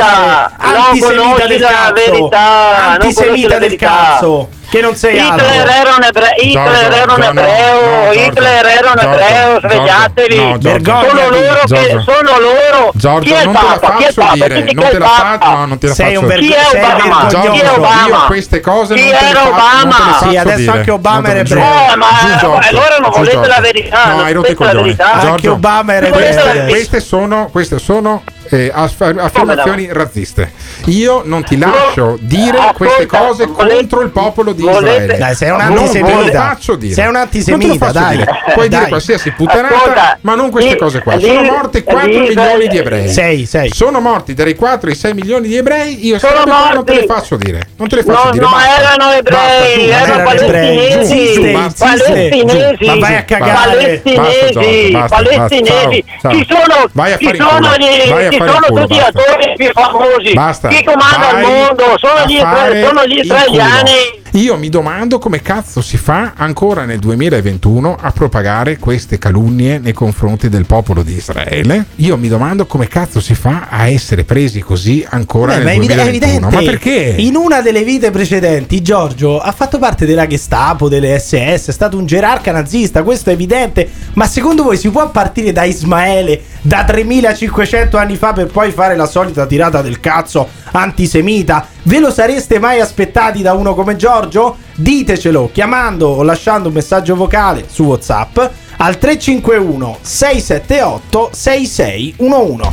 [0.57, 2.29] Antisemita del cazzo!
[2.31, 4.59] Antisemita del cazzo!
[4.71, 5.73] che non sei Hitler altro.
[5.73, 10.35] Era un ebra- Hitler Giorgio, era un ebreo, no, Hitler era un ebreo, svegliatevi.
[10.37, 12.91] No, Giorgio, sono loro che sono loro.
[12.93, 13.95] Giorgio, chi è il Papa?
[13.97, 16.19] Chi è il non te la faccio, no, non te la sei faccio.
[16.21, 17.27] Un ver- chi è Obama?
[17.27, 18.23] Giorgio, chi è Obama?
[18.27, 19.97] queste cose chi non era fa- Obama?
[20.21, 20.71] Non sì, adesso dire.
[20.71, 21.59] anche Obama era ebreo.
[21.59, 24.05] No, ma allora eh, non volete la verità.
[24.05, 24.95] No, hai rotto i coglioni.
[24.97, 26.65] Anche Obama era ebreo.
[26.69, 30.51] Queste sono queste sono eh, affer- affermazioni razziste.
[30.85, 35.17] Io non ti lascio dire Ascolta, queste cose volete, contro il popolo di volete, Israele.
[35.17, 36.13] Dai, sei un antisemita.
[36.13, 36.93] Non te lo faccio dire.
[36.93, 38.17] Sei un antisemita, dai.
[38.17, 38.31] Dire.
[38.53, 38.79] Puoi dai.
[38.79, 41.19] dire qualsiasi puttanata, Ascolta, ma non queste cose qua.
[41.19, 43.09] Sono morti 4 milioni di ebrei.
[43.09, 43.69] 6, 6.
[43.71, 46.05] Sono morti dai 4 ai 6 milioni di ebrei.
[46.05, 46.73] Io sono morti.
[46.73, 47.61] non te le faccio dire.
[47.77, 48.43] Non te le faccio no, dire.
[48.43, 48.79] No, basta.
[48.79, 51.71] erano ebrei, basta, erano ebrei.
[51.77, 52.85] Palestinesi.
[52.85, 54.01] Ma vai a cagare.
[54.03, 54.91] Palestinesi.
[55.07, 56.03] Palestinesi.
[56.21, 56.89] Ci sono.
[56.93, 59.19] Vai a fare vai a sono culo, tutti basta.
[59.19, 60.33] attori più famosi.
[60.33, 60.67] Basta.
[60.69, 61.83] Chi comanda il Vai mondo?
[61.97, 64.20] Sono gli, sono gli il culo.
[64.35, 69.91] Io mi domando come cazzo si fa ancora nel 2021 a propagare queste calunnie nei
[69.91, 71.87] confronti del popolo di Israele.
[71.97, 75.75] Io mi domando come cazzo si fa a essere presi così ancora Beh, nel è
[75.75, 76.47] evide- è 2021.
[76.47, 76.55] evidente.
[76.55, 77.15] Ma perché?
[77.17, 81.97] In una delle vite precedenti, Giorgio ha fatto parte della Gestapo, delle SS, è stato
[81.97, 83.89] un gerarca nazista, questo è evidente.
[84.13, 88.95] Ma secondo voi si può partire da Ismaele da 3500 anni fa per poi fare
[88.95, 91.67] la solita tirata del cazzo antisemita?
[91.83, 94.57] Ve lo sareste mai aspettati da uno come Giorgio?
[94.75, 98.37] Ditecelo chiamando o lasciando un messaggio vocale su WhatsApp
[98.77, 102.71] al 351 678 6611.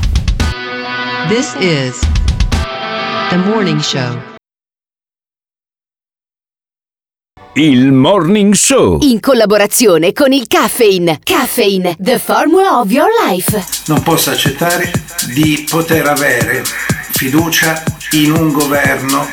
[1.28, 1.98] This is
[3.30, 4.18] The Morning Show.
[7.54, 8.98] Il Morning Show.
[9.00, 11.18] In collaborazione con il Caffeine.
[11.22, 13.64] Caffeine, the formula of your life.
[13.86, 14.92] Non posso accettare
[15.34, 16.62] di poter avere
[17.10, 17.82] fiducia
[18.12, 19.28] in un governo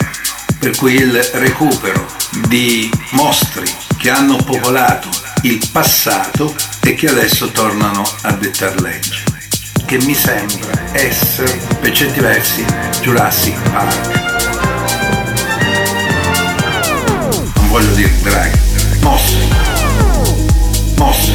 [0.60, 2.06] per cui il recupero
[2.48, 3.66] di mostri
[3.98, 5.10] che hanno popolato
[5.44, 9.24] il passato e che adesso tornano a dettar legge.
[9.86, 12.66] Che mi sembra essere, per certi versi,
[13.02, 14.24] Jurassic Park.
[17.56, 18.10] Non voglio dire.
[19.02, 19.02] Mostri.
[19.02, 19.48] Mostri.
[20.98, 21.35] Mostri.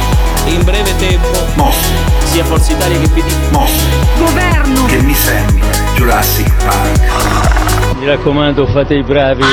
[0.47, 1.27] In breve tempo,
[2.23, 3.31] sia Forza Italia che PD.
[4.17, 4.85] Governo.
[4.85, 7.97] Che mi sembra Jurassic Park.
[7.99, 9.43] Mi raccomando, fate i bravi.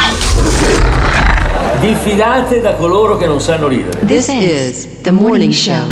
[1.80, 4.04] Diffidate da coloro che non sanno ridere.
[4.06, 5.86] This is The Morning Show.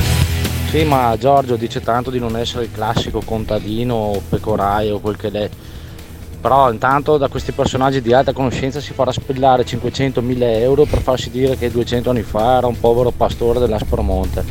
[0.71, 5.17] Sì, ma Giorgio dice tanto di non essere il classico contadino o pecoraio o quel
[5.17, 5.49] che è.
[6.41, 11.31] Però intanto da questi personaggi di alta conoscenza si farà spillare 500.000 euro per farsi
[11.31, 14.45] dire che 200 anni fa era un povero pastore dell'Aspromonte.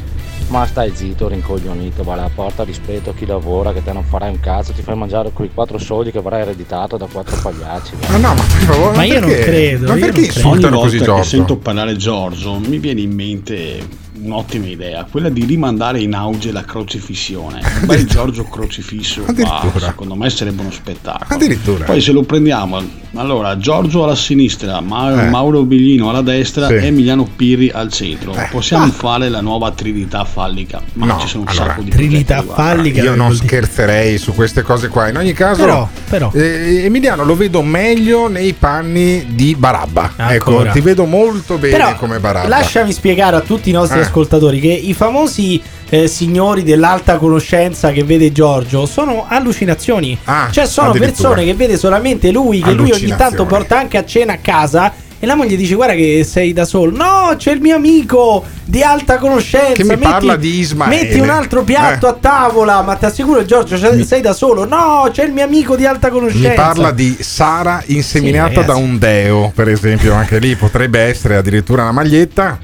[0.48, 4.30] Ma stai zitto, rincoglionito, va alla porta rispetto a chi lavora, che te non farai
[4.30, 7.94] un cazzo, ti fai mangiare quei quattro soldi che avrai ereditato da quattro pagliacci.
[8.10, 10.20] Ma no, ma per favore, Ma io non credo, Ma io perché non credo.
[10.20, 11.24] insultano Ogni così volta che Giorgio?
[11.30, 13.88] sento parlare Giorgio mi viene in mente
[14.22, 17.60] un'ottima idea, quella di rimandare in auge la crocifissione.
[17.82, 19.80] Un bel Giorgio crocifisso, Addirittura.
[19.88, 21.26] secondo me sarebbe uno spettacolo.
[21.36, 21.86] Addirittura.
[21.86, 22.82] Poi se lo prendiamo,
[23.16, 25.30] allora Giorgio alla sinistra, Ma- Eh.
[25.30, 26.74] Mauro Biglino alla destra Sì.
[26.76, 28.34] e Emiliano Pirri al centro.
[28.52, 28.90] Possiamo Ah.
[28.92, 32.56] fare la nuova trinità fallica, ma No, ci sono un allora, sacco di Trinità progetti,
[32.62, 33.02] fallica.
[33.04, 35.10] Io non scherzerei su queste cose qua.
[35.10, 36.32] In ogni caso, Però, però.
[36.34, 40.12] eh, Emiliano lo vedo meglio nei panni di Barabba.
[40.16, 40.72] Ecco, Ancora.
[40.72, 42.48] ti vedo molto bene Però come Barabba.
[42.48, 44.04] lasciami spiegare a tutti i nostri Eh.
[44.04, 50.18] ascoltatori che i famosi eh, signori dell'alta conoscenza che vede Giorgio sono allucinazioni.
[50.52, 54.06] cioè sono Ah, persone che vede solamente lui, che lui ogni tanto porta anche a
[54.06, 54.94] cena a casa.
[55.18, 56.96] E la moglie dice: Guarda, che sei da solo.
[56.96, 59.72] No, c'è il mio amico di alta conoscenza.
[59.74, 61.04] Che mi parla di Ismaele.
[61.04, 62.10] Metti un altro piatto Eh.
[62.10, 62.82] a tavola.
[62.82, 64.66] Ma ti assicuro, Giorgio, c'è- sei da solo.
[64.66, 66.50] No, c'è il mio amico di alta conoscenza.
[66.50, 71.38] Mi parla di Sara inseminata Sì, da un deo, per esempio, anche lì potrebbe essere
[71.38, 72.60] addirittura una maglietta.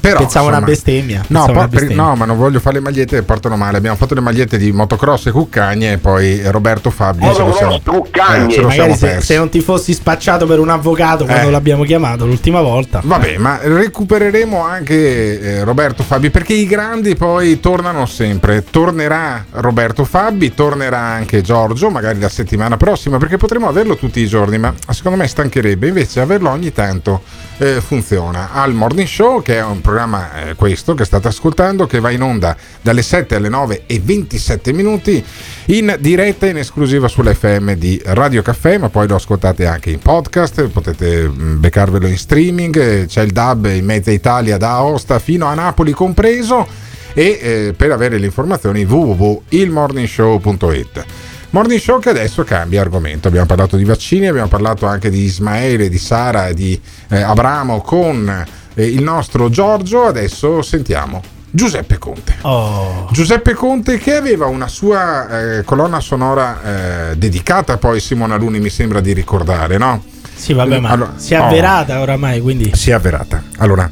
[0.00, 1.18] Però, Pensavo una insomma, bestemmia.
[1.18, 2.02] No, Pensavo po- una per- bestemmia.
[2.04, 3.76] no, ma non voglio fare le magliette che portano male.
[3.76, 7.74] Abbiamo fatto le magliette di motocross e cuccagne e poi Roberto Fabio ce lo siamo,
[7.74, 11.50] eh, lo siamo Magari se, se non ti fossi spacciato per un avvocato quando Eh.
[11.50, 13.00] l'abbiamo chiamato l'ultima volta.
[13.04, 18.64] Vabbè, ma recupereremo anche eh, Roberto Fabi perché i grandi poi tornano sempre.
[18.70, 24.26] Tornerà Roberto Fabi, tornerà anche Giorgio, magari la settimana prossima, perché potremo averlo tutti i
[24.26, 25.88] giorni, ma secondo me stancherebbe.
[25.88, 27.22] Invece averlo ogni tanto
[27.60, 28.52] eh, funziona.
[28.52, 32.22] Al Morning Show, che è un programma eh, questo che state ascoltando, che va in
[32.22, 35.22] onda dalle 7 alle 9 e 27 minuti
[35.66, 40.68] in diretta in esclusiva sull'FM di Radio Caffè, ma poi lo ascoltate anche in podcast,
[40.68, 45.44] potete mm, beccarvelo in streaming, eh, c'è il DAB in mezza Italia da Aosta fino
[45.44, 46.66] a Napoli compreso
[47.12, 51.04] e eh, per avere le informazioni www.ilmorningshow.it.
[51.52, 53.26] Morning Show che adesso cambia argomento.
[53.26, 57.80] Abbiamo parlato di vaccini, abbiamo parlato anche di Ismaele, di Sara e di eh, Abramo
[57.80, 60.04] con eh, il nostro Giorgio.
[60.04, 61.20] Adesso sentiamo
[61.50, 62.36] Giuseppe Conte.
[62.42, 63.08] Oh.
[63.10, 68.60] Giuseppe Conte che aveva una sua eh, colonna sonora eh, dedicata poi a Simona Luni,
[68.60, 70.04] mi sembra di ricordare, no?
[70.32, 71.46] Sì, vabbè, ma Allora, si è oh.
[71.46, 72.70] avverata oramai, quindi.
[72.76, 73.42] Si è avverata.
[73.56, 73.90] Allora,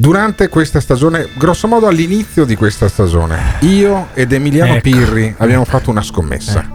[0.00, 4.80] Durante questa stagione, grosso modo all'inizio di questa stagione, io ed Emiliano Ecco.
[4.80, 6.70] Pirri abbiamo fatto una scommessa.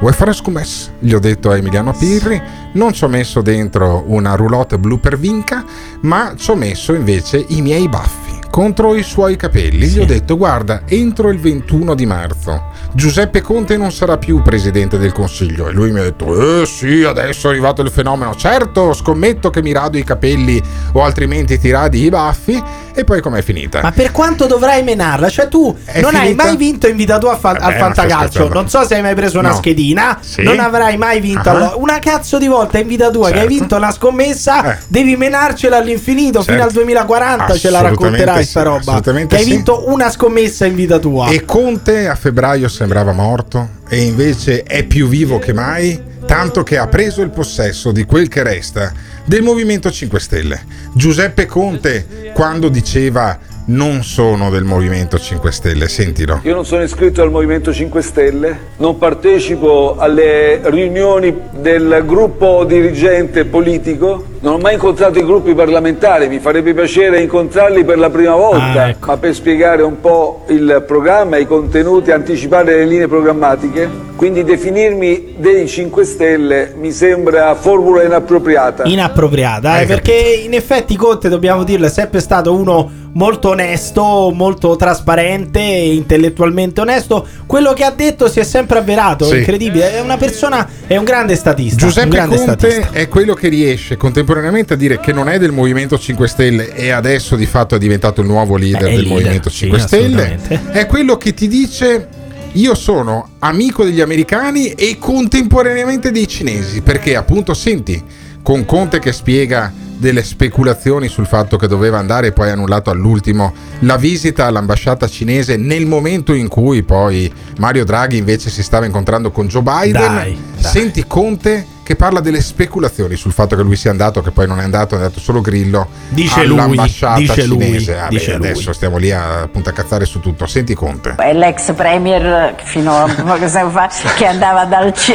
[0.00, 0.90] Vuoi fare scommessa?
[0.98, 2.42] Gli ho detto a Emiliano Pirri,
[2.76, 5.64] non ci ho messo dentro una roulotte blu per vinca,
[6.02, 9.86] ma ci ho messo invece i miei baffi contro i suoi capelli.
[9.86, 14.96] Gli ho detto, guarda, entro il 21 di marzo Giuseppe Conte non sarà più presidente
[14.96, 15.68] del Consiglio.
[15.68, 18.34] E lui mi ha detto, eh sì, adesso è arrivato il fenomeno.
[18.34, 20.62] Certo, scommetto che mi rado i capelli
[20.92, 22.62] o altrimenti ti radi i baffi.
[22.94, 23.82] E poi com'è finita?
[23.82, 25.28] Ma per quanto dovrai menarla?
[25.28, 26.44] Cioè, tu È non hai finita?
[26.44, 28.48] mai vinto in vita tua fa- Vabbè, al fantacalcio.
[28.48, 29.56] Non so se hai mai preso una No.
[29.56, 30.16] schedina.
[30.22, 30.42] Sì.
[30.42, 31.50] Non avrai mai vinto.
[31.50, 33.54] Allo- Una cazzo di volta in vita tua che hai Certo.
[33.54, 36.78] vinto una scommessa, devi menarcela all'infinito fino Certo.
[36.78, 37.54] al 2040.
[37.56, 39.00] Ce la racconterai sì, sta roba.
[39.00, 39.50] Che hai sì.
[39.50, 41.28] vinto una scommessa in vita tua.
[41.28, 46.76] E Conte a febbraio sembrava morto e invece è più vivo che mai, tanto che
[46.76, 48.92] ha preso il possesso di quel che resta
[49.24, 50.64] del Movimento 5 Stelle.
[50.92, 53.38] Giuseppe Conte quando diceva
[53.68, 56.40] non sono del Movimento 5 Stelle, sentilo.
[56.44, 63.44] Io non sono iscritto al Movimento 5 Stelle, non partecipo alle riunioni del gruppo dirigente
[63.44, 68.36] politico, non ho mai incontrato i gruppi parlamentari, mi farebbe piacere incontrarli per la prima
[68.36, 69.06] volta, Ah, ecco.
[69.06, 75.34] ma per spiegare un po' il programma, i contenuti, anticipare le linee programmatiche, quindi definirmi
[75.36, 78.84] dei 5 Stelle mi sembra formula inappropriata.
[78.84, 80.12] Inappropriata, eh, perché
[80.44, 87.26] in effetti Conte, dobbiamo dirlo, è sempre stato uno molto onesto, molto trasparente, intellettualmente onesto.
[87.46, 89.38] Quello che ha detto si è sempre avverato, Sì.
[89.38, 89.94] incredibile.
[89.94, 91.84] È una persona, è un grande statista.
[91.84, 92.90] un Giuseppe grande Conte statista.
[92.92, 96.90] è quello che riesce contemporaneamente a dire che non è del Movimento 5 Stelle e
[96.90, 100.04] adesso di fatto è diventato il nuovo leader il del leader, Movimento sì, 5 Stelle.
[100.22, 100.60] assolutamente.
[100.72, 102.08] È quello che ti dice
[102.56, 108.02] io sono amico degli americani e contemporaneamente dei cinesi, perché appunto senti
[108.42, 113.54] con Conte che spiega delle speculazioni sul fatto che doveva andare e poi annullato all'ultimo
[113.80, 119.30] la visita all'ambasciata cinese nel momento in cui poi Mario Draghi invece si stava incontrando
[119.30, 120.14] con Joe Biden.
[120.14, 120.70] Dai, dai.
[120.70, 124.58] Senti Conte che parla delle speculazioni sul fatto che lui sia andato, che poi non
[124.58, 127.94] è andato, è andato solo Grillo Dice lui, all'ambasciata dice lui, cinese.
[127.94, 128.48] Vabbè, dice lui.
[128.48, 130.46] adesso stiamo lì a appunto a cazzare su tutto.
[130.46, 131.14] Senti Conte.
[131.16, 135.14] È l'ex premier fino a poco tempo fa che andava dal ci-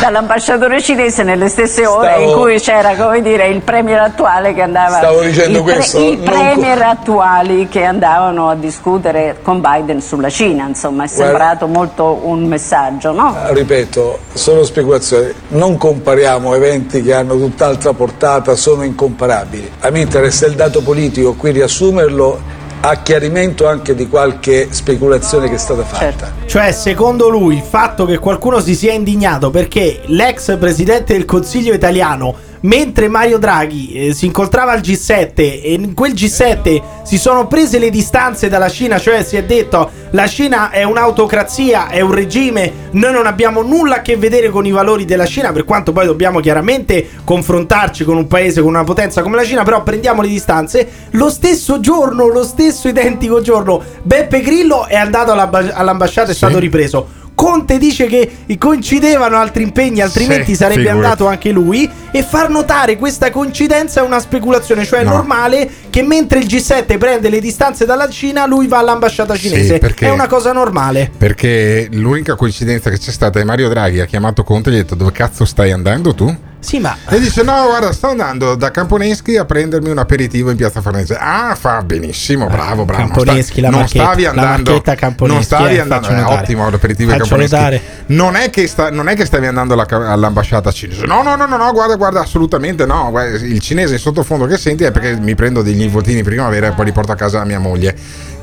[0.00, 4.62] dall'ambasciatore cinese nelle stesse ore Stavo- in cui c'era come dire il premier attuale che
[4.62, 9.60] andava Stavo dicendo i, pre- questo, i non premier attuali che andavano a discutere con
[9.60, 13.36] Biden sulla Cina insomma è sembrato molto un messaggio no?
[13.48, 19.70] Ripeto, sono speculazioni, non compariamo eventi che hanno tutt'altra portata, sono incomparabili.
[19.80, 22.38] A me interessa il dato politico, qui riassumerlo
[22.82, 26.34] a chiarimento anche di qualche speculazione che è stata fatta.
[26.44, 31.72] Cioè, secondo lui, il fatto che qualcuno si sia indignato perché l'ex presidente del Consiglio
[31.72, 37.46] italiano, mentre Mario Draghi eh, si incontrava al G7 e in quel G7 si sono
[37.46, 42.12] prese le distanze dalla Cina, cioè si è detto la Cina è un'autocrazia, è un
[42.12, 45.92] regime, noi non abbiamo nulla a che vedere con i valori della Cina, per quanto
[45.92, 50.22] poi dobbiamo chiaramente confrontarci con un paese, con una potenza come la Cina, però prendiamo
[50.22, 50.88] le distanze.
[51.10, 56.36] Lo stesso giorno, lo stesso identico giorno, Beppe Grillo è andato all'amba- all'ambasciata e è
[56.36, 57.22] stato ripreso.
[57.34, 61.02] Conte dice che coincidevano altri impegni, altrimenti Sì, sarebbe figurati.
[61.04, 61.90] andato anche lui.
[62.12, 65.10] E far notare questa coincidenza è una speculazione, cioè è No.
[65.14, 69.78] normale che mentre il G7 prende le distanze dalla Cina, lui va all'ambasciata cinese.
[69.78, 71.10] perché- È una cosa normale.
[71.16, 74.82] Perché l'unica coincidenza che c'è stata è Mario Draghi ha chiamato Conte e gli ha
[74.82, 76.34] detto dove cazzo stai andando tu?
[76.64, 76.96] Sì, ma.
[77.08, 81.16] E dice: No, guarda, sto andando da Camponeschi a prendermi un aperitivo in piazza Farnese.
[81.18, 83.02] Ah, fa benissimo, bravo, bravo.
[83.02, 84.70] Non sta- Camponeschi, la non stavi la andando.
[84.70, 86.10] marchetta Camponeschi, non stavi eh, andando.
[86.10, 86.40] notare.
[86.42, 87.54] ottimo l'aperitivo Faccio Camponeschi.
[87.54, 87.82] notare.
[88.06, 91.04] Non è, che sta- non è che stavi andando alla- all'ambasciata cinese.
[91.06, 93.12] No, no, no, no, no, guarda, guarda, assolutamente no.
[93.42, 96.86] Il cinese in sottofondo che senti è perché mi prendo degli invotini primavera e poi
[96.86, 97.94] li porto a casa a mia moglie.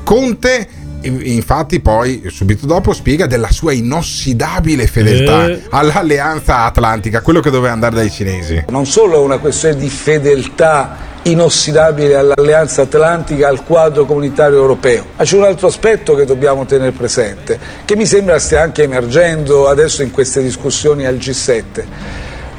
[0.04, 0.68] Conte.
[1.02, 5.62] In- Infatti, poi subito dopo spiega della sua inossidabile fedeltà Eh.
[5.70, 8.64] all'alleanza atlantica, quello che doveva andare dai cinesi.
[8.68, 15.22] Non solo è una questione di fedeltà inossidabile all'Alleanza Atlantica, al quadro comunitario europeo, ma
[15.24, 20.02] c'è un altro aspetto che dobbiamo tenere presente, che mi sembra stia anche emergendo adesso
[20.02, 21.84] in queste discussioni al G7.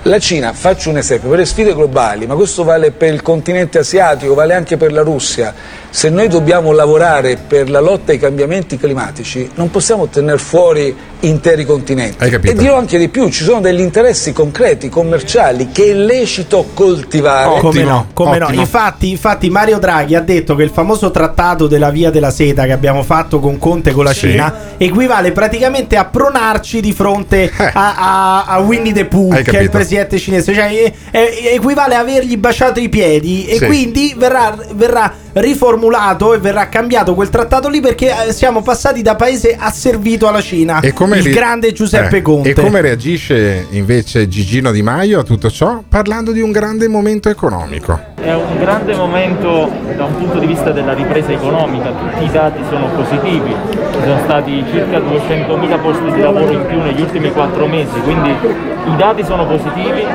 [0.05, 3.77] La Cina, faccio un esempio, per le sfide globali, ma questo vale per il continente
[3.77, 5.53] asiatico, vale anche per la Russia,
[5.89, 10.93] se noi dobbiamo lavorare per la lotta ai cambiamenti climatici non possiamo tenere fuori
[11.27, 12.15] interi continenti.
[12.23, 12.53] Hai capito?
[12.53, 17.59] E dirò anche di più, ci sono degli interessi concreti, commerciali, che è lecito coltivare.
[17.59, 18.49] come no, come no.
[18.51, 22.71] Infatti, infatti Mario Draghi ha detto che il famoso trattato della via della seta che
[22.71, 24.29] abbiamo fatto con Conte con la Sì.
[24.31, 29.37] Cina equivale praticamente a pronarci di fronte a, a- a Winnie the Pooh, Eh.
[29.37, 30.53] Hai che è il presidente cinese.
[30.53, 33.65] Cioè, eh, eh, equivale a avergli baciato i piedi e Sì.
[33.65, 39.15] quindi verrà, verrà riformulato e verrà cambiato quel trattato lì perché eh, siamo passati da
[39.15, 40.79] paese asservito alla Cina.
[40.79, 42.49] E come il ri- grande Giuseppe eh, Conte.
[42.49, 45.83] E come reagisce invece Gigino Di Maio a tutto ciò?
[45.87, 48.11] Parlando di un grande momento economico.
[48.15, 52.61] È un grande momento da un punto di vista della ripresa economica, tutti i dati
[52.69, 57.67] sono positivi, ci sono stati circa 200.000 posti di lavoro in più negli ultimi quattro
[57.67, 60.05] mesi, quindi i dati sono positivi,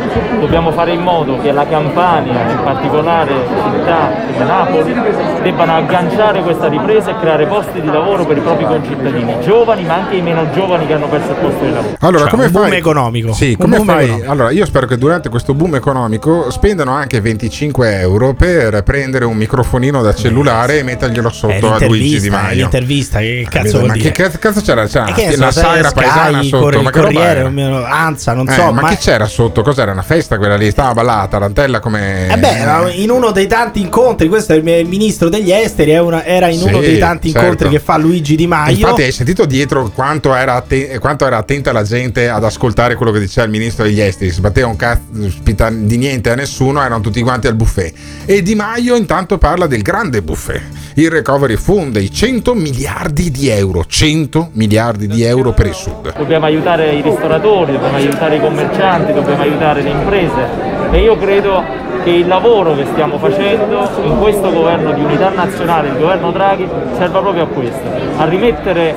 [0.41, 3.33] dobbiamo fare in modo che la Campania, in particolare
[3.73, 4.95] città come Napoli,
[5.43, 9.95] debbano agganciare questa ripresa e creare posti di lavoro per i propri concittadini, giovani ma
[9.95, 11.97] anche i meno giovani che hanno perso il posto di lavoro.
[12.01, 12.77] Allora, Cioè, come un boom fai?
[12.79, 13.33] economico.
[13.33, 14.05] Sì, Un come boom fai?
[14.05, 14.31] economico.
[14.31, 19.37] Allora, io spero che durante questo boom economico spendano anche 25 euro per prendere un
[19.37, 22.57] microfonino da cellulare e metterglielo Eh, sotto a Luigi Di Maio.
[22.57, 23.77] l'intervista, che cazzo Capito?
[23.79, 24.11] vuol ma dire?
[24.13, 24.87] che cazzo, c'era?
[24.87, 27.49] C'era so, la sagra paesana sotto, Corri- ma che roba Corriere, era?
[27.49, 29.63] almeno Anza, non Eh, so, ma, ma, che c'era sotto?
[29.63, 30.71] Cos'era una festa quella lì?
[30.71, 32.29] Stava ballata, tarantella come.
[32.33, 36.01] Eh beh, era in uno dei tanti incontri, questo è il ministro degli esteri, è
[36.01, 37.45] una- era in Sì, uno dei tanti certo.
[37.45, 38.75] incontri che fa Luigi Di Maio.
[38.77, 43.13] Infatti, hai sentito dietro quanto era, atten- quanto era attenta la gente ad ascoltare quello
[43.13, 44.31] che diceva il ministro degli esteri?
[44.31, 47.95] Si batteva un cazzo spita- di niente a nessuno, erano tutti quanti al buffet.
[48.27, 50.63] E Di Maio intanto parla del grande buffet,
[50.95, 53.85] il recovery fund, i 100 miliardi di euro.
[53.87, 56.15] 100 miliardi di euro per il sud.
[56.17, 60.67] Dobbiamo aiutare i ristoratori, dobbiamo aiutare i commercianti, dobbiamo aiutare le imprese.
[60.91, 61.63] E io credo
[62.09, 66.67] che il lavoro che stiamo facendo in questo governo di unità nazionale, il governo Draghi,
[66.97, 67.83] serva proprio a questo,
[68.17, 68.95] a rimettere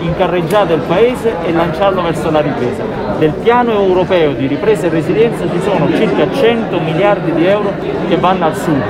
[0.00, 2.96] in carreggiata il paese e lanciarlo verso la ripresa.
[3.18, 7.72] Del piano europeo di ripresa e resilienza ci sono circa 100 miliardi di euro
[8.08, 8.80] che vanno al sud,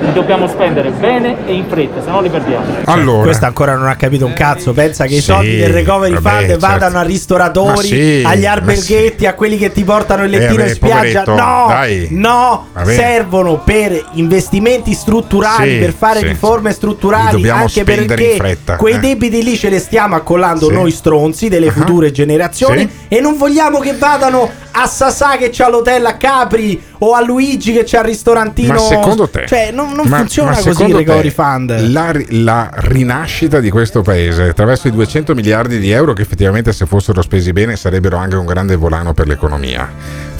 [0.00, 2.64] li dobbiamo spendere bene e in fretta, se no li perdiamo.
[2.86, 4.72] Allora, Questo ancora non ha capito un cazzo.
[4.72, 6.66] Pensa che i Sì, soldi del recovery vabbè, fund certo.
[6.66, 10.68] vadano a ristoratori, sì, agli alberghetti, a quelli che ti portano il Eh, lettino vabbè,
[10.68, 11.22] in spiaggia.
[11.22, 12.08] poveretto, No, dai.
[12.10, 12.94] no, Vabbè.
[13.06, 17.48] Servono per investimenti strutturali, Sì, per fare sì, riforme Li strutturali.
[17.48, 18.98] Anche perché quei eh.
[18.98, 20.72] debiti lì ce li stiamo accollando Sì.
[20.72, 21.72] noi stronzi delle Ah.
[21.72, 22.80] future generazioni.
[22.80, 23.14] Sì.
[23.14, 27.72] E non vogliamo che vadano a Sasà che c'ha l'hotel a Capri o a Luigi
[27.72, 28.72] che c'ha il ristorantino.
[28.74, 31.80] Ma secondo te, Cioè, non, non ma- funziona ma così il recovery fund.
[31.90, 36.86] La, la rinascita di questo paese attraverso i 200 miliardi di euro, che effettivamente se
[36.86, 39.88] fossero spesi bene sarebbero anche un grande volano per l'economia,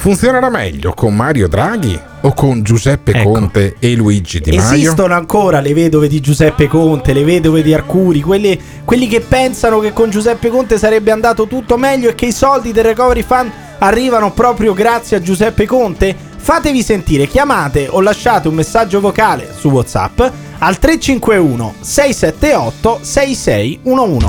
[0.06, 3.28] funzionerà meglio con Mario Draghi o con Giuseppe Ecco.
[3.28, 4.76] Conte e Luigi Di Maio?
[4.76, 9.80] Esistono ancora le vedove di Giuseppe Conte, le vedove di Arcuri, quelli, quelli che pensano
[9.80, 13.50] che con Giuseppe Conte sarebbe andato tutto meglio e che i soldi del Recovery Fund
[13.78, 16.14] arrivano proprio grazie a Giuseppe Conte?
[16.36, 20.20] Fatevi sentire, chiamate o lasciate un messaggio vocale su WhatsApp
[20.58, 24.28] al 351 678 6611.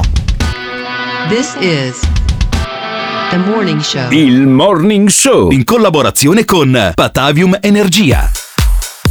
[1.30, 2.17] This is
[3.36, 4.10] morning show.
[4.12, 5.52] Il Morning Show.
[5.52, 8.32] In collaborazione con Patavium Energia.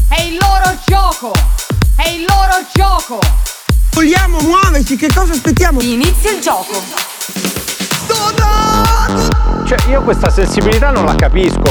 [0.09, 1.33] È il loro gioco!
[1.97, 3.19] È il loro gioco!
[3.93, 5.81] Vogliamo muoverci, che cosa aspettiamo?
[5.83, 6.83] Inizia il gioco!
[9.67, 11.63] Cioè, io questa sensibilità non la capisco.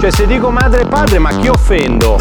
[0.00, 2.16] Cioè, se dico madre e padre, ma chi offendo?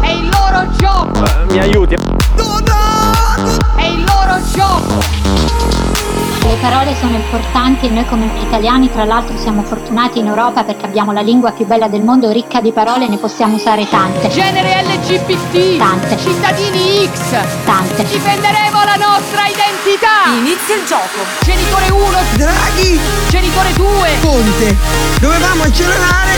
[0.00, 1.24] È il loro gioco!
[1.24, 1.94] Eh, mi aiuti?
[1.94, 5.79] È il loro gioco!
[6.50, 10.84] Le parole sono importanti e noi come italiani tra l'altro siamo fortunati in Europa perché
[10.84, 14.28] abbiamo la lingua più bella del mondo, ricca di parole, ne possiamo usare tante.
[14.30, 15.76] Genere LGBT!
[15.78, 16.18] Tante.
[16.18, 17.36] Cittadini X!
[17.64, 18.02] Tante.
[18.02, 20.26] Difenderemo la nostra identità!
[20.34, 21.22] Inizia il gioco!
[21.42, 22.18] Genitore 1!
[22.34, 22.98] Draghi!
[23.28, 24.08] Genitore 2!
[24.20, 24.76] Conte!
[25.20, 26.34] Dovevamo accelerare!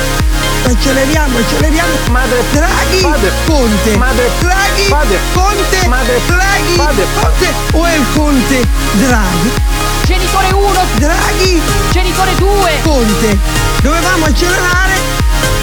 [0.67, 1.93] Acceleriamo, acceleriamo!
[2.11, 3.01] Madre Draghi!
[3.01, 3.33] Padre.
[3.47, 3.97] Conte!
[3.97, 4.89] Madre Draghi!
[4.91, 5.19] Padre.
[5.33, 5.89] Conte!
[5.89, 6.77] Madre Draghi!
[6.77, 7.07] Padre.
[7.19, 7.53] Conte!
[7.73, 8.69] O è il Conte?
[8.93, 9.82] Draghi!
[10.13, 10.81] Genitore 1!
[10.99, 11.63] Draghi!
[11.91, 12.71] Genitore 2!
[12.83, 13.39] Conte!
[13.81, 14.93] Dovevamo accelerare!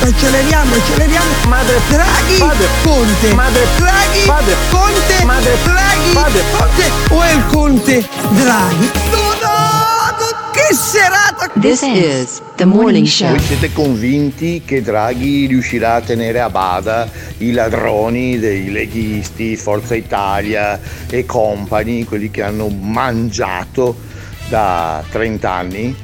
[0.01, 1.27] Acceleriamo, acceleriamo!
[1.47, 2.37] Madre Draghi!
[2.39, 2.67] Padre.
[2.81, 3.33] Conte!
[3.35, 4.25] Madre Draghi!
[4.25, 4.55] Padre.
[4.71, 5.23] Conte!
[5.23, 6.11] Madre Draghi!
[6.13, 6.43] Padre.
[6.57, 6.91] Conte!
[7.13, 8.07] O è il Conte?
[8.29, 8.91] Draghi!
[10.51, 11.51] Che serata!
[11.59, 13.29] This is the morning show.
[13.29, 17.07] Voi siete convinti che Draghi riuscirà a tenere a bada
[17.37, 24.07] i ladroni dei leghisti, Forza Italia e compagni, quelli che hanno mangiato
[24.49, 25.95] da 30 anni?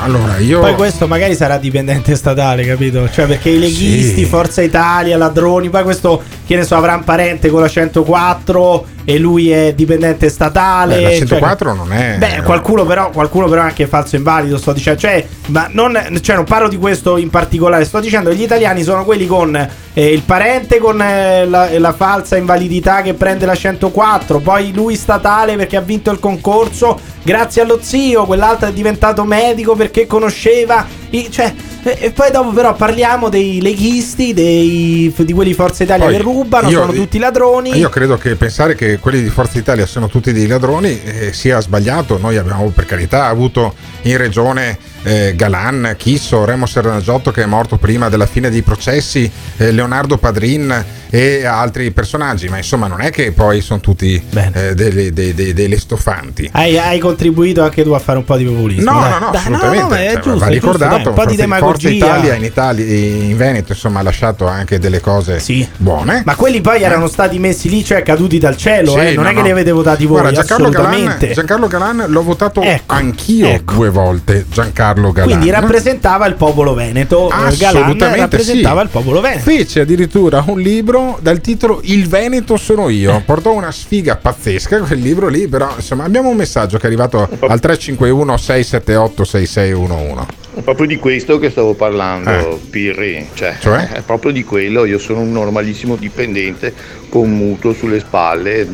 [0.00, 0.60] Allora, io.
[0.60, 3.08] Poi questo magari sarà dipendente statale, capito?
[3.10, 4.24] Cioè perché i leghisti, Sì.
[4.24, 9.18] Forza Italia, ladroni, poi questo, che ne so, avrà un parente con la 104 e
[9.18, 10.96] lui è dipendente statale.
[10.96, 12.16] Beh, la cioè- 104 non è.
[12.18, 15.00] Beh, qualcuno però, qualcuno però è anche falso invalido, sto dicendo.
[15.00, 18.82] Cioè, ma non, cioè, non parlo di questo in particolare, sto dicendo che gli italiani
[18.82, 19.54] sono quelli con
[19.94, 24.96] eh, il parente con eh, la, la falsa invalidità che prende la 104, poi lui
[24.96, 30.86] statale perché ha vinto il concorso grazie allo zio, quell'altro è diventato medico perché conosceva...
[31.10, 31.52] i- cioè,
[31.84, 36.16] E, e poi dopo però parliamo dei leghisti, dei, di quelli di Forza Italia Poi
[36.16, 37.76] che rubano, io- sono tutti ladroni.
[37.76, 41.60] Io credo che pensare che quelli di Forza Italia siano tutti dei ladroni eh, sia
[41.60, 42.18] sbagliato.
[42.18, 47.76] Noi abbiamo per carità avuto in regione eh, Galan, Chisso, Remo Serragiotto che è morto
[47.76, 53.10] prima della fine dei processi, eh, Leonardo Padrin e altri personaggi, ma insomma non è
[53.10, 56.48] che poi sono tutti eh, delle, dei- dei- delle stofanti.
[56.52, 58.90] Hai, hai contribuito anche tu a fare un po' di populismo.
[58.92, 59.10] No, dai.
[59.10, 59.88] no, no, Dai, assolutamente.
[59.88, 60.96] ma è Cioè, giusto, va è giusto, ricordato.
[60.96, 61.88] dai, un po' di Forza- Forza demagogia.
[61.90, 65.42] Italia in Italia, in Veneto, insomma, ha lasciato anche delle cose
[65.76, 66.22] buone.
[66.24, 69.30] Ma quelli poi erano stati messi lì, cioè caduti dal cielo, Sì, eh, non no,
[69.30, 69.44] è che no.
[69.44, 71.18] li avete votati voi, Guarda, Giancarlo Galan.
[71.32, 73.74] Giancarlo Galan l'ho votato anch'io ecco.
[73.74, 74.46] due volte.
[74.50, 75.28] Giancarlo Galan.
[75.30, 77.28] Quindi rappresentava il popolo veneto.
[77.28, 78.86] eh, Galan Assolutamente rappresentava sì.
[78.86, 79.40] il popolo veneto.
[79.42, 83.16] Fece addirittura un libro dal titolo Il Veneto sono io.
[83.16, 83.20] Eh.
[83.20, 87.22] Portò una sfiga pazzesca quel libro lì, però insomma abbiamo un messaggio che è arrivato
[87.22, 90.26] al 351 678 6611.
[90.54, 92.58] È proprio di questo che stavo parlando, Eh.
[92.70, 93.26] Pirri.
[93.32, 93.88] Cioè, Cioè?
[93.88, 94.84] È proprio di quello.
[94.84, 96.74] Io sono un normalissimo dipendente
[97.08, 98.66] con un mutuo sulle spalle,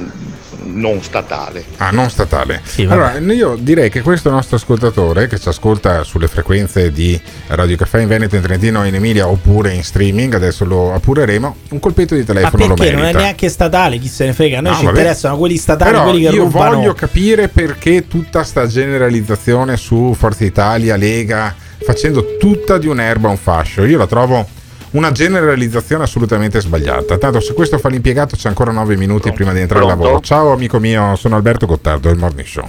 [0.73, 1.65] non statale.
[1.79, 2.61] Ah, non statale.
[2.77, 2.93] vabbè.
[2.93, 8.01] allora, io direi che questo nostro ascoltatore che ci ascolta sulle frequenze di Radio Caffè
[8.01, 12.15] in Veneto, in Trentino e in Emilia oppure in streaming, adesso lo appureremo, un colpetto
[12.15, 13.99] di Ma telefono lo perché non è neanche statale?
[13.99, 14.59] Chi se ne frega?
[14.59, 14.97] A noi No, ci vabbè.
[14.97, 16.77] interessano quelli statali, Però quelli che io rubano.
[16.77, 23.37] voglio capire perché tutta sta generalizzazione su Forza Italia, Lega, facendo tutta di un'erba un
[23.37, 23.85] fascio.
[23.85, 24.47] Io la trovo
[24.91, 27.19] una generalizzazione assolutamente sbagliata.
[27.19, 30.05] Tanto se questo fa l'impiegato c'è ancora 9 minuti prima di entrare al Pronto?
[30.05, 30.23] lavoro.
[30.25, 32.69] Ciao amico mio, sono Alberto Gottardo del Morning Show.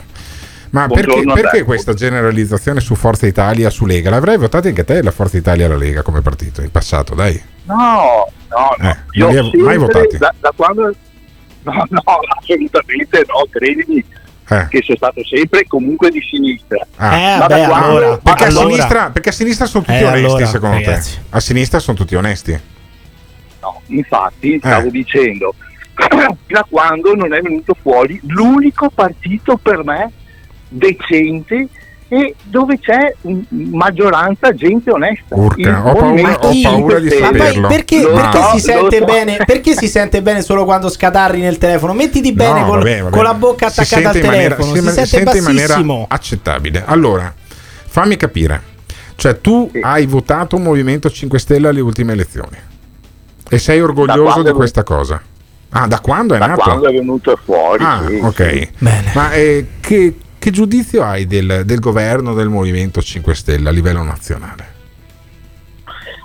[0.71, 4.11] Ma perché, perché questa generalizzazione su Forza Italia, su Lega?
[4.11, 7.41] L'avrei votata anche te la Forza Italia e la Lega come partito in passato, dai.
[7.63, 8.89] No, no, no.
[8.89, 10.17] Eh, Io non li avevo mai votati.
[10.17, 10.93] Da, da quando...
[11.63, 12.01] No, no,
[12.39, 14.03] assolutamente no, credimi.
[14.51, 14.67] Eh.
[14.67, 16.85] Che sei stato sempre comunque di sinistra.
[16.97, 17.15] Ah.
[17.15, 18.17] Eh, quando- allora.
[18.17, 21.13] Perché, allora- a sinistra, perché a sinistra sono tutti Eh, onesti, allora, secondo ragazzi.
[21.15, 21.21] te?
[21.29, 22.59] A sinistra sono tutti onesti.
[23.61, 24.91] No, infatti stavo Eh.
[24.91, 25.53] dicendo,
[26.47, 30.11] da quando non è venuto fuori l'unico partito per me
[30.67, 31.67] decente
[32.11, 33.13] e dove c'è
[33.49, 35.35] maggioranza gente onesta.
[35.35, 37.19] Urca, ho paura- ho paura di 5 Stelle.
[37.21, 37.67] Ma poi saperlo.
[37.67, 39.05] perché, Lo perché so, si so.
[39.05, 39.37] bene?
[39.45, 41.93] Perché si sente bene solo quando scatarri nel telefono?
[41.93, 43.15] Mettiti bene No, col- vabbè, vabbè.
[43.15, 44.73] con la bocca Si attaccata al maniera- telefono.
[44.75, 46.83] si si, sente, sente in maniera accettabile.
[46.85, 47.33] Allora,
[47.87, 48.61] fammi capire.
[49.15, 52.57] Cioè, tu hai votato un Movimento 5 Stelle alle ultime elezioni
[53.49, 55.21] e sei orgoglioso di questa cosa.
[55.71, 56.61] Ah, da quando è Da nato?
[56.61, 57.83] quando è venuto fuori.
[57.83, 58.51] Ah, sì, ok.
[58.59, 58.69] sì.
[59.13, 64.01] Ma eh, che, che giudizio hai del, del governo del Movimento 5 Stelle a livello
[64.03, 64.77] nazionale?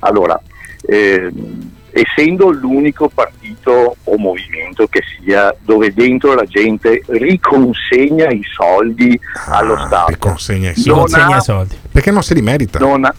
[0.01, 0.41] Allora,
[0.86, 9.19] ehm, essendo l'unico partito o movimento che sia dove dentro la gente riconsegna i soldi
[9.47, 10.07] allo Stato.
[10.07, 11.15] Ah, Riconsegna i soldi.
[11.15, 11.77] Ha- i soldi.
[11.91, 12.78] Perché non se li merita?
[12.81, 13.15] Non ha-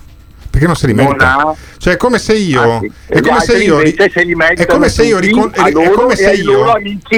[0.55, 1.35] Perché non se li merita?
[1.35, 2.79] ha- Cioè, è come se io.
[2.81, 2.91] Sì.
[3.07, 3.79] È come se io.
[3.81, 5.19] È come se io.
[5.19, 6.65] ricon- è come se io.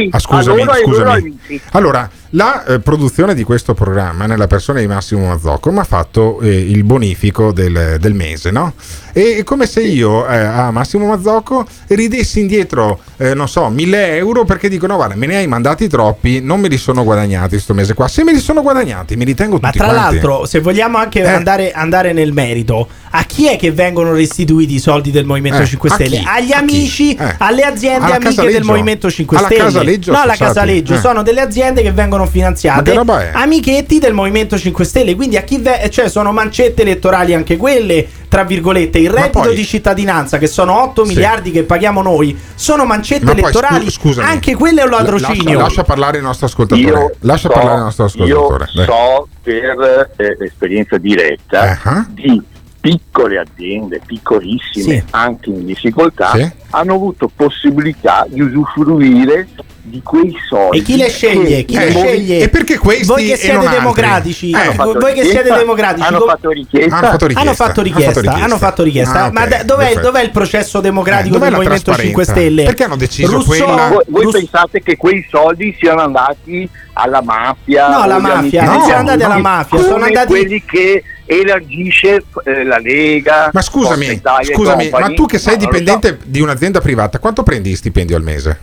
[0.09, 1.39] Ah, scusami, scusami.
[1.73, 6.39] Allora, la eh, produzione di questo programma, nella persona di Massimo Mazzocco, mi ha fatto
[6.41, 8.73] eh, il bonifico del, del mese, no?
[9.17, 14.15] E è come se io eh, a Massimo Mazzocco ridessi indietro, eh, non so, mille
[14.15, 17.57] euro perché dico: no, guarda, me ne hai mandati troppi, non me li sono guadagnati
[17.57, 18.07] sto mese qua.
[18.07, 20.13] Se me li sono guadagnati, me li tengo Ma tutti tra quanti.
[20.15, 21.27] l'altro, se vogliamo anche Eh.
[21.27, 25.65] andare, andare nel merito, a chi è che vengono restituiti i soldi del Movimento Eh,
[25.65, 26.21] 5 a Stelle?
[26.23, 27.35] Agli A amici, Eh.
[27.39, 28.57] alle aziende Alla amiche Casaleggio?
[28.57, 29.63] del Movimento 5 Alla Stelle.
[29.63, 30.35] Casaleggio no, alla?
[30.35, 30.99] Casaleggio, Eh.
[30.99, 32.93] sono delle aziende che vengono Ma finanziate.
[33.33, 38.05] Amichetti del Movimento 5 Stelle, quindi a chi ve- cioè sono mancette elettorali anche quelle,
[38.29, 41.13] tra virgolette, il reddito poi- di cittadinanza che sono 8 Sì.
[41.13, 44.29] miliardi che paghiamo noi, sono mancette Ma poi, elettorali, scu- scusami.
[44.29, 45.43] anche quello è un La- ladrocinio.
[45.43, 46.87] Lascia, lascia parlare il nostro ascoltatore.
[46.87, 48.63] Io lascia so- parlare il nostro ascoltatore.
[48.73, 48.85] Io dai.
[48.85, 52.05] so per eh, esperienza diretta Ah.
[52.09, 52.41] di
[52.89, 55.03] piccole aziende, piccolissime, Sì.
[55.11, 56.49] anche in difficoltà, Sì.
[56.71, 59.47] hanno avuto possibilità di usufruire
[59.81, 60.79] di quei soldi.
[60.79, 61.63] E chi le sceglie?
[61.63, 62.39] Chi che le sceglie?
[62.39, 66.07] E perché questi Voi che siete democratici, Eh, Hanno fatto voi che richiesta, siete democratici,
[66.07, 67.41] hanno fatto richiesta, Hanno fatto richiesta.
[67.41, 69.19] hanno fatto richiesta, hanno fatto richiesta.
[69.23, 72.31] Ah, ok, ma da- dov'è, dov'è il processo democratico Eh, del la Movimento 5 trasparenza?
[72.33, 72.63] Stelle?
[72.63, 77.21] Perché hanno deciso Rousseau- quella- voi, voi Rousseau- pensate che quei soldi siano andati alla
[77.21, 77.89] mafia?
[77.89, 81.03] No, alla mafia, non degli sono andati alla amici, mafia, come sono andati- quelli che
[81.27, 83.51] elargisce eh, la Lega.
[83.53, 87.19] Ma scusami, Italia scusami, ma tu che sei No, lo so, dipendente di un'azienda privata,
[87.19, 88.59] quanto prendi di stipendio al mese?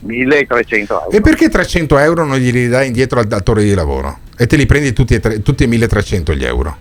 [0.00, 1.10] 1300 euro.
[1.10, 4.18] E perché 300 euro non glieli dai indietro al datore di lavoro?
[4.36, 6.76] E te li prendi tutti e, tre- tutti e 1300 gli euro?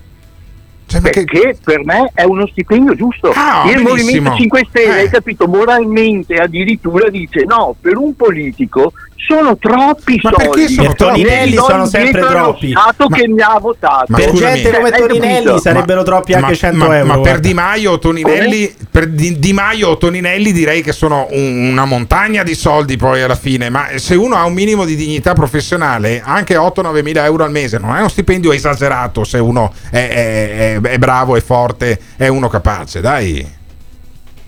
[0.86, 3.32] Cioè, ma che- Perché per me è uno stipendio giusto.
[3.34, 3.90] Ah, Il benissimo.
[4.30, 5.00] Movimento 5 Stelle, Eh.
[5.02, 10.48] hai capito, moralmente addirittura dice no, per un politico sono troppi Ma soldi.
[10.50, 10.96] perché sono Per?
[10.96, 12.70] Toninelli sono sempre troppi.
[12.72, 14.06] Stato Ma- che mi ha votato.
[14.10, 14.62] Ma per scusami.
[14.62, 17.08] gente come Toninelli sarebbero troppi anche ma, 100 ma- euro.
[17.08, 17.40] ma per guarda.
[17.48, 22.44] Di Maio o Toninelli, per di, Di Maio Toninelli direi che sono un- una montagna
[22.44, 26.56] di soldi poi alla fine, ma se uno ha un minimo di dignità professionale, anche
[26.56, 30.82] 8-9 mila euro al mese non è uno stipendio esagerato se uno è, è- è-
[30.82, 33.56] è bravo, è forte, è uno capace, dai.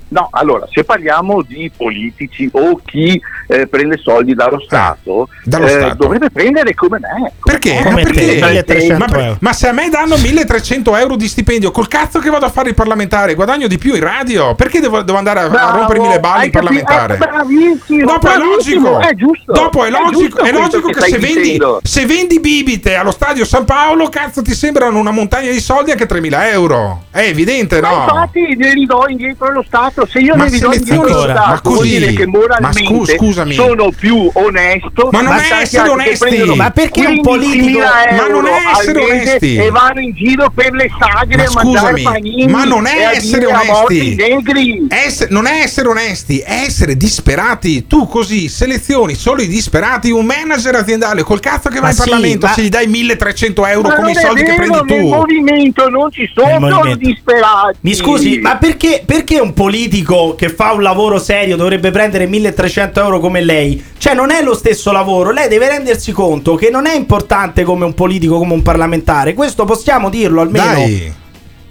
[0.09, 5.69] No, allora, se parliamo di politici o chi eh, prende soldi dallo Stato, dallo eh,
[5.69, 5.95] Stato.
[5.95, 7.31] dovrebbe prendere come me.
[7.43, 7.81] Perché?
[7.83, 8.63] Come Ma, perché?
[8.63, 8.95] te.
[8.97, 12.49] Ma ma se a me danno 1300 euro di stipendio, col cazzo che vado a
[12.49, 15.77] fare il parlamentare, guadagno di più in radio, perché devo, devo andare a, a Bravo,
[15.79, 17.13] rompermi le balle in parlamentare?
[17.15, 20.99] Eh, bravissimo, Dopo è logico, è giusto, dopo è è logico, è questo logico che
[20.99, 25.49] che, se, vendi, se vendi bibite allo stadio San Paolo, cazzo ti sembrano una montagna
[25.51, 27.03] di soldi anche 3000 euro.
[27.11, 28.03] È evidente, Ma no?
[28.03, 29.98] infatti ne ridò indietro allo Stato.
[30.07, 33.15] Se io Ma ne ridò Ancora, Stato, ma vuol così- dire che ma moralmente scu-
[33.15, 33.53] scusami.
[33.55, 35.09] sono più onesto.
[35.11, 36.53] Ma non è essere che onesti.
[36.55, 37.79] Ma perché un 15.000 politico-
[38.15, 39.55] ma non è essere onesti.
[39.57, 42.47] E vanno in giro per le sagre Ma a mangiare scusami, panini.
[42.47, 44.87] ma non è essere onesti.
[44.89, 47.87] Ess- non è essere onesti, è essere disperati.
[47.87, 51.95] Tu così selezioni solo i disperati, un manager aziendale col cazzo che va Ma in
[51.95, 54.93] sì, Parlamento ma- se gli dai 1300 euro Ma come i soldi che vero, prendi
[54.93, 55.07] nel tu.
[55.07, 57.05] movimento non ci Nel sono movimento.
[57.07, 57.77] disperati.
[57.81, 59.87] Mi scusi, ma perché, perché un politico
[60.35, 63.83] che fa un lavoro serio dovrebbe prendere 1300 euro come lei?
[63.97, 65.31] Cioè, non è lo stesso lavoro.
[65.31, 69.33] Lei deve rendersi conto che non è importante come un politico, come un parlamentare.
[69.33, 70.65] Questo possiamo dirlo almeno.
[70.65, 71.13] Dai.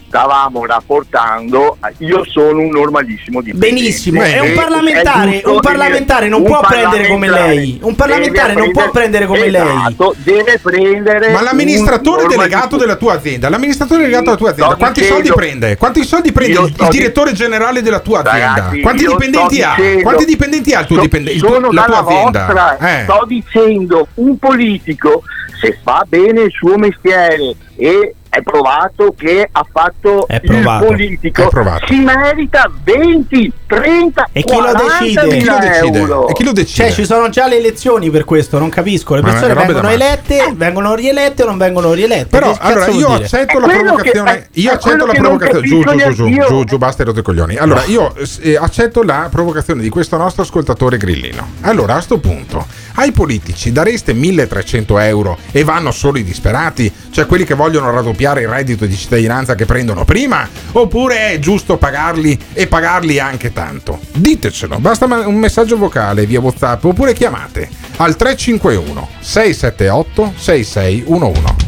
[0.09, 6.41] Stavamo rapportando, io sono un normalissimo di Benissimo, è un parlamentare, è un parlamentare non
[6.41, 7.79] un può prendere come parlamentare lei.
[7.83, 9.67] Un parlamentare non può prendere come lei.
[9.67, 14.79] esatto, deve prendere Ma l'amministratore delegato della tua azienda, l'amministratore delegato della tua azienda, sto
[14.79, 15.77] quanti dicendo- soldi prende?
[15.77, 18.55] Quanti soldi prende il, il di- direttore generale della tua azienda?
[18.55, 19.75] Ragazzi, Quanti dipendenti ha?
[19.77, 22.45] dicendo- Quanti dipendenti ha il tuo, So- dipende- il tuo- sono la tua dalla azienda?
[22.47, 23.03] vostra, Eh.
[23.05, 25.23] sto dicendo un politico
[25.61, 31.45] se fa bene il suo mestiere e è provato che ha fatto il provato, politico
[31.45, 31.87] è provato.
[31.87, 35.27] si merita 20, 30, E chi lo 40 decide?
[35.37, 36.29] mila euro.
[36.29, 36.85] E chi lo decide?
[36.89, 39.15] Cioè, ci sono già le elezioni per questo, non capisco.
[39.15, 42.27] Le persone è vengono elette, vengono rielette o non vengono rielette.
[42.27, 44.31] Però allora io accetto È la provocazione.
[44.33, 45.67] che- è- io è accetto la provocazione.
[45.67, 46.47] Giù, giù, giù, giù, neanch'io.
[46.49, 47.57] giù, giù, basta i rotti coglioni.
[47.57, 51.53] Allora, io eh, accetto la provocazione di questo nostro ascoltatore grillino.
[51.63, 57.25] Allora, a sto punto, ai politici dareste 1300 euro e vanno solo i disperati, cioè
[57.27, 62.39] quelli che vogliono raddoppiare il reddito di cittadinanza che prendono prima, oppure è giusto pagarli
[62.53, 64.01] e pagarli anche tanto?
[64.13, 71.67] Ditecelo, basta un messaggio vocale via WhatsApp oppure chiamate al 351 678 6611.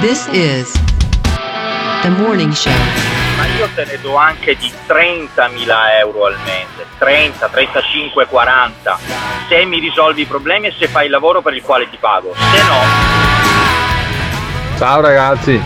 [0.00, 0.72] This is
[2.02, 2.72] the morning show.
[3.36, 8.98] Ma io te ne do anche di 30.000 euro al mese, 30, 35, 40,
[9.48, 12.34] se mi risolvi i problemi e se fai il lavoro per il quale ti pago.
[12.34, 13.35] Se no,
[14.76, 15.58] Ciao ragazzi,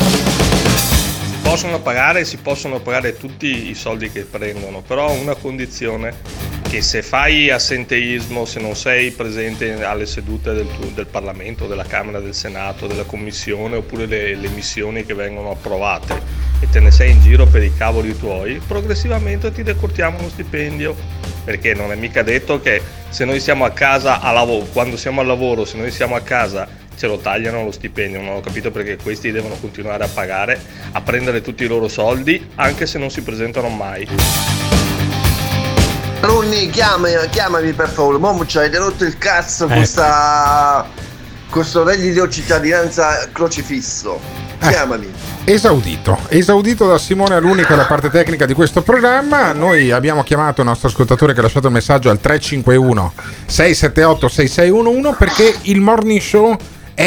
[1.51, 6.15] Possono pagare, si possono pagare tutti i soldi che prendono, però una condizione
[6.61, 12.21] che se fai assenteismo, se non sei presente alle sedute del, del Parlamento, della Camera,
[12.21, 16.21] del Senato, della Commissione oppure le, le missioni che vengono approvate
[16.61, 20.95] e te ne sei in giro per i cavoli tuoi, progressivamente ti decurtiamo uno stipendio.
[21.43, 25.19] Perché non è mica detto che se noi siamo a casa a lavoro, quando siamo
[25.19, 26.65] al lavoro, se noi siamo a casa
[26.97, 30.59] ce lo tagliano lo stipendio, non ho capito perché questi devono continuare a pagare,
[30.91, 34.07] a prendere tutti i loro soldi, anche se non si presentano mai.
[36.21, 38.19] Runni, chiamami, chiamami per favore.
[38.19, 39.83] Mo' ci avete rotto il cazzo Ecco.
[39.85, 40.87] sta-
[41.49, 44.19] questo reddito cittadinanza crocifisso.
[44.59, 44.69] Eh.
[44.69, 45.11] Chiamami.
[45.43, 49.51] Esaudito, esaudito da Simone Aluni che è la parte tecnica di questo programma.
[49.53, 53.13] Noi abbiamo chiamato il nostro ascoltatore che ha lasciato il messaggio al 351
[53.47, 56.55] 678 6611 perché il morning show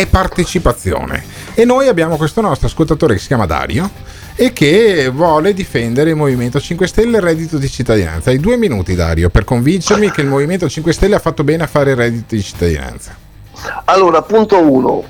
[0.00, 1.24] è partecipazione.
[1.54, 3.88] E noi abbiamo questo nostro ascoltatore che si chiama Dario
[4.34, 8.30] e che vuole difendere il Movimento 5 Stelle e il reddito di cittadinanza.
[8.30, 11.66] Hai due minuti Dario per convincermi che il Movimento 5 Stelle ha fatto bene a
[11.68, 13.16] fare il reddito di cittadinanza.
[13.84, 15.04] Allora, punto uno.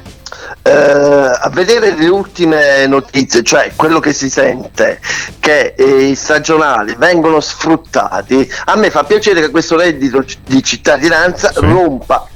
[0.60, 4.98] Eh, a vedere le ultime notizie, cioè quello che si sente
[5.38, 11.52] che eh, i stagionali vengono sfruttati, a me fa piacere che questo reddito di cittadinanza
[11.54, 12.26] rompa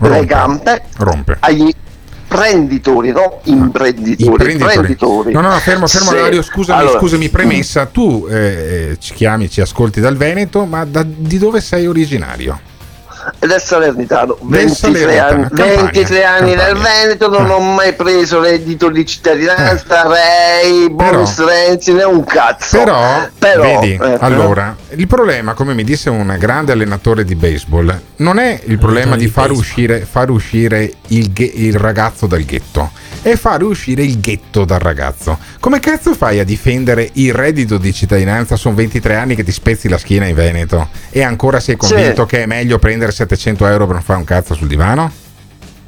[0.00, 0.26] le Rompe.
[0.26, 1.36] gambe Rompe.
[1.40, 1.74] agli
[2.28, 5.32] prenditori, no imprenditori, imprenditori.
[5.32, 6.14] No, no, no, fermo, fermo, Sì.
[6.16, 10.84] Dario, scusami, Allora, scusami, premessa, tu eh, eh, ci chiami, ci ascolti dal Veneto, ma
[10.84, 12.60] da- di dove sei originario?
[13.38, 16.76] Del Salernitano, Del 23 Salernitano, anni, Campania, 23 anni nel.
[16.76, 22.78] Veneto, non ho mai preso reddito di cittadinanza, Rei, Boris Renzi, né un cazzo.
[22.78, 27.98] Però, Però, vedi, eh, allora, il problema, come mi disse un grande allenatore di baseball,
[28.16, 32.90] non è il problema di far uscire, far uscire il, ghe- il ragazzo dal ghetto,
[33.22, 35.38] è far uscire il ghetto dal ragazzo.
[35.60, 38.56] Come cazzo fai a difendere il reddito di cittadinanza?
[38.56, 42.28] Sono 23 anni che ti spezzi la schiena in Veneto e ancora sei convinto Sì.
[42.28, 45.12] che è meglio prendere 700 euro per non fare un cazzo sul divano?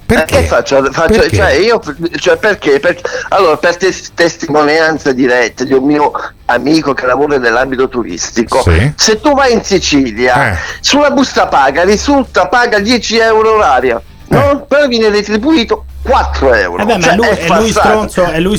[0.04, 0.38] Perché?
[0.40, 1.36] Eh, faccio, faccio- Perché?
[1.36, 1.80] Cioè, io,
[2.16, 2.80] cioè, perché?
[2.80, 6.10] Perché- Allora, per tes- testimonianza diretta di un mio
[6.46, 8.92] amico che lavora nell'ambito turistico, Sì.
[8.96, 10.56] se tu vai in Sicilia, Eh.
[10.80, 14.64] sulla busta paga risulta paga 10 euro oraria, no?
[14.66, 16.82] però viene retribuito 4 euro.
[16.82, 18.56] Eh beh, ma Cioè, lui, è è, lui stronzo, è lui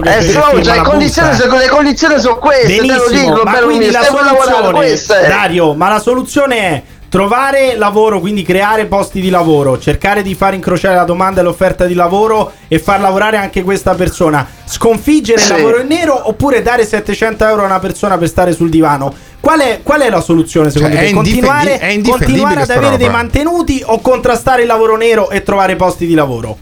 [0.00, 3.32] che, Eh, che stronzo, firma le, condizioni, sono- le condizioni sono queste, te lo Benissimo,
[3.32, 5.26] dico, ma bello mio, la soluzione.
[5.26, 6.82] Dario, ma la soluzione è
[7.14, 11.84] trovare lavoro, quindi creare posti di lavoro, cercare di far incrociare la domanda e l'offerta
[11.84, 15.52] di lavoro e far lavorare anche questa persona, sconfiggere Sì.
[15.52, 19.14] il lavoro in nero oppure dare 700 euro a una persona per stare sul divano.
[19.44, 21.10] Qual è, qual è la soluzione secondo Cioè, te?
[21.10, 23.18] è Continuare, è continuare ad avere dei roba.
[23.18, 26.56] mantenuti o contrastare il lavoro nero e trovare posti di lavoro?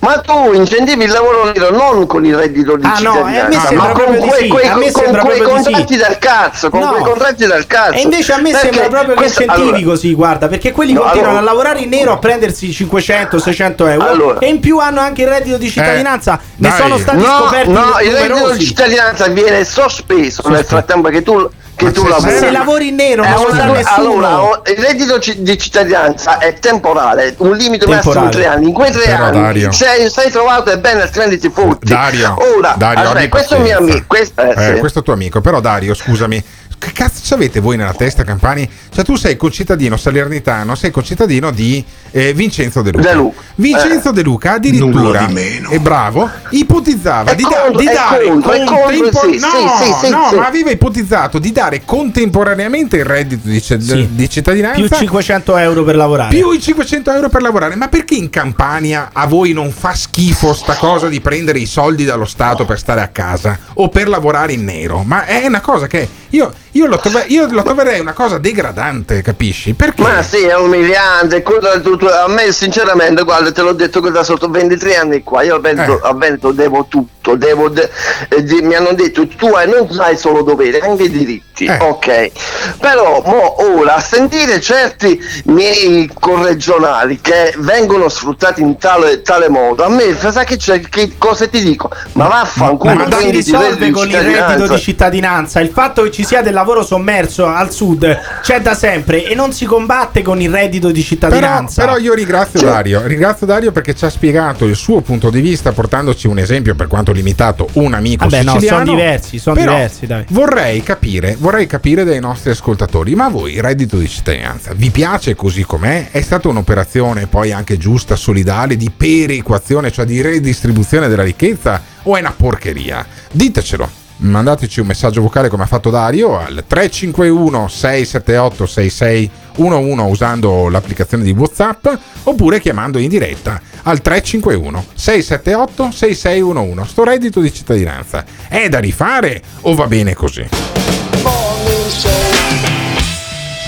[0.00, 3.48] Ma tu incentivi il lavoro nero non con il reddito di Ah, no, cittadinanza, a
[3.48, 5.50] me sembra ma con quei, sì, quei- a me con sembra quei di sì.
[5.50, 6.88] contratti dal cazzo, con No.
[6.90, 7.92] quei contratti dal cazzo.
[7.94, 10.92] E invece a me Perché sembra proprio questo- che incentivi allora- così, guarda, perché quelli
[10.92, 14.78] No, continuano allora- a lavorare in nero a prendersi 500-600 euro Allora- e in più
[14.78, 16.38] hanno anche il reddito di cittadinanza.
[16.56, 16.76] ne Dai.
[16.78, 21.48] sono stati no, scoperti no, il reddito di cittadinanza viene sospeso nel frattempo che tu,
[21.78, 22.36] che tu se- lavori.
[22.38, 23.94] se lavori in nero È non lo sa.
[23.94, 28.28] Allora, o- il reddito di cittadinanza è temporale, un limite massimo Temporale.
[28.30, 28.66] di tre anni.
[28.68, 29.72] In quei tre Però, anni Dario.
[29.72, 31.86] sei, sei trovato e bene, altrimenti ti fotti.
[31.92, 34.04] Dario, Ora, Dario, aspetta, questo è mio amico.
[34.08, 34.78] Questo, eh, Eh, sì.
[34.80, 36.42] questo è tuo amico, però Dario, scusami,
[36.78, 38.68] che cazzo ci avete voi nella testa, Campani?
[38.90, 43.08] Cioè, tu sei concittadino salernitano, sei concittadino di eh, Vincenzo De Luca.
[43.08, 43.40] De Luca.
[43.56, 45.26] Vincenzo De Luca addirittura,
[45.70, 49.92] è bravo, ipotizzava È di, da- contro- di dare contro, contempo- sì, no, sì, sì,
[50.06, 50.34] sì, no, sì.
[50.36, 55.84] ma aveva ipotizzato di dare contemporaneamente il reddito di, ci- di cittadinanza più 500 euro
[55.84, 56.34] per lavorare.
[56.34, 57.74] più i 500 euro per lavorare.
[57.76, 62.04] Ma perché in Campania a voi non fa schifo sta cosa di prendere i soldi
[62.04, 65.02] dallo Stato per stare a casa o per lavorare in nero?
[65.02, 69.22] Ma è una cosa che io, io, lo, trova- io lo troverei una cosa degradante,
[69.22, 69.74] capisci?
[69.74, 70.02] Perché?
[70.02, 71.42] Ma sì, è umiliante.
[71.42, 75.42] a me, sinceramente, guarda, te l'ho detto che da sotto 23 anni qua.
[75.42, 76.54] Io Veneto, Eh.
[76.54, 77.34] devo tutto.
[77.36, 77.90] Devo de-
[78.28, 81.64] eh, mi hanno detto tu hai, non hai solo doveri, anche diritti.
[81.66, 81.76] Eh.
[81.80, 82.30] Ok.
[82.78, 89.84] Però, mo, ora, a sentire certi miei corregionali che vengono sfruttati in tale, tale modo,
[89.84, 91.90] a me, sai che, c'è, che cosa ti dico?
[92.12, 95.60] Ma vaffanculo, Ma non si prenditi il risolve con il reddito di cittadinanza.
[95.60, 99.52] Il fatto che ci sia del lavoro sommerso al sud c'è da sempre e non
[99.52, 101.84] si combatte con il reddito di Però, cittadinanza.
[101.84, 105.40] però io ringrazio Cioè- Dario, ringrazio Dario perché ci ha spiegato il suo punto di
[105.40, 108.84] vista portandoci un esempio per quanto limitato, un amico Vabbè, no, siciliano.
[108.84, 110.24] sono diversi, sono Però diversi, dai.
[110.30, 114.90] Vorrei capire, vorrei capire dai nostri ascoltatori, ma a voi il reddito di cittadinanza vi
[114.90, 116.08] piace così com'è?
[116.10, 122.16] È stata un'operazione poi anche giusta, solidale, di perequazione, cioè di redistribuzione della ricchezza o
[122.16, 123.04] è una porcheria?
[123.30, 124.06] Ditecelo.
[124.20, 131.30] Mandateci un messaggio vocale come ha fatto Dario al 351 678 6611 usando l'applicazione di
[131.30, 131.86] WhatsApp
[132.24, 136.88] oppure chiamando in diretta al 351 678 6611.
[136.88, 140.48] Sto reddito di cittadinanza è da rifare o va bene così?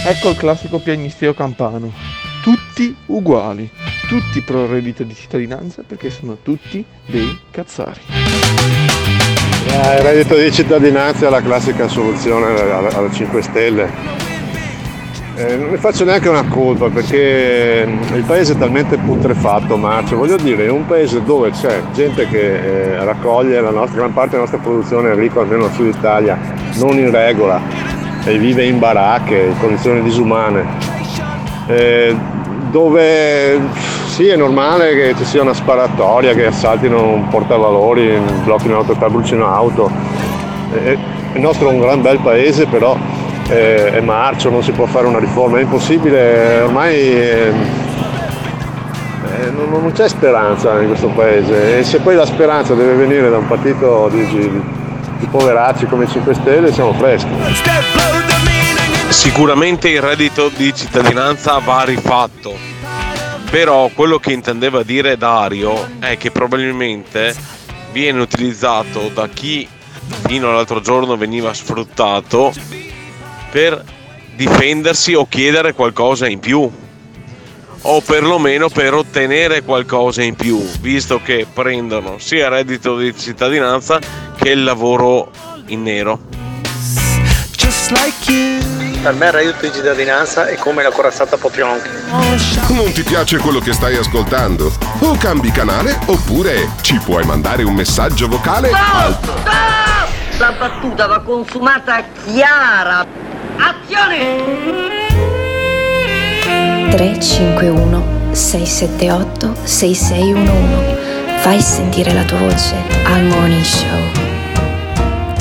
[0.05, 1.93] Ecco il classico piagnisteo campano.
[2.43, 3.71] Tutti uguali,
[4.09, 8.01] tutti pro reddito di cittadinanza perché sono tutti dei cazzari.
[9.67, 14.21] Eh, il reddito di cittadinanza è la classica soluzione alla 5 Stelle.
[15.37, 20.17] Eh, non ne faccio neanche una colpa perché mm, il paese è talmente putrefatto, Marcio.
[20.17, 24.31] Voglio dire, è un paese dove c'è gente che eh, raccoglie la nostra, gran parte
[24.33, 26.39] della nostra produzione agricola, almeno nel sud Italia,
[26.77, 27.61] non in regola
[28.25, 30.67] e vive in baracche, in condizioni disumane.
[31.69, 32.15] Eh,
[32.71, 33.59] dove
[34.11, 39.47] sì è normale che ci sia una sparatoria, che assaltino un portavalori, blocchino l'auto, brucino
[39.47, 39.89] auto.
[40.73, 40.99] Eh,
[41.35, 42.97] il nostro è un gran bel paese, però
[43.49, 47.53] eh, è marcio, non si può fare una riforma, è impossibile, ormai eh,
[49.39, 53.39] eh, non, c'è speranza in questo paese e se poi la speranza deve venire da
[53.39, 54.63] un partito di, di-
[55.19, 57.31] di poveracci come i 5 Stelle siamo freschi.
[59.09, 62.55] Sicuramente il reddito di cittadinanza va rifatto,
[63.51, 67.35] però quello che intendeva dire Dario è che probabilmente
[67.91, 69.69] viene utilizzato da chi
[70.27, 72.53] fino all'altro giorno veniva sfruttato
[73.51, 73.85] per
[74.37, 76.71] difendersi o chiedere qualcosa in più
[77.83, 83.99] o perlomeno per ottenere qualcosa in più, visto che prendono sia il reddito di cittadinanza
[84.37, 85.31] che il lavoro
[85.67, 86.21] in nero.
[89.03, 91.89] Per me il reddito di cittadinanza è come la corazzata Popionchi.
[92.69, 94.71] Non ti piace quello che stai ascoltando?
[94.99, 99.19] O cambi canale oppure ci puoi mandare un messaggio vocale al
[100.37, 103.07] La battuta va consumata chiara.
[103.57, 104.69] Azione!
[106.91, 111.39] 351 678 6611.
[111.39, 112.75] Fai sentire la tua voce
[113.05, 114.30] al Morning Show.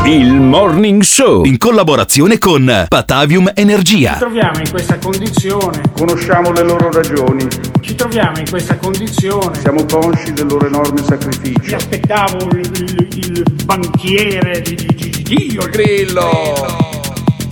[0.05, 1.43] Il Morning Show.
[1.45, 4.13] In collaborazione con Patavium Energia.
[4.13, 5.81] Ci troviamo in questa condizione.
[5.95, 7.47] Conosciamo le loro ragioni.
[7.81, 9.59] Ci troviamo in questa condizione.
[9.59, 11.61] Siamo consci del loro enorme sacrificio.
[11.67, 15.61] Mi aspettavo il, il- il banchiere di, di, di- di Dio.
[15.63, 16.30] Il grillo.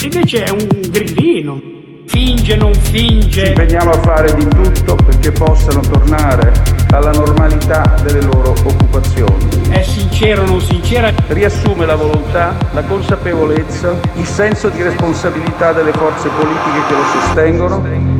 [0.03, 1.61] Invece è un grillino.
[2.07, 3.43] Finge, non finge.
[3.43, 6.53] Ci impegniamo a fare di tutto perché possano tornare
[6.91, 9.45] alla normalità delle loro occupazioni.
[9.69, 11.11] È sincero o non sincera?
[11.27, 18.16] Riassume la volontà, la consapevolezza, il senso di responsabilità delle forze politiche che lo sostengono.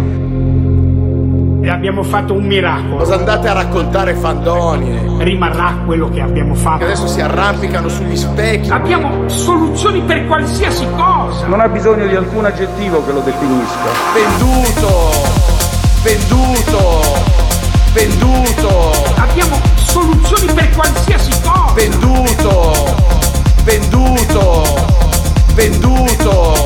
[1.68, 2.96] E abbiamo fatto un miracolo.
[2.96, 5.22] Cosa andate a raccontare fandonie?
[5.22, 6.78] Rimarrà quello che abbiamo fatto.
[6.78, 8.70] Che adesso si arrampicano sugli specchi.
[8.70, 11.46] Abbiamo soluzioni per qualsiasi cosa.
[11.48, 13.90] Non ha bisogno di alcun aggettivo che lo definisca.
[14.14, 15.12] Venduto!
[16.04, 17.02] Venduto!
[17.92, 18.92] Venduto!
[19.18, 21.74] Abbiamo soluzioni per qualsiasi cosa.
[21.74, 22.96] Venduto!
[23.66, 24.64] Venduto!
[25.54, 26.57] Venduto!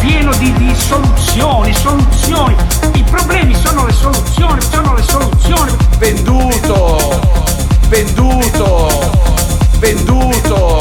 [0.00, 2.54] Pieno di, di soluzioni, soluzioni.
[2.94, 5.72] I problemi sono le soluzioni, sono le soluzioni.
[5.98, 7.20] Venduto!
[7.88, 8.88] Venduto!
[9.78, 10.78] Venduto!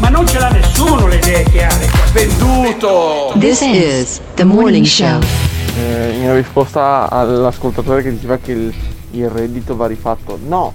[0.00, 1.90] Ma non ce l'ha nessuno le idee chiare.
[2.12, 3.32] Venduto!
[3.38, 5.20] This is the morning show.
[5.76, 8.74] Eh, in risposta all'ascoltatore che diceva che il,
[9.12, 10.72] il reddito va rifatto, no,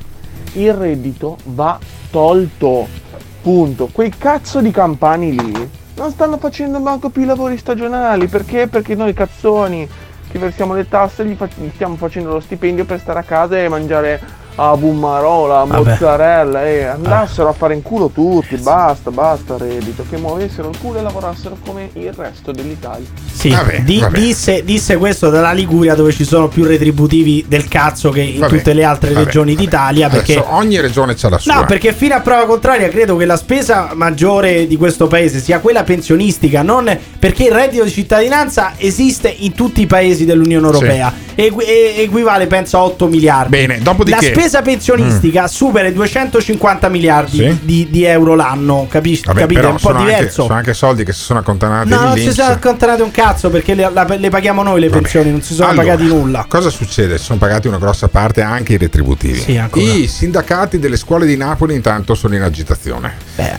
[0.54, 1.78] il reddito va
[2.10, 2.88] tolto.
[3.42, 3.90] Punto.
[3.92, 8.28] Quei cazzo di campani lì non stanno facendo manco più i lavori stagionali.
[8.28, 8.68] Perché?
[8.68, 9.88] Perché noi cazzoni
[10.30, 13.58] che versiamo le tasse gli, fa- gli stiamo facendo lo stipendio per stare a casa
[13.58, 14.20] e mangiare
[14.56, 15.90] a bummarola, Vabbè.
[15.90, 21.00] mozzarella e andassero a fare in culo tutti, basta, basta reddito, che muovessero il culo
[21.00, 23.06] e lavorassero come il resto dell'Italia.
[23.32, 28.22] Sì, di- Disse, disse questo dalla Liguria dove ci sono più retributivi del cazzo che
[28.22, 30.10] in Vabbè, tutte le altre vabbè, regioni d'Italia.
[30.10, 31.54] Perché Adesso ogni regione c'ha la sua.
[31.56, 35.60] No, perché fino a prova contraria credo che la spesa maggiore di questo paese sia
[35.60, 41.14] quella pensionistica, non perché il reddito di cittadinanza esiste in tutti i paesi dell'Unione Europea
[41.36, 43.50] equ- equivale penso a 8 miliardi.
[43.50, 47.58] Bene, dopodiché- La spesa pensionistica supera i 250 miliardi Sì.
[47.62, 49.24] di, di euro l'anno, capisci?
[49.26, 49.62] Vabbè, capite?
[49.62, 50.42] È un po' sono anche, diverso.
[50.44, 53.74] sono anche soldi che si sono accantonati No, non si sono accantonati un cazzo perché
[53.74, 56.46] le, la- le paghiamo noi le pensioni, non si sono Allora, pagati nulla.
[56.48, 57.18] Cosa succede?
[57.18, 59.40] Si sono pagati una grossa parte anche i retributivi.
[59.40, 59.62] Sì.
[59.74, 63.14] I sindacati delle scuole di Napoli intanto sono in agitazione.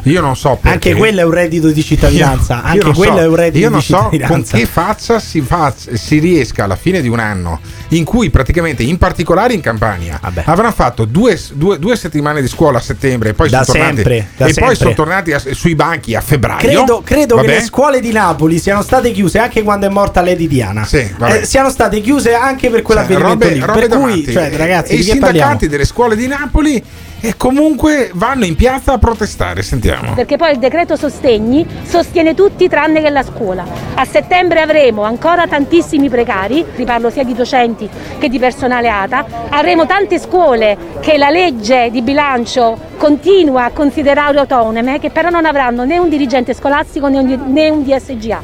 [0.04, 0.90] Io non so perché.
[0.90, 2.54] Anche quello è un reddito di cittadinanza.
[2.54, 4.56] Io- io anche non quello so- è un reddito Io non di so con cittadinanza.
[4.56, 7.60] che faccia si, fa- si riesca alla fine di un anno
[7.90, 12.78] in cui praticamente, in particolare in Campania, avranno fatto due, due- due settimane di scuola
[12.78, 14.64] a settembre e poi Da sono tornati, sempre, da e sempre.
[14.64, 16.58] poi sono tornati a- sui banchi a febbraio.
[16.58, 17.58] Credo, credo che Vabbè?
[17.58, 20.84] le scuole di Napoli siano state chiuse anche quando è morta Lady Diana.
[20.84, 21.40] Sì, vabbè.
[21.42, 23.60] Eh, siano state chiuse anche per quell'avvenimento robe, lì.
[23.60, 24.22] robe per davanti.
[24.24, 25.58] cui, cioè, ragazzi, e i sindacati parliamo?
[25.68, 26.82] delle scuole di Napoli
[27.20, 29.62] e comunque vanno in piazza a protestare.
[29.62, 30.14] Sentiamo.
[30.14, 33.64] Perché poi il decreto sostegni sostiene tutti tranne che la scuola.
[33.94, 37.88] A settembre avremo ancora tantissimi precari, riparlo sia di docenti
[38.18, 44.38] che di personale ATA, avremo tante scuole che la legge di bilancio continua a considerare
[44.38, 48.42] autonome, che però non avranno né un dirigente scolastico né un, né un DSGA.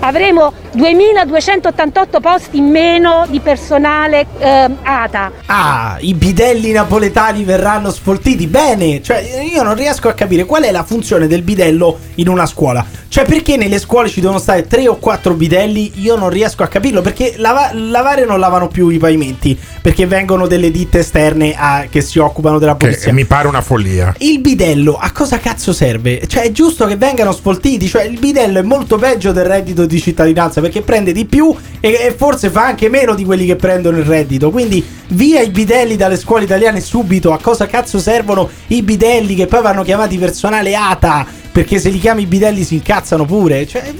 [0.00, 5.32] Avremo 2288 posti in meno di personale eh, ATA.
[5.46, 8.46] Ah, i bidelli napoletani verranno sfoltiti.
[8.46, 9.22] Bene, cioè
[9.52, 12.84] io non riesco a capire qual è la funzione del bidello in una scuola.
[13.08, 15.92] Cioè, perché nelle scuole ci devono stare tre o quattro bidelli?
[15.96, 17.02] Io non riesco a capirlo.
[17.02, 19.58] Perché lava- lavare non lavano più i pavimenti.
[19.82, 23.12] Perché vengono delle ditte esterne a- che si occupano della pulizia.
[23.12, 24.14] mi pare una follia.
[24.18, 26.26] Il bidello a cosa cazzo serve?
[26.26, 30.00] Cioè è giusto che vengano sfoltiti, cioè il bidello è molto peggio del reddito di
[30.00, 33.98] cittadinanza perché prende di più e, e forse fa anche meno di quelli che prendono
[33.98, 34.50] il reddito.
[34.50, 39.46] Quindi via i bidelli dalle scuole italiane subito, a cosa cazzo servono i bidelli che
[39.46, 41.26] poi vanno chiamati personale ATA?
[41.50, 43.66] Perché se li chiami bidelli si incazzano pure.
[43.66, 43.92] Cioè,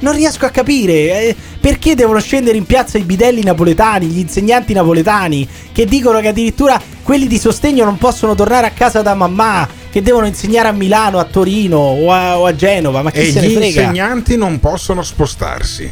[0.00, 4.72] non riesco a capire eh, perché devono scendere in piazza i bidelli napoletani, gli insegnanti
[4.72, 9.68] napoletani, che dicono che addirittura quelli di sostegno non possono tornare a casa da mamma,
[9.90, 13.02] che devono insegnare a Milano, a Torino o a, o a Genova.
[13.02, 13.80] Ma chi E se ne gli frega?
[13.82, 15.88] insegnanti non possono spostarsi.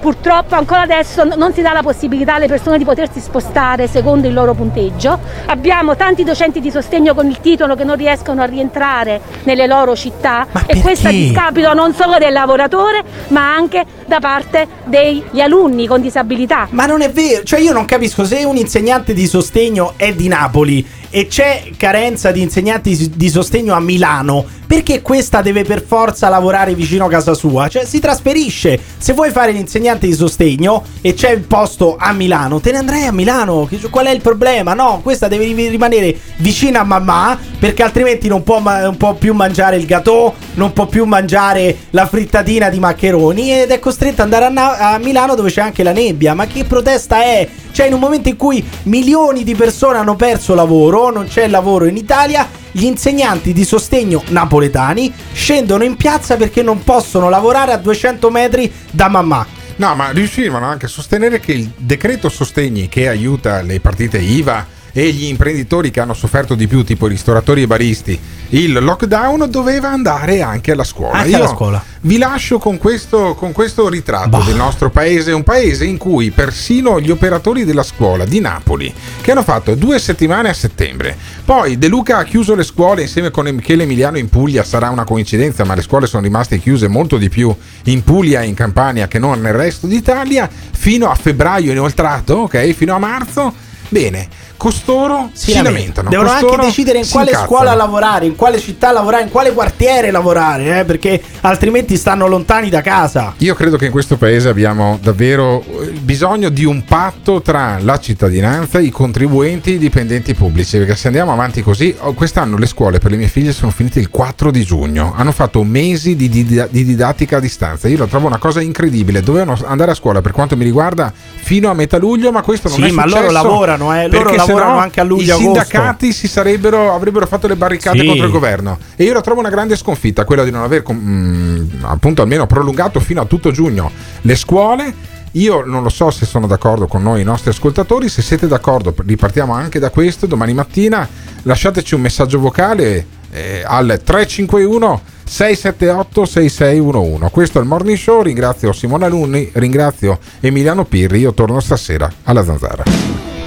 [0.00, 4.32] Purtroppo ancora adesso non si dà la possibilità alle persone di potersi spostare secondo il
[4.32, 5.18] loro punteggio.
[5.46, 9.96] Abbiamo tanti docenti di sostegno con il titolo che non riescono a rientrare nelle loro
[9.96, 15.88] città e questo a discapito non solo del lavoratore ma anche da parte degli alunni
[15.88, 16.68] con disabilità.
[16.70, 20.28] Ma non è vero, cioè io non capisco se un insegnante di sostegno è di
[20.28, 26.28] Napoli e c'è carenza di insegnanti di- sostegno a Milano, perché questa deve per forza
[26.28, 27.68] lavorare vicino a casa sua?
[27.68, 28.78] Cioè si trasferisce.
[28.98, 33.04] Se vuoi fare l'insegnante di sostegno e c'è il posto a Milano, te ne andrai
[33.04, 33.68] a Milano.
[33.90, 34.74] Qual è il problema?
[34.74, 39.34] No, questa deve ri- rimanere vicina a mamma perché altrimenti non può, non può più
[39.34, 44.32] mangiare il gâteau, non può più mangiare la frittatina di maccheroni ed è costretta ad
[44.32, 46.34] andare a, Na- a Milano dove c'è anche la nebbia.
[46.34, 47.48] Ma che protesta è?
[47.72, 51.86] Cioè in un momento in cui milioni di persone hanno perso lavoro, non c'è lavoro
[51.86, 57.76] in Italia, gli insegnanti di sostegno napoletani scendono in piazza perché non possono lavorare a
[57.76, 59.46] 200 metri da mamma.
[59.76, 64.76] No, ma riuscivano anche a sostenere che il decreto sostegni che aiuta le partite IVA
[64.98, 68.18] e gli imprenditori che hanno sofferto di più, tipo i ristoratori e baristi,
[68.48, 71.18] il lockdown doveva andare anche alla scuola.
[71.18, 71.84] Anche alla scuola.
[72.00, 76.98] Vi lascio con questo, con questo ritratto del nostro paese, un paese in cui persino
[76.98, 81.86] gli operatori della scuola di Napoli, che hanno fatto due settimane a settembre, poi De
[81.86, 85.76] Luca ha chiuso le scuole insieme con Michele Emiliano in Puglia, sarà una coincidenza, ma
[85.76, 87.54] le scuole sono rimaste chiuse molto di più
[87.84, 92.72] in Puglia e in Campania che non nel resto d'Italia, fino a febbraio inoltrato, ok,
[92.72, 93.66] fino a marzo.
[93.90, 96.10] Bene, costoro si, lamentano.
[96.10, 97.50] Devono anche decidere in si quale incazzano.
[97.50, 102.68] scuola lavorare, in quale città lavorare, in quale quartiere lavorare, eh, perché altrimenti stanno lontani
[102.68, 103.32] da casa.
[103.38, 107.98] Io credo che in questo paese abbiamo davvero eh, bisogno di un patto tra la
[107.98, 112.66] cittadinanza, i contribuenti e i dipendenti pubblici, perché se andiamo avanti così, oh, quest'anno le
[112.66, 116.28] scuole per le mie figlie sono finite il 4 di giugno, hanno fatto mesi di,
[116.28, 120.20] di- di didattica a distanza, io lo trovo una cosa incredibile, dovevano andare a scuola
[120.20, 123.20] per quanto mi riguarda fino a metà luglio, ma questo non Sì, è ma successo.
[123.20, 125.44] loro lavorano, eh, loro perché lavorano sennò anche a luglio, I agosto.
[125.44, 128.06] sindacati si sarebbero, avrebbero fatto le barricate Sì.
[128.06, 130.96] contro il governo e io la trovo una grande sconfitta quella di non aver com-
[130.98, 133.90] mm, appunto almeno prolungato fino a tutto giugno
[134.22, 134.94] le scuole
[135.32, 138.94] io non lo so se sono d'accordo con noi i nostri ascoltatori se siete d'accordo
[138.96, 141.06] ripartiamo anche da questo domani mattina
[141.42, 148.72] lasciateci un messaggio vocale eh, al 351 678 6611 questo è il morning show ringrazio
[148.72, 153.37] Simone Alunni ringrazio Emiliano Pirri io torno stasera alla Zanzara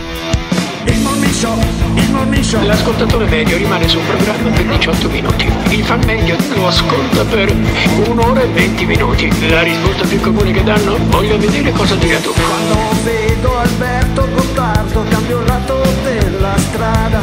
[0.85, 1.57] Il show,
[2.31, 2.65] il show.
[2.65, 5.51] L'ascoltatore medio rimane sul programma per 18 minuti.
[5.69, 7.53] Il fan medio lo ascolta per
[8.07, 9.49] un'ora e 20 minuti.
[9.49, 10.97] La risposta più comune che danno?
[11.09, 12.33] Voglio vedere cosa dirà tu.
[12.33, 17.21] Quando vedo Alberto Gottardo, cambio il lato della strada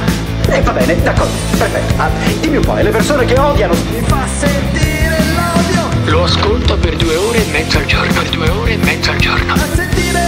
[0.49, 1.95] E va bene, d'accordo, perfetto.
[1.97, 2.11] Ah,
[2.41, 3.75] dimmi un po', le persone che odiano.
[3.91, 8.13] Mi fa sentire l'odio Lo ascolto per due ore e mezza al giorno.
[8.13, 9.53] Per due ore e mezza al giorno.
[9.53, 10.28] A sentire